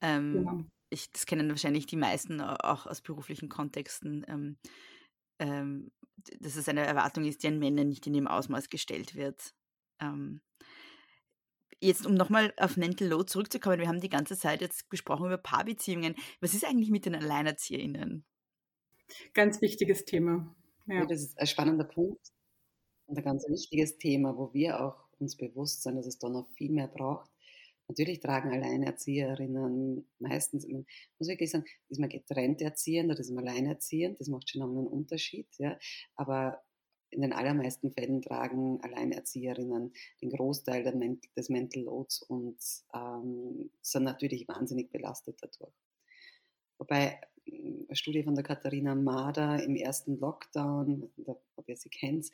Ähm, 0.00 0.32
genau 0.32 0.64
ich, 0.90 1.10
das 1.12 1.26
kennen 1.26 1.48
wahrscheinlich 1.48 1.86
die 1.86 1.96
meisten 1.96 2.40
auch 2.40 2.86
aus 2.86 3.00
beruflichen 3.00 3.48
Kontexten, 3.48 4.24
ähm, 4.28 4.58
ähm, 5.38 5.90
dass 6.40 6.56
es 6.56 6.68
eine 6.68 6.84
Erwartung 6.84 7.24
ist, 7.24 7.42
die 7.42 7.48
an 7.48 7.58
Männer 7.58 7.84
nicht 7.84 8.06
in 8.06 8.12
dem 8.12 8.26
Ausmaß 8.26 8.68
gestellt 8.68 9.14
wird. 9.14 9.54
Ähm, 10.00 10.40
jetzt, 11.80 12.06
um 12.06 12.14
nochmal 12.14 12.52
auf 12.58 12.76
Mental 12.76 13.08
Load 13.08 13.30
zurückzukommen, 13.30 13.78
wir 13.78 13.88
haben 13.88 14.00
die 14.00 14.08
ganze 14.08 14.36
Zeit 14.36 14.60
jetzt 14.60 14.90
gesprochen 14.90 15.26
über 15.26 15.38
Paarbeziehungen. 15.38 16.14
Was 16.40 16.54
ist 16.54 16.64
eigentlich 16.64 16.90
mit 16.90 17.06
den 17.06 17.14
AlleinerzieherInnen? 17.14 18.24
Ganz 19.32 19.60
wichtiges 19.60 20.04
Thema. 20.04 20.54
Ja. 20.86 21.06
Das 21.06 21.22
ist 21.22 21.38
ein 21.38 21.46
spannender 21.46 21.84
Punkt 21.84 22.32
und 23.06 23.16
ein 23.16 23.24
ganz 23.24 23.48
wichtiges 23.48 23.96
Thema, 23.98 24.36
wo 24.36 24.52
wir 24.52 24.80
auch 24.80 25.08
uns 25.18 25.36
bewusst 25.36 25.82
sind, 25.82 25.96
dass 25.96 26.06
es 26.06 26.18
da 26.18 26.28
noch 26.28 26.48
viel 26.56 26.70
mehr 26.70 26.88
braucht. 26.88 27.29
Natürlich 27.90 28.20
tragen 28.20 28.52
Alleinerzieherinnen 28.52 30.08
meistens, 30.20 30.64
man 30.64 30.86
muss 31.18 31.28
wirklich 31.28 31.50
sagen, 31.50 31.64
ist 31.88 31.98
man 31.98 32.08
getrennt 32.08 32.62
erziehend 32.62 33.10
oder 33.10 33.18
ist 33.18 33.32
man 33.32 33.48
alleinerziehend, 33.48 34.20
das 34.20 34.28
macht 34.28 34.48
schon 34.48 34.62
einen 34.62 34.86
Unterschied, 34.86 35.48
ja. 35.58 35.76
Aber 36.14 36.62
in 37.10 37.20
den 37.22 37.32
allermeisten 37.32 37.90
Fällen 37.90 38.22
tragen 38.22 38.80
Alleinerzieherinnen 38.82 39.92
den 40.22 40.30
Großteil 40.30 40.84
des 41.36 41.48
Mental 41.48 41.82
Loads 41.82 42.22
und 42.22 42.58
ähm, 42.94 43.72
sind 43.82 44.04
natürlich 44.04 44.46
wahnsinnig 44.46 44.92
belastet 44.92 45.40
dadurch. 45.42 45.74
Wobei 46.78 47.20
eine 47.44 47.96
Studie 47.96 48.22
von 48.22 48.36
der 48.36 48.44
Katharina 48.44 48.94
Mader 48.94 49.64
im 49.64 49.74
ersten 49.74 50.16
Lockdown, 50.20 51.10
ob 51.56 51.68
ihr 51.68 51.76
sie 51.76 51.90
kennt, 51.90 52.30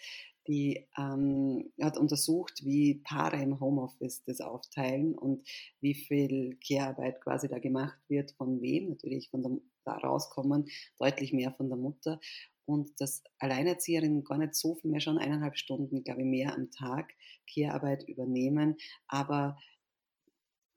die 0.49 0.87
ähm, 0.99 1.73
hat 1.81 1.99
untersucht, 1.99 2.65
wie 2.65 3.03
Paare 3.05 3.41
im 3.43 3.61
Homeoffice 3.61 4.23
das 4.25 4.41
aufteilen 4.41 5.15
und 5.17 5.47
wie 5.81 5.95
viel 5.95 6.59
Care-Arbeit 6.67 7.21
quasi 7.21 7.49
da 7.49 7.59
gemacht 7.59 7.99
wird, 8.09 8.33
von 8.33 8.61
wem, 8.61 8.91
natürlich 8.91 9.31
von 9.31 9.43
der, 9.43 9.53
da 9.85 9.97
rauskommen, 9.99 10.67
deutlich 10.99 11.33
mehr 11.33 11.53
von 11.53 11.69
der 11.69 11.79
Mutter 11.79 12.21
und 12.67 13.01
dass 13.01 13.23
Alleinerzieherinnen 13.39 14.25
gar 14.25 14.39
nicht 14.39 14.55
so 14.55 14.75
viel 14.75 14.91
mehr, 14.91 15.01
schon 15.01 15.19
eineinhalb 15.19 15.57
Stunden, 15.57 16.03
glaube 16.03 16.23
ich, 16.23 16.27
mehr 16.27 16.55
am 16.55 16.71
Tag 16.71 17.13
Care-Arbeit 17.53 18.09
übernehmen, 18.09 18.77
aber 19.07 19.57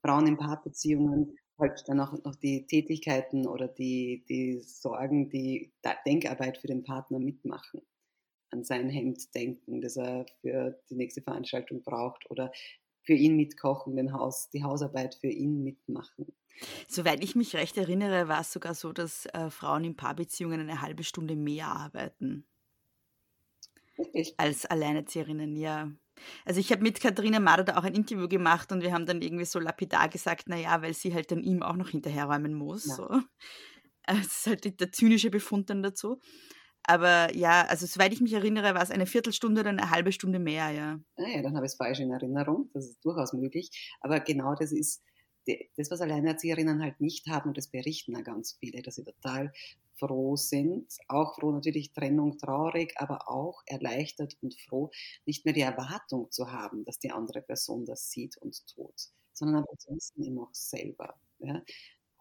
Frauen 0.01 0.27
in 0.27 0.37
Paarbeziehungen 0.37 1.37
halt 1.59 1.83
dann 1.87 1.99
auch 1.99 2.13
noch 2.23 2.35
die 2.35 2.65
Tätigkeiten 2.65 3.47
oder 3.47 3.67
die, 3.67 4.23
die 4.29 4.59
Sorgen, 4.61 5.29
die 5.29 5.73
Denkarbeit 6.05 6.57
für 6.57 6.67
den 6.67 6.83
Partner 6.83 7.19
mitmachen. 7.19 7.81
An 8.51 8.63
sein 8.63 8.89
Hemd 8.89 9.33
denken, 9.35 9.81
das 9.81 9.97
er 9.97 10.25
für 10.41 10.79
die 10.89 10.95
nächste 10.95 11.21
Veranstaltung 11.21 11.83
braucht 11.83 12.29
oder 12.31 12.51
für 13.03 13.13
ihn 13.13 13.35
mitkochen, 13.35 13.95
den 13.95 14.13
Haus, 14.13 14.49
die 14.49 14.63
Hausarbeit 14.63 15.15
für 15.15 15.29
ihn 15.29 15.63
mitmachen. 15.63 16.27
Soweit 16.87 17.23
ich 17.23 17.35
mich 17.35 17.55
recht 17.55 17.77
erinnere, 17.77 18.27
war 18.27 18.41
es 18.41 18.51
sogar 18.51 18.75
so, 18.75 18.91
dass 18.91 19.25
äh, 19.27 19.49
Frauen 19.49 19.83
in 19.83 19.95
Paarbeziehungen 19.95 20.59
eine 20.59 20.81
halbe 20.81 21.03
Stunde 21.03 21.35
mehr 21.35 21.67
arbeiten. 21.67 22.45
Wirklich? 23.95 24.33
Als 24.37 24.65
Alleinerzieherinnen, 24.65 25.55
ja. 25.55 25.91
Also 26.45 26.59
ich 26.59 26.71
habe 26.71 26.81
mit 26.81 26.99
Katharina 26.99 27.39
Mader 27.39 27.63
da 27.63 27.77
auch 27.77 27.83
ein 27.83 27.95
Interview 27.95 28.27
gemacht 28.27 28.71
und 28.71 28.81
wir 28.81 28.93
haben 28.93 29.05
dann 29.05 29.21
irgendwie 29.21 29.45
so 29.45 29.59
lapidar 29.59 30.09
gesagt, 30.09 30.49
naja, 30.49 30.81
weil 30.81 30.93
sie 30.93 31.13
halt 31.13 31.31
dann 31.31 31.43
ihm 31.43 31.63
auch 31.63 31.75
noch 31.75 31.89
hinterherräumen 31.89 32.53
muss. 32.53 32.85
Ja. 32.85 32.95
So. 32.95 33.09
Das 34.05 34.25
ist 34.25 34.47
halt 34.47 34.79
der 34.79 34.91
zynische 34.91 35.29
Befund 35.29 35.69
dann 35.69 35.83
dazu. 35.83 36.19
Aber 36.85 37.33
ja, 37.35 37.65
also 37.67 37.85
soweit 37.85 38.13
ich 38.13 38.21
mich 38.21 38.33
erinnere, 38.33 38.73
war 38.73 38.81
es 38.81 38.91
eine 38.91 39.05
Viertelstunde 39.05 39.61
oder 39.61 39.69
eine 39.69 39.89
halbe 39.89 40.11
Stunde 40.11 40.39
mehr, 40.39 40.69
ja. 40.71 40.99
Ah 41.17 41.41
dann 41.41 41.55
habe 41.55 41.65
ich 41.65 41.71
es 41.73 41.77
falsch 41.77 41.99
in 41.99 42.11
Erinnerung. 42.11 42.69
Das 42.73 42.85
ist 42.85 43.03
durchaus 43.03 43.33
möglich. 43.33 43.95
Aber 44.01 44.19
genau 44.19 44.55
das 44.55 44.71
ist 44.71 45.03
das, 45.77 45.89
was 45.89 46.01
Alleinerzieherinnen 46.01 46.81
halt 46.83 47.01
nicht 47.01 47.27
haben, 47.27 47.49
und 47.49 47.57
das 47.57 47.67
berichten 47.69 48.13
ja 48.13 48.21
ganz 48.21 48.55
viele, 48.59 48.81
dass 48.83 48.95
sie 48.95 49.03
total 49.03 49.51
froh 49.95 50.35
sind, 50.35 50.87
auch 51.07 51.35
froh 51.35 51.51
natürlich 51.51 51.91
Trennung 51.91 52.37
traurig, 52.37 52.93
aber 52.97 53.27
auch 53.29 53.63
erleichtert 53.65 54.37
und 54.41 54.55
froh, 54.61 54.91
nicht 55.25 55.43
mehr 55.45 55.53
die 55.53 55.61
Erwartung 55.61 56.31
zu 56.31 56.51
haben, 56.51 56.85
dass 56.85 56.99
die 56.99 57.11
andere 57.11 57.41
Person 57.41 57.85
das 57.85 58.09
sieht 58.11 58.37
und 58.37 58.65
tut, 58.67 58.93
sondern 59.33 59.65
wissen, 59.87 60.23
ich 60.23 60.31
mache 60.31 60.51
es 60.53 60.69
selber. 60.69 61.19
Ja? 61.39 61.63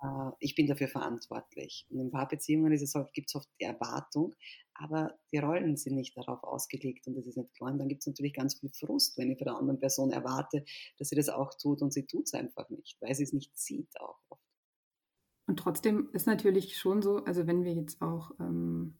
Äh, 0.02 0.30
ich 0.38 0.54
bin 0.54 0.66
dafür 0.66 0.88
verantwortlich. 0.88 1.86
Und 1.90 2.00
in 2.00 2.10
Paarbeziehungen 2.10 2.70
gibt 3.12 3.28
es 3.28 3.34
oft 3.34 3.48
die 3.60 3.64
Erwartung, 3.64 4.34
aber 4.74 5.18
die 5.32 5.38
Rollen 5.38 5.76
sind 5.76 5.96
nicht 5.96 6.16
darauf 6.16 6.42
ausgelegt 6.44 7.06
und 7.06 7.16
das 7.16 7.26
ist 7.26 7.36
nicht 7.36 7.54
klar. 7.54 7.72
Und 7.72 7.78
dann 7.78 7.88
gibt 7.88 8.02
es 8.02 8.06
natürlich 8.06 8.34
ganz 8.34 8.58
viel 8.58 8.70
Frust, 8.70 9.18
wenn 9.18 9.30
ich 9.30 9.38
von 9.38 9.46
der 9.46 9.56
anderen 9.56 9.80
Person 9.80 10.12
erwarte, 10.12 10.64
dass 10.98 11.08
sie 11.08 11.16
das 11.16 11.28
auch 11.28 11.52
tut 11.54 11.82
und 11.82 11.92
sie 11.92 12.06
tut 12.06 12.26
es 12.26 12.34
einfach 12.34 12.68
nicht, 12.70 12.96
weil 13.00 13.14
sie 13.14 13.24
es 13.24 13.32
nicht 13.32 13.56
sieht 13.58 14.00
auch 14.00 14.18
oft. 14.28 14.42
Und 15.46 15.58
trotzdem 15.58 16.10
ist 16.12 16.26
natürlich 16.26 16.76
schon 16.76 17.02
so, 17.02 17.24
also 17.24 17.46
wenn 17.46 17.64
wir 17.64 17.72
jetzt 17.72 18.02
auch 18.02 18.32
ähm, 18.38 18.98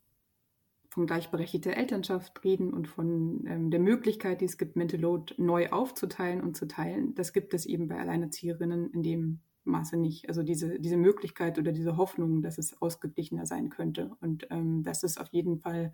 von 0.89 1.07
gleichberechtigter 1.07 1.77
Elternschaft 1.77 2.43
reden 2.43 2.73
und 2.73 2.89
von 2.89 3.47
ähm, 3.47 3.71
der 3.71 3.81
Möglichkeit, 3.81 4.41
die 4.41 4.47
es 4.47 4.57
gibt, 4.57 4.75
Mental 4.75 4.99
Load 4.99 5.35
neu 5.37 5.69
aufzuteilen 5.69 6.41
und 6.41 6.57
zu 6.57 6.67
teilen, 6.67 7.15
das 7.15 7.35
gibt 7.35 7.53
es 7.53 7.67
eben 7.67 7.87
bei 7.87 8.01
Alleinerzieherinnen 8.01 8.91
in 8.93 9.03
dem 9.03 9.41
Maße 9.69 9.97
nicht. 9.97 10.29
Also 10.29 10.43
diese, 10.43 10.79
diese 10.79 10.97
Möglichkeit 10.97 11.59
oder 11.59 11.73
diese 11.73 11.97
Hoffnung, 11.97 12.43
dass 12.43 12.59
es 12.59 12.81
ausgeglichener 12.81 13.47
sein 13.47 13.69
könnte. 13.69 14.17
Und 14.21 14.47
ähm, 14.51 14.83
das 14.83 15.03
ist 15.03 15.21
auf 15.21 15.29
jeden 15.29 15.61
Fall 15.61 15.93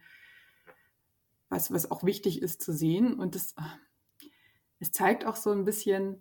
was, 1.49 1.73
was 1.73 1.91
auch 1.91 2.05
wichtig 2.05 2.43
ist 2.43 2.63
zu 2.63 2.73
sehen. 2.73 3.15
Und 3.15 3.35
das, 3.35 3.55
es 4.81 4.93
zeigt 4.93 5.27
auch 5.27 5.37
so 5.37 5.51
ein 5.51 5.65
bisschen, 5.65 6.21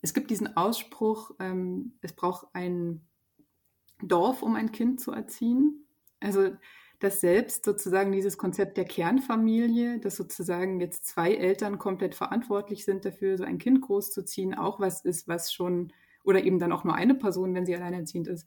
es 0.00 0.14
gibt 0.14 0.30
diesen 0.30 0.56
Ausspruch, 0.56 1.32
ähm, 1.38 1.94
es 2.00 2.12
braucht 2.12 2.48
ein 2.54 3.02
Dorf, 4.02 4.42
um 4.42 4.56
ein 4.56 4.72
Kind 4.72 5.00
zu 5.00 5.12
erziehen. 5.12 5.86
Also 6.20 6.50
dass 7.02 7.20
selbst 7.20 7.64
sozusagen 7.64 8.12
dieses 8.12 8.38
Konzept 8.38 8.76
der 8.76 8.84
Kernfamilie, 8.84 9.98
dass 9.98 10.16
sozusagen 10.16 10.80
jetzt 10.80 11.04
zwei 11.04 11.34
Eltern 11.34 11.78
komplett 11.78 12.14
verantwortlich 12.14 12.84
sind 12.84 13.04
dafür, 13.04 13.36
so 13.36 13.42
ein 13.42 13.58
Kind 13.58 13.80
großzuziehen, 13.80 14.54
auch 14.54 14.78
was 14.78 15.04
ist, 15.04 15.26
was 15.26 15.52
schon 15.52 15.92
oder 16.24 16.44
eben 16.44 16.58
dann 16.58 16.72
auch 16.72 16.84
nur 16.84 16.94
eine 16.94 17.14
Person, 17.14 17.54
wenn 17.54 17.66
sie 17.66 17.74
alleinerziehend 17.74 18.28
ist, 18.28 18.46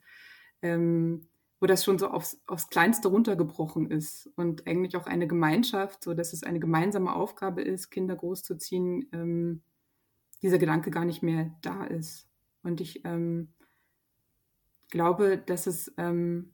ähm, 0.62 1.28
wo 1.60 1.66
das 1.66 1.84
schon 1.84 1.98
so 1.98 2.08
aufs, 2.08 2.40
aufs 2.46 2.68
Kleinste 2.68 3.08
runtergebrochen 3.08 3.90
ist 3.90 4.30
und 4.36 4.66
eigentlich 4.66 4.96
auch 4.96 5.06
eine 5.06 5.26
Gemeinschaft, 5.26 6.04
so 6.04 6.14
dass 6.14 6.32
es 6.32 6.42
eine 6.42 6.60
gemeinsame 6.60 7.14
Aufgabe 7.14 7.62
ist, 7.62 7.90
Kinder 7.90 8.16
großzuziehen, 8.16 9.08
ähm, 9.12 9.62
dieser 10.42 10.58
Gedanke 10.58 10.90
gar 10.90 11.04
nicht 11.04 11.22
mehr 11.22 11.54
da 11.62 11.84
ist. 11.84 12.28
Und 12.62 12.80
ich 12.80 13.04
ähm, 13.04 13.48
glaube, 14.90 15.38
dass 15.38 15.66
es 15.66 15.92
ähm, 15.96 16.52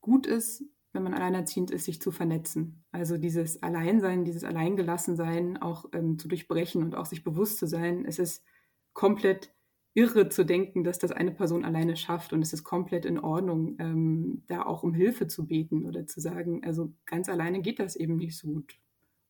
gut 0.00 0.26
ist, 0.26 0.64
wenn 0.92 1.02
man 1.02 1.14
alleinerziehend 1.14 1.70
ist, 1.70 1.84
sich 1.84 2.00
zu 2.00 2.10
vernetzen. 2.10 2.84
Also 2.90 3.16
dieses 3.16 3.62
Alleinsein, 3.62 4.24
dieses 4.24 4.44
Alleingelassensein 4.44 5.56
auch 5.62 5.86
ähm, 5.92 6.18
zu 6.18 6.28
durchbrechen 6.28 6.82
und 6.82 6.94
auch 6.94 7.06
sich 7.06 7.22
bewusst 7.22 7.58
zu 7.58 7.66
sein, 7.66 8.04
es 8.04 8.18
ist 8.18 8.44
komplett 8.92 9.54
irre 9.94 10.28
zu 10.28 10.44
denken, 10.44 10.84
dass 10.84 10.98
das 10.98 11.12
eine 11.12 11.32
Person 11.32 11.64
alleine 11.64 11.96
schafft 11.96 12.32
und 12.32 12.42
es 12.42 12.52
ist 12.52 12.64
komplett 12.64 13.04
in 13.04 13.18
Ordnung, 13.18 13.76
ähm, 13.78 14.42
da 14.46 14.62
auch 14.64 14.82
um 14.82 14.94
Hilfe 14.94 15.26
zu 15.26 15.46
beten 15.46 15.84
oder 15.86 16.06
zu 16.06 16.20
sagen, 16.20 16.64
also 16.64 16.92
ganz 17.06 17.28
alleine 17.28 17.60
geht 17.60 17.80
das 17.80 17.96
eben 17.96 18.16
nicht 18.16 18.38
so 18.38 18.48
gut. 18.48 18.78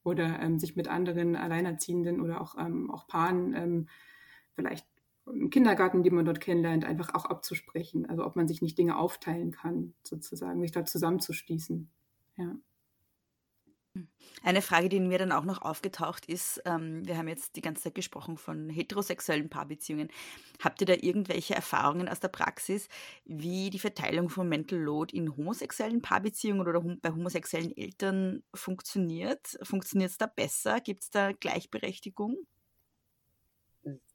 Oder 0.02 0.40
ähm, 0.40 0.58
sich 0.58 0.76
mit 0.76 0.88
anderen 0.88 1.36
Alleinerziehenden 1.36 2.20
oder 2.20 2.40
auch, 2.40 2.56
ähm, 2.58 2.90
auch 2.90 3.06
Paaren, 3.06 3.54
ähm, 3.54 3.88
vielleicht 4.54 4.86
im 5.26 5.50
Kindergarten, 5.50 6.02
die 6.02 6.10
man 6.10 6.24
dort 6.24 6.40
kennenlernt, 6.40 6.84
einfach 6.84 7.14
auch 7.14 7.26
abzusprechen. 7.26 8.06
Also 8.06 8.24
ob 8.24 8.36
man 8.36 8.48
sich 8.48 8.62
nicht 8.62 8.78
Dinge 8.78 8.98
aufteilen 8.98 9.50
kann, 9.52 9.94
sozusagen, 10.02 10.60
sich 10.60 10.72
da 10.72 10.84
zusammenzuschließen. 10.84 11.90
Ja. 12.36 12.56
Eine 14.42 14.62
Frage, 14.62 14.88
die 14.88 15.00
mir 15.00 15.18
dann 15.18 15.32
auch 15.32 15.44
noch 15.44 15.60
aufgetaucht 15.60 16.26
ist, 16.26 16.62
ähm, 16.64 17.06
wir 17.06 17.18
haben 17.18 17.28
jetzt 17.28 17.56
die 17.56 17.60
ganze 17.60 17.82
Zeit 17.82 17.94
gesprochen 17.94 18.38
von 18.38 18.70
heterosexuellen 18.70 19.50
Paarbeziehungen. 19.50 20.08
Habt 20.62 20.80
ihr 20.80 20.86
da 20.86 20.94
irgendwelche 20.94 21.54
Erfahrungen 21.54 22.08
aus 22.08 22.20
der 22.20 22.28
Praxis, 22.28 22.88
wie 23.24 23.68
die 23.68 23.78
Verteilung 23.78 24.30
von 24.30 24.48
Mental 24.48 24.78
Load 24.78 25.14
in 25.14 25.36
homosexuellen 25.36 26.00
Paarbeziehungen 26.00 26.66
oder 26.66 26.82
hom 26.82 27.00
bei 27.00 27.10
homosexuellen 27.10 27.76
Eltern 27.76 28.42
funktioniert? 28.54 29.58
Funktioniert 29.62 30.12
es 30.12 30.18
da 30.18 30.26
besser? 30.26 30.80
Gibt 30.80 31.02
es 31.02 31.10
da 31.10 31.32
Gleichberechtigung? 31.32 32.36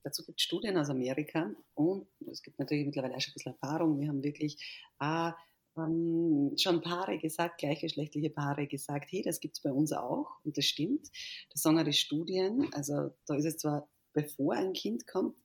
Dazu 0.04 0.24
gibt 0.24 0.40
es 0.40 0.44
Studien 0.44 0.78
aus 0.78 0.90
Amerika 0.90 1.52
und 1.74 2.08
es 2.32 2.42
gibt 2.42 2.60
natürlich 2.60 2.86
mittlerweile 2.86 3.16
auch 3.16 3.22
schon 3.22 3.32
ein 3.32 3.34
bisschen 3.34 3.54
Erfahrung. 3.54 4.00
Wir 4.00 4.08
haben 4.08 4.24
wirklich 4.24 4.58
äh, 5.00 5.32
ähm, 5.78 6.54
schon 6.58 6.82
Paare 6.82 7.18
gesagt, 7.18 7.60
gleichgeschlechtliche 7.60 8.30
Paare 8.30 8.68
gesagt, 8.68 9.12
hey, 9.12 9.22
das 9.22 9.40
gibt 9.40 9.58
es 9.58 9.62
bei 9.62 9.72
uns 9.72 9.92
auch 9.92 10.28
und 10.44 10.58
das 10.58 10.66
stimmt. 10.66 11.10
Das 11.52 11.62
sagen 11.62 11.80
auch 11.80 11.84
die 11.84 11.94
Studien. 11.94 12.70
Also 12.74 13.12
da 13.26 13.36
ist 13.36 13.46
es 13.46 13.58
zwar, 13.58 13.88
bevor 14.14 14.54
ein 14.56 14.74
Kind 14.74 15.08
kommt, 15.08 15.36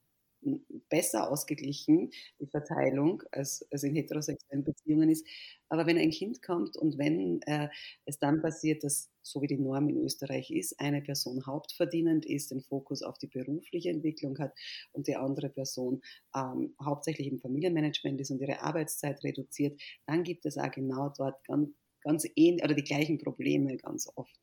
besser 0.88 1.30
ausgeglichen, 1.30 2.10
die 2.40 2.46
Verteilung, 2.46 3.22
als, 3.32 3.66
als 3.70 3.82
in 3.82 3.94
heterosexuellen 3.94 4.64
Beziehungen 4.64 5.10
ist. 5.10 5.26
Aber 5.68 5.86
wenn 5.86 5.98
ein 5.98 6.10
Kind 6.10 6.42
kommt 6.42 6.76
und 6.76 6.98
wenn 6.98 7.42
äh, 7.42 7.68
es 8.04 8.18
dann 8.18 8.42
passiert, 8.42 8.82
dass, 8.82 9.10
so 9.22 9.42
wie 9.42 9.46
die 9.46 9.58
Norm 9.58 9.88
in 9.88 9.98
Österreich 9.98 10.50
ist, 10.50 10.80
eine 10.80 11.02
Person 11.02 11.46
hauptverdienend 11.46 12.26
ist, 12.26 12.50
den 12.50 12.62
Fokus 12.62 13.02
auf 13.02 13.18
die 13.18 13.28
berufliche 13.28 13.90
Entwicklung 13.90 14.38
hat 14.38 14.52
und 14.92 15.06
die 15.06 15.16
andere 15.16 15.48
Person 15.48 16.00
ähm, 16.34 16.74
hauptsächlich 16.82 17.28
im 17.28 17.38
Familienmanagement 17.38 18.20
ist 18.20 18.30
und 18.30 18.40
ihre 18.40 18.62
Arbeitszeit 18.62 19.22
reduziert, 19.22 19.80
dann 20.06 20.24
gibt 20.24 20.46
es 20.46 20.58
auch 20.58 20.70
genau 20.70 21.12
dort 21.16 21.44
ganz 21.44 21.70
ganz 22.02 22.26
ähnlich 22.34 22.64
oder 22.64 22.74
die 22.74 22.82
gleichen 22.82 23.18
Probleme 23.18 23.76
ganz 23.76 24.08
oft, 24.14 24.34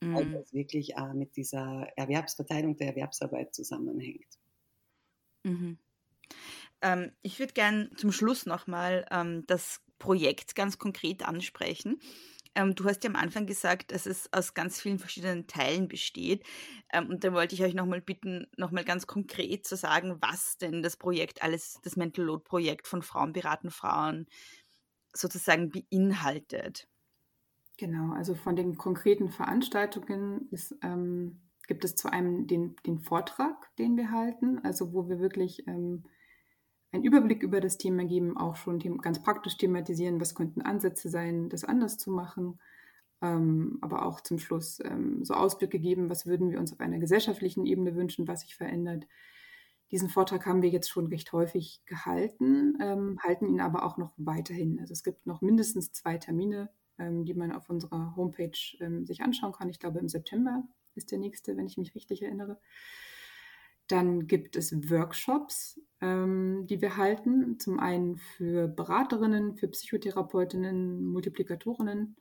mhm. 0.00 0.14
weil 0.14 0.34
es 0.36 0.52
wirklich 0.52 0.94
äh, 0.96 1.14
mit 1.14 1.36
dieser 1.36 1.88
Erwerbsverteilung 1.96 2.76
der 2.76 2.88
Erwerbsarbeit 2.88 3.54
zusammenhängt. 3.54 4.26
Mhm. 5.44 5.76
Ähm, 6.80 7.12
ich 7.22 7.38
würde 7.38 7.52
gern 7.52 7.90
zum 7.96 8.12
Schluss 8.12 8.46
nochmal 8.46 9.06
ähm, 9.10 9.44
das 9.46 9.80
Projekt 9.98 10.54
ganz 10.54 10.78
konkret 10.78 11.26
ansprechen. 11.26 12.00
Ähm, 12.54 12.74
du 12.74 12.84
hast 12.84 13.02
ja 13.04 13.10
am 13.10 13.16
Anfang 13.16 13.46
gesagt, 13.46 13.92
dass 13.92 14.04
es 14.06 14.32
aus 14.32 14.52
ganz 14.54 14.80
vielen 14.80 14.98
verschiedenen 14.98 15.46
Teilen 15.46 15.88
besteht. 15.88 16.44
Ähm, 16.92 17.08
und 17.08 17.24
da 17.24 17.32
wollte 17.32 17.54
ich 17.54 17.62
euch 17.62 17.74
nochmal 17.74 18.02
bitten, 18.02 18.46
nochmal 18.56 18.84
ganz 18.84 19.06
konkret 19.06 19.66
zu 19.66 19.76
sagen, 19.76 20.18
was 20.20 20.58
denn 20.58 20.82
das 20.82 20.96
Projekt 20.96 21.42
alles, 21.42 21.80
das 21.82 21.96
Mental 21.96 22.24
Load 22.24 22.44
Projekt 22.44 22.86
von 22.88 23.02
Frauen 23.02 23.32
beraten 23.32 23.70
Frauen 23.70 24.26
sozusagen 25.14 25.70
beinhaltet. 25.70 26.88
Genau, 27.78 28.12
also 28.12 28.34
von 28.34 28.54
den 28.56 28.76
konkreten 28.76 29.28
Veranstaltungen 29.30 30.48
ist 30.50 30.76
ähm, 30.82 31.40
gibt 31.72 31.86
es 31.86 31.94
zu 31.94 32.12
einem 32.12 32.46
den, 32.46 32.76
den 32.84 32.98
Vortrag, 32.98 33.74
den 33.78 33.96
wir 33.96 34.10
halten, 34.10 34.58
also 34.62 34.92
wo 34.92 35.08
wir 35.08 35.20
wirklich 35.20 35.66
ähm, 35.66 36.02
einen 36.90 37.02
Überblick 37.02 37.42
über 37.42 37.62
das 37.62 37.78
Thema 37.78 38.04
geben, 38.04 38.36
auch 38.36 38.56
schon 38.56 38.78
ganz 38.78 39.22
praktisch 39.22 39.56
thematisieren, 39.56 40.20
was 40.20 40.34
könnten 40.34 40.60
Ansätze 40.60 41.08
sein, 41.08 41.48
das 41.48 41.64
anders 41.64 41.96
zu 41.96 42.10
machen, 42.10 42.60
ähm, 43.22 43.78
aber 43.80 44.04
auch 44.04 44.20
zum 44.20 44.38
Schluss 44.38 44.80
ähm, 44.84 45.24
so 45.24 45.32
Ausblicke 45.32 45.78
geben, 45.78 46.10
was 46.10 46.26
würden 46.26 46.50
wir 46.50 46.60
uns 46.60 46.74
auf 46.74 46.80
einer 46.80 46.98
gesellschaftlichen 46.98 47.64
Ebene 47.64 47.96
wünschen, 47.96 48.28
was 48.28 48.42
sich 48.42 48.54
verändert. 48.54 49.06
Diesen 49.90 50.10
Vortrag 50.10 50.44
haben 50.44 50.60
wir 50.60 50.68
jetzt 50.68 50.90
schon 50.90 51.06
recht 51.06 51.32
häufig 51.32 51.80
gehalten, 51.86 52.76
ähm, 52.82 53.18
halten 53.22 53.46
ihn 53.46 53.62
aber 53.62 53.86
auch 53.86 53.96
noch 53.96 54.12
weiterhin. 54.18 54.78
Also 54.78 54.92
es 54.92 55.04
gibt 55.04 55.26
noch 55.26 55.40
mindestens 55.40 55.90
zwei 55.92 56.18
Termine, 56.18 56.68
ähm, 56.98 57.24
die 57.24 57.32
man 57.32 57.50
auf 57.50 57.70
unserer 57.70 58.14
Homepage 58.14 58.76
ähm, 58.80 59.06
sich 59.06 59.22
anschauen 59.22 59.52
kann. 59.52 59.70
Ich 59.70 59.80
glaube 59.80 60.00
im 60.00 60.10
September 60.10 60.64
ist 60.94 61.10
der 61.10 61.18
nächste, 61.18 61.56
wenn 61.56 61.66
ich 61.66 61.76
mich 61.76 61.94
richtig 61.94 62.22
erinnere. 62.22 62.58
Dann 63.88 64.26
gibt 64.26 64.56
es 64.56 64.90
Workshops, 64.90 65.80
ähm, 66.00 66.66
die 66.66 66.80
wir 66.80 66.96
halten. 66.96 67.58
Zum 67.58 67.78
einen 67.78 68.16
für 68.16 68.68
Beraterinnen, 68.68 69.56
für 69.56 69.68
Psychotherapeutinnen, 69.68 71.04
Multiplikatorinnen. 71.04 72.16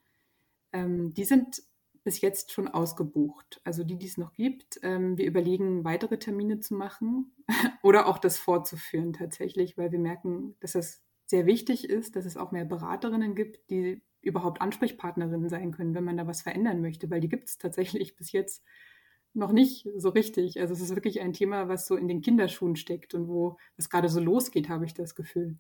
Ähm, 0.74 1.14
die 1.14 1.24
sind 1.24 1.64
bis 2.04 2.22
jetzt 2.22 2.52
schon 2.52 2.68
ausgebucht. 2.68 3.62
Also 3.64 3.84
die, 3.84 3.98
die 3.98 4.08
es 4.08 4.18
noch 4.18 4.34
gibt. 4.34 4.80
Ähm, 4.82 5.18
wir 5.18 5.26
überlegen, 5.26 5.84
weitere 5.84 6.18
Termine 6.18 6.60
zu 6.60 6.74
machen 6.74 7.32
oder 7.84 8.08
auch 8.08 8.18
das 8.18 8.40
fortzuführen 8.40 9.14
tatsächlich, 9.14 9.78
weil 9.78 9.92
wir 9.92 10.00
merken, 10.00 10.56
dass 10.60 10.74
das 10.74 11.02
sehr 11.26 11.46
wichtig 11.46 11.90
ist, 11.90 12.16
dass 12.16 12.26
es 12.26 12.38
auch 12.38 12.52
mehr 12.52 12.66
Beraterinnen 12.66 13.36
gibt, 13.36 13.70
die 13.70 14.02
überhaupt 14.22 14.62
Ansprechpartnerinnen 14.62 15.50
sein 15.50 15.72
können, 15.72 15.94
wenn 15.94 16.04
man 16.04 16.18
da 16.18 16.28
was 16.28 16.42
verändern 16.42 16.82
möchte, 16.82 17.10
weil 17.10 17.22
die 17.22 17.30
gibt 17.30 17.50
es 17.50 17.58
tatsächlich 17.58 18.16
bis 18.18 18.32
jetzt 18.32 18.64
noch 19.34 19.52
nicht 19.52 19.88
so 19.96 20.10
richtig. 20.10 20.60
Also 20.60 20.74
es 20.74 20.82
ist 20.82 20.96
wirklich 20.96 21.22
ein 21.22 21.34
Thema, 21.34 21.68
was 21.70 21.88
so 21.88 21.96
in 21.96 22.08
den 22.08 22.22
Kinderschuhen 22.22 22.76
steckt 22.76 23.14
und 23.14 23.28
wo 23.28 23.58
es 23.78 23.90
gerade 23.90 24.10
so 24.10 24.20
losgeht, 24.20 24.70
habe 24.70 24.86
ich 24.86 24.94
das 24.94 25.16
Gefühl. 25.16 25.58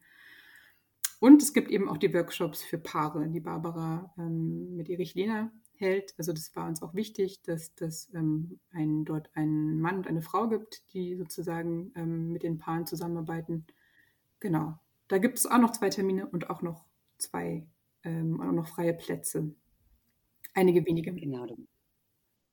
Und 1.19 1.41
es 1.41 1.53
gibt 1.53 1.69
eben 1.69 1.87
auch 1.87 1.97
die 1.97 2.13
Workshops 2.13 2.63
für 2.63 2.79
Paare, 2.79 3.29
die 3.29 3.39
Barbara 3.39 4.11
ähm, 4.17 4.75
mit 4.75 4.89
Erich 4.89 5.13
Lehner 5.13 5.51
hält. 5.75 6.15
Also 6.17 6.33
das 6.33 6.55
war 6.55 6.67
uns 6.67 6.81
auch 6.81 6.93
wichtig, 6.93 7.41
dass 7.43 7.71
es 7.79 8.09
ähm, 8.13 8.59
ein, 8.71 9.05
dort 9.05 9.29
einen 9.35 9.79
Mann 9.79 9.97
und 9.97 10.07
eine 10.07 10.21
Frau 10.21 10.47
gibt, 10.49 10.83
die 10.93 11.15
sozusagen 11.15 11.91
ähm, 11.95 12.31
mit 12.31 12.43
den 12.43 12.57
Paaren 12.57 12.87
zusammenarbeiten. 12.87 13.65
Genau. 14.39 14.79
Da 15.07 15.19
gibt 15.19 15.37
es 15.37 15.45
auch 15.45 15.59
noch 15.59 15.71
zwei 15.71 15.89
Termine 15.89 16.27
und 16.27 16.49
auch 16.49 16.61
noch 16.61 16.85
zwei 17.17 17.67
ähm, 18.03 18.39
und 18.39 18.47
auch 18.47 18.53
noch 18.53 18.67
freie 18.67 18.93
Plätze. 18.93 19.53
Einige 20.53 20.85
wenige. 20.85 21.13
Genau, 21.13 21.45
da 21.45 21.55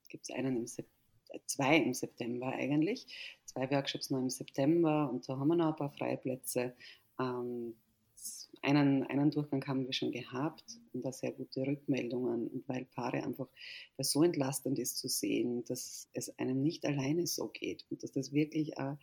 gibt 0.08 0.24
es 0.24 0.30
einen 0.34 0.56
im 0.56 0.66
September, 0.66 0.94
äh, 1.30 1.40
zwei 1.46 1.76
im 1.78 1.94
September 1.94 2.52
eigentlich. 2.52 3.06
Zwei 3.44 3.70
Workshops 3.70 4.10
noch 4.10 4.20
im 4.20 4.30
September 4.30 5.10
und 5.10 5.28
da 5.28 5.38
haben 5.38 5.48
wir 5.48 5.56
noch 5.56 5.68
ein 5.68 5.76
paar 5.76 5.90
freie 5.90 6.16
Plätze. 6.16 6.74
Ähm, 7.18 7.74
einen, 8.62 9.04
einen 9.04 9.30
Durchgang 9.30 9.64
haben 9.66 9.86
wir 9.86 9.92
schon 9.92 10.10
gehabt 10.12 10.64
und 10.92 11.04
da 11.04 11.12
sehr 11.12 11.32
gute 11.32 11.66
Rückmeldungen. 11.66 12.48
Und 12.48 12.68
weil 12.68 12.84
Paare 12.86 13.22
einfach, 13.22 13.48
weil 13.96 14.04
so 14.04 14.22
entlastend 14.22 14.78
ist 14.78 14.98
zu 14.98 15.08
sehen, 15.08 15.64
dass 15.64 16.08
es 16.12 16.36
einem 16.38 16.62
nicht 16.62 16.84
alleine 16.84 17.26
so 17.26 17.48
geht 17.48 17.86
und 17.90 18.02
dass 18.02 18.12
das 18.12 18.32
wirklich 18.32 18.76
äh, 18.78 18.96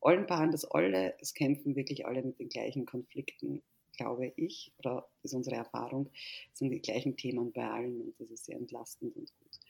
allen 0.00 0.26
Paaren, 0.26 0.52
dass 0.52 0.64
alle, 0.64 1.14
es 1.20 1.34
kämpfen 1.34 1.76
wirklich 1.76 2.06
alle 2.06 2.22
mit 2.22 2.38
den 2.38 2.48
gleichen 2.48 2.86
Konflikten, 2.86 3.62
glaube 3.96 4.32
ich, 4.36 4.72
oder 4.78 5.08
ist 5.22 5.34
unsere 5.34 5.56
Erfahrung, 5.56 6.10
sind 6.52 6.70
die 6.70 6.80
gleichen 6.80 7.16
Themen 7.16 7.52
bei 7.52 7.68
allen 7.68 8.00
und 8.00 8.14
das 8.18 8.30
ist 8.30 8.46
sehr 8.46 8.56
entlastend 8.56 9.16
und 9.16 9.32
gut. 9.38 9.60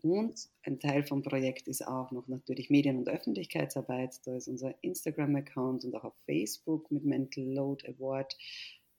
Und 0.00 0.48
ein 0.62 0.78
Teil 0.78 1.02
vom 1.02 1.22
Projekt 1.22 1.66
ist 1.66 1.86
auch 1.86 2.12
noch 2.12 2.28
natürlich 2.28 2.70
Medien- 2.70 2.98
und 2.98 3.08
Öffentlichkeitsarbeit. 3.08 4.20
Da 4.24 4.36
ist 4.36 4.46
unser 4.46 4.72
Instagram-Account 4.82 5.84
und 5.84 5.94
auch 5.96 6.04
auf 6.04 6.14
Facebook 6.24 6.88
mit 6.92 7.04
Mental 7.04 7.44
Load 7.44 7.84
Award 7.88 8.36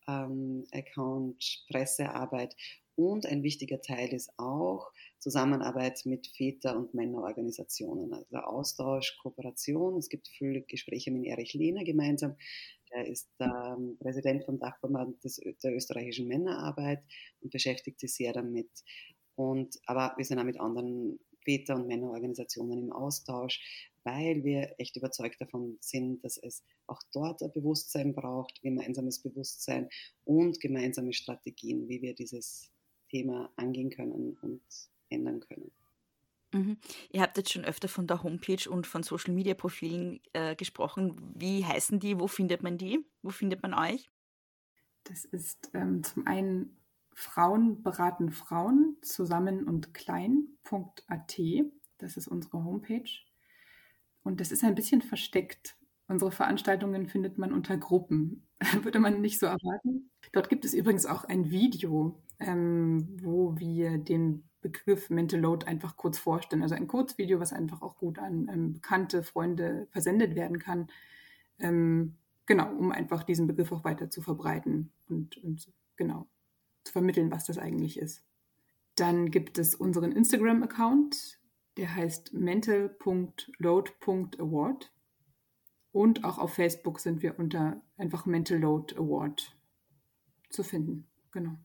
ähm, 0.07 0.65
Account, 0.71 1.65
Pressearbeit. 1.69 2.55
Und 2.95 3.25
ein 3.25 3.43
wichtiger 3.43 3.79
Teil 3.79 4.13
ist 4.13 4.29
auch 4.35 4.91
Zusammenarbeit 5.19 6.05
mit 6.05 6.27
Väter- 6.27 6.75
und 6.75 6.93
Männerorganisationen, 6.93 8.13
also 8.13 8.37
Austausch, 8.39 9.17
Kooperation. 9.21 9.97
Es 9.97 10.09
gibt 10.09 10.27
viele 10.27 10.63
Gespräche 10.63 11.09
mit 11.09 11.25
Erich 11.25 11.53
Lehner 11.53 11.85
gemeinsam. 11.85 12.35
Er 12.91 13.07
ist 13.07 13.29
ähm, 13.39 13.97
Präsident 13.99 14.45
vom 14.45 14.59
Dachverband 14.59 15.23
des, 15.23 15.39
der 15.63 15.75
österreichischen 15.75 16.27
Männerarbeit 16.27 17.03
und 17.41 17.51
beschäftigt 17.51 17.99
sich 17.99 18.13
sehr 18.13 18.33
damit. 18.33 18.69
Und, 19.35 19.79
aber 19.85 20.13
wir 20.17 20.25
sind 20.25 20.39
auch 20.39 20.43
mit 20.43 20.59
anderen 20.59 21.19
Väter- 21.43 21.75
und 21.75 21.87
Männerorganisationen 21.87 22.79
im 22.79 22.91
Austausch, 22.91 23.61
weil 24.03 24.43
wir 24.43 24.75
echt 24.77 24.95
überzeugt 24.95 25.39
davon 25.39 25.77
sind, 25.81 26.23
dass 26.23 26.37
es 26.37 26.63
auch 26.87 27.01
dort 27.13 27.41
ein 27.41 27.51
Bewusstsein 27.53 28.13
braucht, 28.13 28.61
gemeinsames 28.61 29.19
Bewusstsein 29.19 29.89
und 30.25 30.59
gemeinsame 30.59 31.13
Strategien, 31.13 31.87
wie 31.87 32.01
wir 32.01 32.15
dieses 32.15 32.71
Thema 33.09 33.51
angehen 33.55 33.89
können 33.89 34.37
und 34.41 34.61
ändern 35.09 35.39
können. 35.41 35.71
Mhm. 36.51 36.77
Ihr 37.11 37.21
habt 37.21 37.37
jetzt 37.37 37.51
schon 37.51 37.65
öfter 37.65 37.87
von 37.87 38.07
der 38.07 38.23
Homepage 38.23 38.69
und 38.69 38.87
von 38.87 39.03
Social 39.03 39.33
Media 39.33 39.53
Profilen 39.53 40.19
äh, 40.33 40.55
gesprochen. 40.55 41.15
Wie 41.35 41.65
heißen 41.65 41.99
die? 41.99 42.19
Wo 42.19 42.27
findet 42.27 42.63
man 42.63 42.77
die? 42.77 43.05
Wo 43.21 43.29
findet 43.29 43.61
man 43.61 43.73
euch? 43.73 44.09
Das 45.03 45.25
ist 45.25 45.69
ähm, 45.73 46.03
zum 46.03 46.25
einen 46.27 46.77
Frauen 47.13 47.83
beraten 47.83 48.31
Frauen 48.31 48.97
zusammen 49.01 49.67
und 49.67 49.93
klein.at. 49.93 51.39
Das 51.97 52.17
ist 52.17 52.27
unsere 52.27 52.63
Homepage. 52.63 53.09
Und 54.23 54.39
das 54.39 54.51
ist 54.51 54.63
ein 54.63 54.75
bisschen 54.75 55.01
versteckt. 55.01 55.75
Unsere 56.07 56.31
Veranstaltungen 56.31 57.07
findet 57.07 57.37
man 57.37 57.53
unter 57.53 57.77
Gruppen. 57.77 58.47
Würde 58.83 58.99
man 58.99 59.21
nicht 59.21 59.39
so 59.39 59.45
erwarten. 59.45 60.11
Dort 60.31 60.49
gibt 60.49 60.65
es 60.65 60.73
übrigens 60.73 61.05
auch 61.05 61.23
ein 61.25 61.51
Video, 61.51 62.23
ähm, 62.39 63.17
wo 63.21 63.57
wir 63.57 63.97
den 63.97 64.48
Begriff 64.61 65.09
Mental 65.09 65.39
Load 65.39 65.65
einfach 65.65 65.97
kurz 65.97 66.17
vorstellen. 66.17 66.63
Also 66.63 66.75
ein 66.75 66.87
Kurzvideo, 66.87 67.39
was 67.39 67.53
einfach 67.53 67.81
auch 67.81 67.97
gut 67.97 68.19
an 68.19 68.49
ähm, 68.51 68.73
bekannte 68.73 69.23
Freunde 69.23 69.87
versendet 69.91 70.35
werden 70.35 70.59
kann. 70.59 70.87
Ähm, 71.59 72.15
genau, 72.45 72.71
um 72.73 72.91
einfach 72.91 73.23
diesen 73.23 73.47
Begriff 73.47 73.71
auch 73.71 73.83
weiter 73.83 74.09
zu 74.09 74.21
verbreiten 74.21 74.91
und, 75.07 75.37
und 75.37 75.71
genau 75.95 76.27
zu 76.83 76.93
vermitteln, 76.93 77.31
was 77.31 77.45
das 77.45 77.57
eigentlich 77.57 77.99
ist. 77.99 78.23
Dann 78.95 79.31
gibt 79.31 79.57
es 79.57 79.75
unseren 79.75 80.11
Instagram-Account, 80.11 81.39
der 81.77 81.95
heißt 81.95 82.33
mental.load.award. 82.33 84.91
Und 85.91 86.23
auch 86.23 86.37
auf 86.37 86.53
Facebook 86.53 86.99
sind 86.99 87.23
wir 87.23 87.39
unter 87.39 87.81
einfach 87.97 88.25
Mental 88.25 88.59
Load 88.59 88.95
Award 88.97 89.57
zu 90.49 90.63
finden. 90.63 91.07
Genau. 91.31 91.57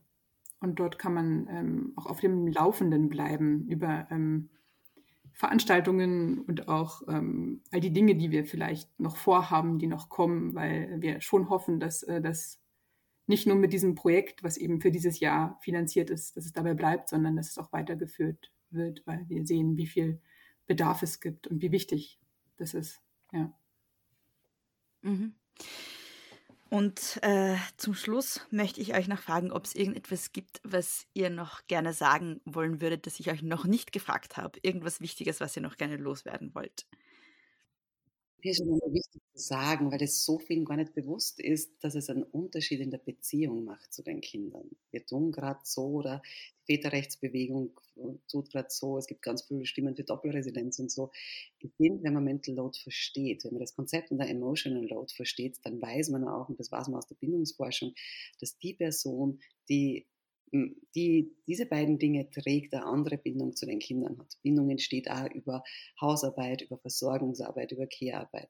Und 0.59 0.79
dort 0.79 0.97
kann 0.97 1.13
man 1.13 1.47
ähm, 1.49 1.93
auch 1.95 2.05
auf 2.05 2.19
dem 2.19 2.47
Laufenden 2.47 3.09
bleiben 3.09 3.67
über 3.67 4.07
ähm, 4.09 4.49
Veranstaltungen 5.33 6.39
und 6.39 6.69
auch 6.69 7.01
ähm, 7.09 7.61
all 7.71 7.81
die 7.81 7.91
Dinge, 7.91 8.15
die 8.15 8.31
wir 8.31 8.45
vielleicht 8.45 8.99
noch 8.99 9.17
vorhaben, 9.17 9.79
die 9.79 9.87
noch 9.87 10.09
kommen, 10.09 10.55
weil 10.55 11.01
wir 11.01 11.19
schon 11.19 11.49
hoffen, 11.49 11.79
dass 11.79 12.03
äh, 12.03 12.21
das 12.21 12.61
nicht 13.27 13.45
nur 13.45 13.57
mit 13.57 13.73
diesem 13.73 13.95
Projekt, 13.95 14.43
was 14.43 14.55
eben 14.55 14.79
für 14.79 14.91
dieses 14.91 15.19
Jahr 15.19 15.57
finanziert 15.61 16.09
ist, 16.09 16.37
dass 16.37 16.45
es 16.45 16.53
dabei 16.53 16.73
bleibt, 16.73 17.09
sondern 17.09 17.35
dass 17.35 17.49
es 17.49 17.57
auch 17.57 17.73
weitergeführt 17.73 18.51
wird, 18.69 19.01
weil 19.05 19.27
wir 19.27 19.45
sehen, 19.45 19.77
wie 19.77 19.87
viel 19.87 20.21
Bedarf 20.67 21.03
es 21.03 21.19
gibt 21.19 21.47
und 21.47 21.61
wie 21.61 21.71
wichtig 21.71 22.19
das 22.57 22.73
ist. 22.73 23.01
Ja. 23.33 23.53
Mhm. 25.01 25.35
Und 26.69 27.19
äh, 27.21 27.55
zum 27.77 27.93
Schluss 27.93 28.41
möchte 28.49 28.81
ich 28.81 28.95
euch 28.95 29.07
noch 29.07 29.19
fragen, 29.19 29.51
ob 29.51 29.65
es 29.65 29.75
irgendetwas 29.75 30.31
gibt, 30.31 30.61
was 30.63 31.05
ihr 31.13 31.29
noch 31.29 31.67
gerne 31.67 31.93
sagen 31.93 32.41
wollen 32.43 32.81
würdet, 32.81 33.05
das 33.05 33.19
ich 33.19 33.29
euch 33.29 33.43
noch 33.43 33.65
nicht 33.65 33.91
gefragt 33.91 34.37
habe. 34.37 34.59
Irgendwas 34.63 34.99
Wichtiges, 34.99 35.39
was 35.39 35.55
ihr 35.55 35.61
noch 35.61 35.77
gerne 35.77 35.97
loswerden 35.97 36.53
wollt 36.55 36.85
mir 38.45 38.51
ist 38.51 38.59
immer 38.59 38.77
wichtig 38.93 39.23
zu 39.33 39.39
sagen, 39.39 39.91
weil 39.91 40.03
es 40.03 40.23
so 40.23 40.37
vielen 40.37 40.65
gar 40.65 40.77
nicht 40.77 40.93
bewusst 40.93 41.39
ist, 41.39 41.83
dass 41.83 41.95
es 41.95 42.11
einen 42.11 42.21
Unterschied 42.21 42.79
in 42.79 42.91
der 42.91 42.99
Beziehung 42.99 43.65
macht 43.65 43.91
zu 43.91 44.03
den 44.03 44.21
Kindern. 44.21 44.69
Wir 44.91 45.03
tun 45.03 45.31
gerade 45.31 45.61
so 45.63 45.85
oder 45.85 46.21
die 46.67 46.75
Väterrechtsbewegung 46.75 47.71
tut 48.27 48.51
gerade 48.51 48.67
so. 48.69 48.99
Es 48.99 49.07
gibt 49.07 49.23
ganz 49.23 49.41
viele 49.41 49.65
Stimmen 49.65 49.95
für 49.95 50.03
Doppelresidenz 50.03 50.77
und 50.77 50.91
so. 50.91 51.09
Ich 51.57 51.71
finde, 51.77 52.03
wenn 52.03 52.13
man 52.13 52.23
Mental 52.23 52.53
Load 52.53 52.77
versteht, 52.79 53.43
wenn 53.45 53.53
man 53.53 53.61
das 53.61 53.75
Konzept 53.75 54.11
und 54.11 54.19
der 54.19 54.29
Emotional 54.29 54.85
Load 54.85 55.11
versteht, 55.11 55.57
dann 55.63 55.81
weiß 55.81 56.09
man 56.09 56.27
auch, 56.27 56.47
und 56.47 56.59
das 56.59 56.71
weiß 56.71 56.89
man 56.89 56.99
aus 56.99 57.07
der 57.07 57.15
Bindungsforschung, 57.15 57.95
dass 58.39 58.59
die 58.59 58.75
Person, 58.75 59.39
die 59.69 60.05
die 60.51 61.35
diese 61.47 61.65
beiden 61.65 61.99
Dinge 61.99 62.29
trägt, 62.29 62.73
eine 62.73 62.85
andere 62.85 63.17
Bindung 63.17 63.55
zu 63.55 63.65
den 63.65 63.79
Kindern 63.79 64.17
hat. 64.19 64.37
Bindung 64.41 64.69
entsteht 64.69 65.09
auch 65.09 65.29
über 65.31 65.63
Hausarbeit, 65.99 66.61
über 66.61 66.77
Versorgungsarbeit, 66.77 67.71
über 67.71 67.87
Care-Arbeit. 67.87 68.49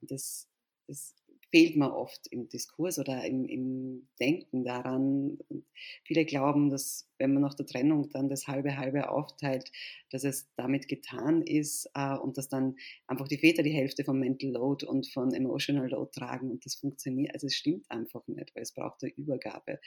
Und 0.00 0.10
das, 0.10 0.48
das 0.86 1.14
fehlt 1.52 1.76
mir 1.76 1.94
oft 1.94 2.26
im 2.28 2.48
Diskurs 2.48 2.98
oder 2.98 3.26
im, 3.26 3.44
im 3.44 4.08
Denken 4.18 4.64
daran. 4.64 5.38
Und 5.48 5.66
viele 6.04 6.24
glauben, 6.24 6.70
dass 6.70 7.06
wenn 7.18 7.34
man 7.34 7.42
nach 7.42 7.54
der 7.54 7.66
Trennung 7.66 8.08
dann 8.08 8.30
das 8.30 8.48
halbe 8.48 8.78
halbe 8.78 9.10
aufteilt, 9.10 9.70
dass 10.10 10.24
es 10.24 10.48
damit 10.56 10.88
getan 10.88 11.42
ist 11.42 11.90
äh, 11.94 12.16
und 12.16 12.38
dass 12.38 12.48
dann 12.48 12.76
einfach 13.06 13.28
die 13.28 13.36
Väter 13.36 13.62
die 13.62 13.70
Hälfte 13.70 14.02
von 14.02 14.18
Mental 14.18 14.50
Load 14.50 14.86
und 14.86 15.06
von 15.06 15.34
Emotional 15.34 15.90
Load 15.90 16.10
tragen 16.18 16.50
und 16.50 16.64
das 16.64 16.74
funktioniert. 16.74 17.34
Also 17.34 17.48
es 17.48 17.54
stimmt 17.54 17.88
einfach 17.90 18.26
nicht, 18.28 18.54
weil 18.54 18.62
es 18.62 18.72
braucht 18.72 19.02
eine 19.02 19.12
Übergabe 19.12 19.78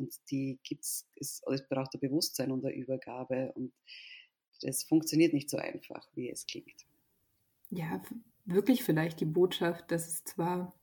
und 0.00 0.14
die 0.30 0.58
gibt's, 0.64 1.06
es, 1.16 1.42
es 1.52 1.68
braucht 1.68 1.94
ein 1.94 2.00
Bewusstsein 2.00 2.50
und 2.50 2.64
eine 2.64 2.74
Übergabe 2.74 3.52
und 3.52 3.72
das 4.62 4.82
funktioniert 4.82 5.32
nicht 5.32 5.48
so 5.48 5.56
einfach, 5.56 6.06
wie 6.14 6.28
es 6.28 6.46
klingt. 6.46 6.86
Ja, 7.70 8.02
wirklich 8.44 8.82
vielleicht 8.82 9.20
die 9.20 9.26
Botschaft, 9.26 9.90
dass 9.90 10.08
es 10.08 10.24
zwar 10.24 10.74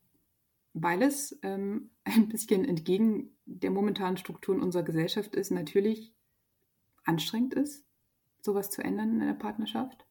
weil 0.81 1.01
es 1.01 1.37
ähm, 1.43 1.89
ein 2.03 2.29
bisschen 2.29 2.65
entgegen 2.65 3.35
der 3.45 3.71
momentanen 3.71 4.17
Strukturen 4.17 4.61
unserer 4.61 4.83
Gesellschaft 4.83 5.35
ist, 5.35 5.51
natürlich 5.51 6.13
anstrengend 7.05 7.53
ist, 7.53 7.85
sowas 8.41 8.69
zu 8.69 8.83
ändern 8.83 9.15
in 9.15 9.21
einer 9.21 9.33
Partnerschaft, 9.33 10.05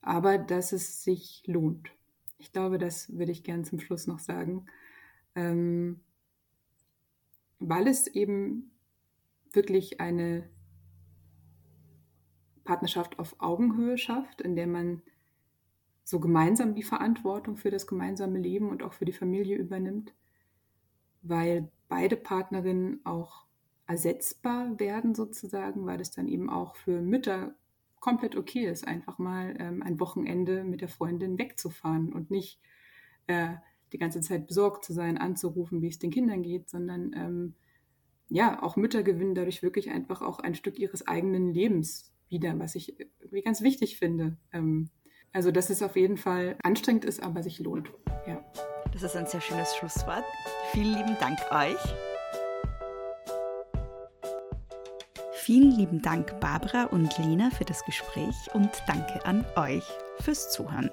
aber 0.00 0.38
dass 0.38 0.72
es 0.72 1.02
sich 1.02 1.42
lohnt. 1.46 1.90
Ich 2.38 2.52
glaube, 2.52 2.78
das 2.78 3.16
würde 3.16 3.32
ich 3.32 3.44
gern 3.44 3.64
zum 3.64 3.80
Schluss 3.80 4.06
noch 4.06 4.18
sagen, 4.18 4.66
ähm, 5.34 6.00
weil 7.58 7.86
es 7.86 8.06
eben 8.06 8.70
wirklich 9.52 10.00
eine 10.00 10.48
Partnerschaft 12.64 13.18
auf 13.18 13.36
Augenhöhe 13.38 13.96
schafft, 13.96 14.40
in 14.40 14.54
der 14.54 14.66
man 14.66 15.02
so 16.04 16.20
gemeinsam 16.20 16.74
die 16.74 16.82
Verantwortung 16.82 17.56
für 17.56 17.70
das 17.70 17.86
gemeinsame 17.86 18.38
Leben 18.38 18.68
und 18.68 18.82
auch 18.82 18.92
für 18.92 19.04
die 19.04 19.12
Familie 19.12 19.56
übernimmt, 19.56 20.14
weil 21.22 21.70
beide 21.88 22.16
Partnerinnen 22.16 23.04
auch 23.04 23.46
ersetzbar 23.86 24.78
werden 24.78 25.14
sozusagen, 25.14 25.86
weil 25.86 26.00
es 26.00 26.10
dann 26.10 26.28
eben 26.28 26.50
auch 26.50 26.76
für 26.76 27.00
Mütter 27.00 27.54
komplett 28.00 28.36
okay 28.36 28.66
ist, 28.66 28.86
einfach 28.86 29.18
mal 29.18 29.56
ähm, 29.58 29.82
ein 29.82 29.98
Wochenende 29.98 30.64
mit 30.64 30.80
der 30.80 30.88
Freundin 30.88 31.38
wegzufahren 31.38 32.12
und 32.12 32.30
nicht 32.30 32.60
äh, 33.26 33.54
die 33.92 33.98
ganze 33.98 34.20
Zeit 34.20 34.46
besorgt 34.46 34.84
zu 34.84 34.92
sein, 34.92 35.18
anzurufen, 35.18 35.82
wie 35.82 35.88
es 35.88 35.98
den 35.98 36.10
Kindern 36.10 36.42
geht, 36.42 36.68
sondern 36.68 37.12
ähm, 37.14 37.54
ja, 38.28 38.62
auch 38.62 38.76
Mütter 38.76 39.02
gewinnen 39.02 39.34
dadurch 39.34 39.62
wirklich 39.62 39.90
einfach 39.90 40.20
auch 40.20 40.38
ein 40.38 40.54
Stück 40.54 40.78
ihres 40.78 41.06
eigenen 41.06 41.52
Lebens 41.52 42.12
wieder, 42.28 42.58
was 42.58 42.74
ich 42.74 42.98
irgendwie 42.98 43.42
ganz 43.42 43.62
wichtig 43.62 43.98
finde. 43.98 44.36
Ähm, 44.52 44.90
also, 45.32 45.50
dass 45.50 45.70
es 45.70 45.82
auf 45.82 45.96
jeden 45.96 46.16
Fall 46.16 46.56
anstrengend 46.62 47.04
ist, 47.04 47.22
aber 47.22 47.42
sich 47.42 47.58
lohnt. 47.58 47.90
Ja. 48.26 48.44
Das 48.92 49.02
ist 49.02 49.16
ein 49.16 49.26
sehr 49.26 49.40
schönes 49.40 49.76
Schlusswort. 49.76 50.24
Vielen 50.72 50.94
lieben 50.94 51.16
Dank 51.20 51.38
euch. 51.50 51.94
Vielen 55.32 55.70
lieben 55.70 56.02
Dank 56.02 56.40
Barbara 56.40 56.84
und 56.84 57.16
Lena 57.18 57.50
für 57.50 57.64
das 57.64 57.84
Gespräch 57.84 58.34
und 58.52 58.70
danke 58.86 59.24
an 59.24 59.46
euch 59.56 59.84
fürs 60.20 60.50
Zuhören. 60.50 60.90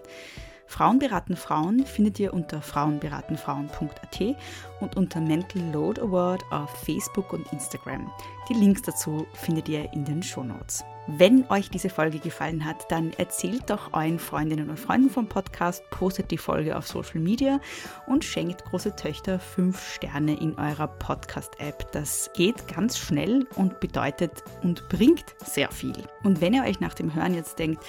Frauen 0.68 1.00
beraten 1.00 1.36
Frauen 1.36 1.86
findet 1.86 2.20
ihr 2.20 2.34
unter 2.34 2.62
frauenberatenfrauen.at 2.62 4.36
und 4.82 4.98
unter 4.98 5.22
Mental 5.22 5.62
Load 5.72 6.02
Award 6.02 6.44
auf 6.52 6.70
Facebook 6.84 7.34
und 7.34 7.52
Instagram. 7.54 8.12
Die 8.50 8.54
Links 8.54 8.82
dazu 8.82 9.26
findet 9.34 9.70
ihr 9.70 9.92
in 9.94 10.06
den 10.06 10.24
Shownotes. 10.24 10.84
Wenn 11.08 11.48
euch 11.50 11.70
diese 11.70 11.90
Folge 11.90 12.18
gefallen 12.18 12.66
hat, 12.66 12.90
dann 12.90 13.14
erzählt 13.14 13.70
doch 13.70 13.94
euren 13.94 14.18
Freundinnen 14.18 14.72
und 14.72 14.80
Freunden 14.80 15.12
vom 15.12 15.28
Podcast, 15.28 15.88
postet 15.92 16.32
die 16.32 16.40
Folge 16.40 16.76
auf 16.76 16.88
Social 16.88 17.20
Media 17.20 17.60
und 18.08 18.26
schenkt 18.26 18.66
große 18.66 18.96
Töchter 18.96 19.38
5 19.38 19.80
Sterne 19.94 20.34
in 20.34 20.58
eurer 20.58 20.88
Podcast-App. 20.88 21.92
Das 21.92 22.32
geht 22.34 22.68
ganz 22.68 22.98
schnell 22.98 23.46
und 23.56 23.80
bedeutet 23.80 24.44
und 24.64 24.90
bringt 24.90 25.36
sehr 25.46 25.70
viel. 25.70 25.94
Und 26.24 26.42
wenn 26.42 26.56
ihr 26.56 26.64
euch 26.64 26.80
nach 26.80 26.96
dem 26.96 27.14
Hören 27.14 27.36
jetzt 27.36 27.60
denkt, 27.60 27.84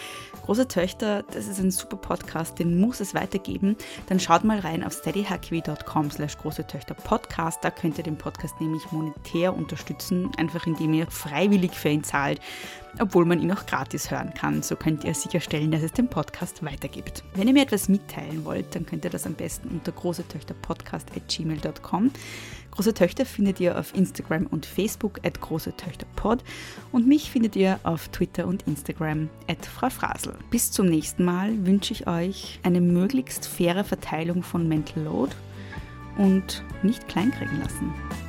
große 0.45 0.69
Töchter, 0.69 1.23
das 1.23 1.49
ist 1.49 1.59
ein 1.59 1.71
super 1.71 1.97
Podcast, 1.97 2.59
den 2.59 2.79
muss 2.79 3.01
es 3.01 3.15
weitergeben, 3.15 3.77
dann 4.11 4.21
schaut 4.21 4.45
mal 4.45 4.59
rein 4.59 4.85
auf 4.85 4.93
steadyhackwi.com 4.93 6.11
slash 6.11 6.37
große 6.37 6.67
Töchter 6.67 6.93
Podcast. 6.93 7.65
Da 7.65 7.71
könnt 7.71 7.97
ihr 7.97 8.05
den 8.05 8.19
Podcast 8.19 8.61
nämlich 8.61 8.93
monetär 8.93 9.57
unterstützen, 9.57 10.31
einfach 10.37 10.67
indem 10.67 10.93
ihr 10.93 11.11
freiwillig 11.11 11.73
für 11.73 11.89
ihn 11.89 12.05
zahlt 12.05 12.43
obwohl 13.01 13.25
man 13.25 13.41
ihn 13.41 13.53
auch 13.53 13.65
gratis 13.67 14.11
hören 14.11 14.35
kann. 14.35 14.63
So 14.63 14.75
könnt 14.77 15.05
ihr 15.05 15.15
sicherstellen, 15.15 15.71
dass 15.71 15.83
es 15.83 15.93
den 15.93 16.09
Podcast 16.09 16.63
weitergibt. 16.65 17.23
Wenn 17.35 17.49
ihr 17.49 17.55
mir 17.55 17.63
etwas 17.63 17.89
mitteilen 17.89 18.45
wollt, 18.45 18.75
dann 18.75 18.85
könnt 18.87 19.05
ihr 19.05 19.11
das 19.11 19.27
am 19.27 19.35
besten 19.35 19.69
unter 19.69 19.93
großetöchterpodcast.gmail.com. 19.93 22.11
Große 22.77 22.93
Töchter 22.93 23.25
findet 23.25 23.59
ihr 23.59 23.79
auf 23.79 23.95
Instagram 23.95 24.47
und 24.49 24.67
Facebook 24.67 25.21
at 25.25 25.41
großetöchterpod 25.41 26.45
und 26.93 27.07
mich 27.07 27.31
findet 27.31 27.57
ihr 27.57 27.81
auf 27.85 28.09
Twitter 28.09 28.47
und 28.47 28.65
Instagram 28.65 29.31
at 29.49 29.65
Frau 29.65 29.89
Frasel. 29.89 30.35
Bis 30.51 30.73
zum 30.73 30.87
nächsten 30.87 31.25
Mal 31.25 31.67
wünsche 31.67 31.95
ich 31.95 32.07
euch 32.07 32.61
eine 32.63 32.83
möglichst 32.83 33.47
faire 33.47 33.83
Verteilung 33.83 34.43
von 34.43 34.69
Mental 34.69 35.05
Load 35.05 35.33
und 36.19 36.63
nicht 36.83 37.09
kleinkriegen 37.09 37.61
lassen. 37.61 38.26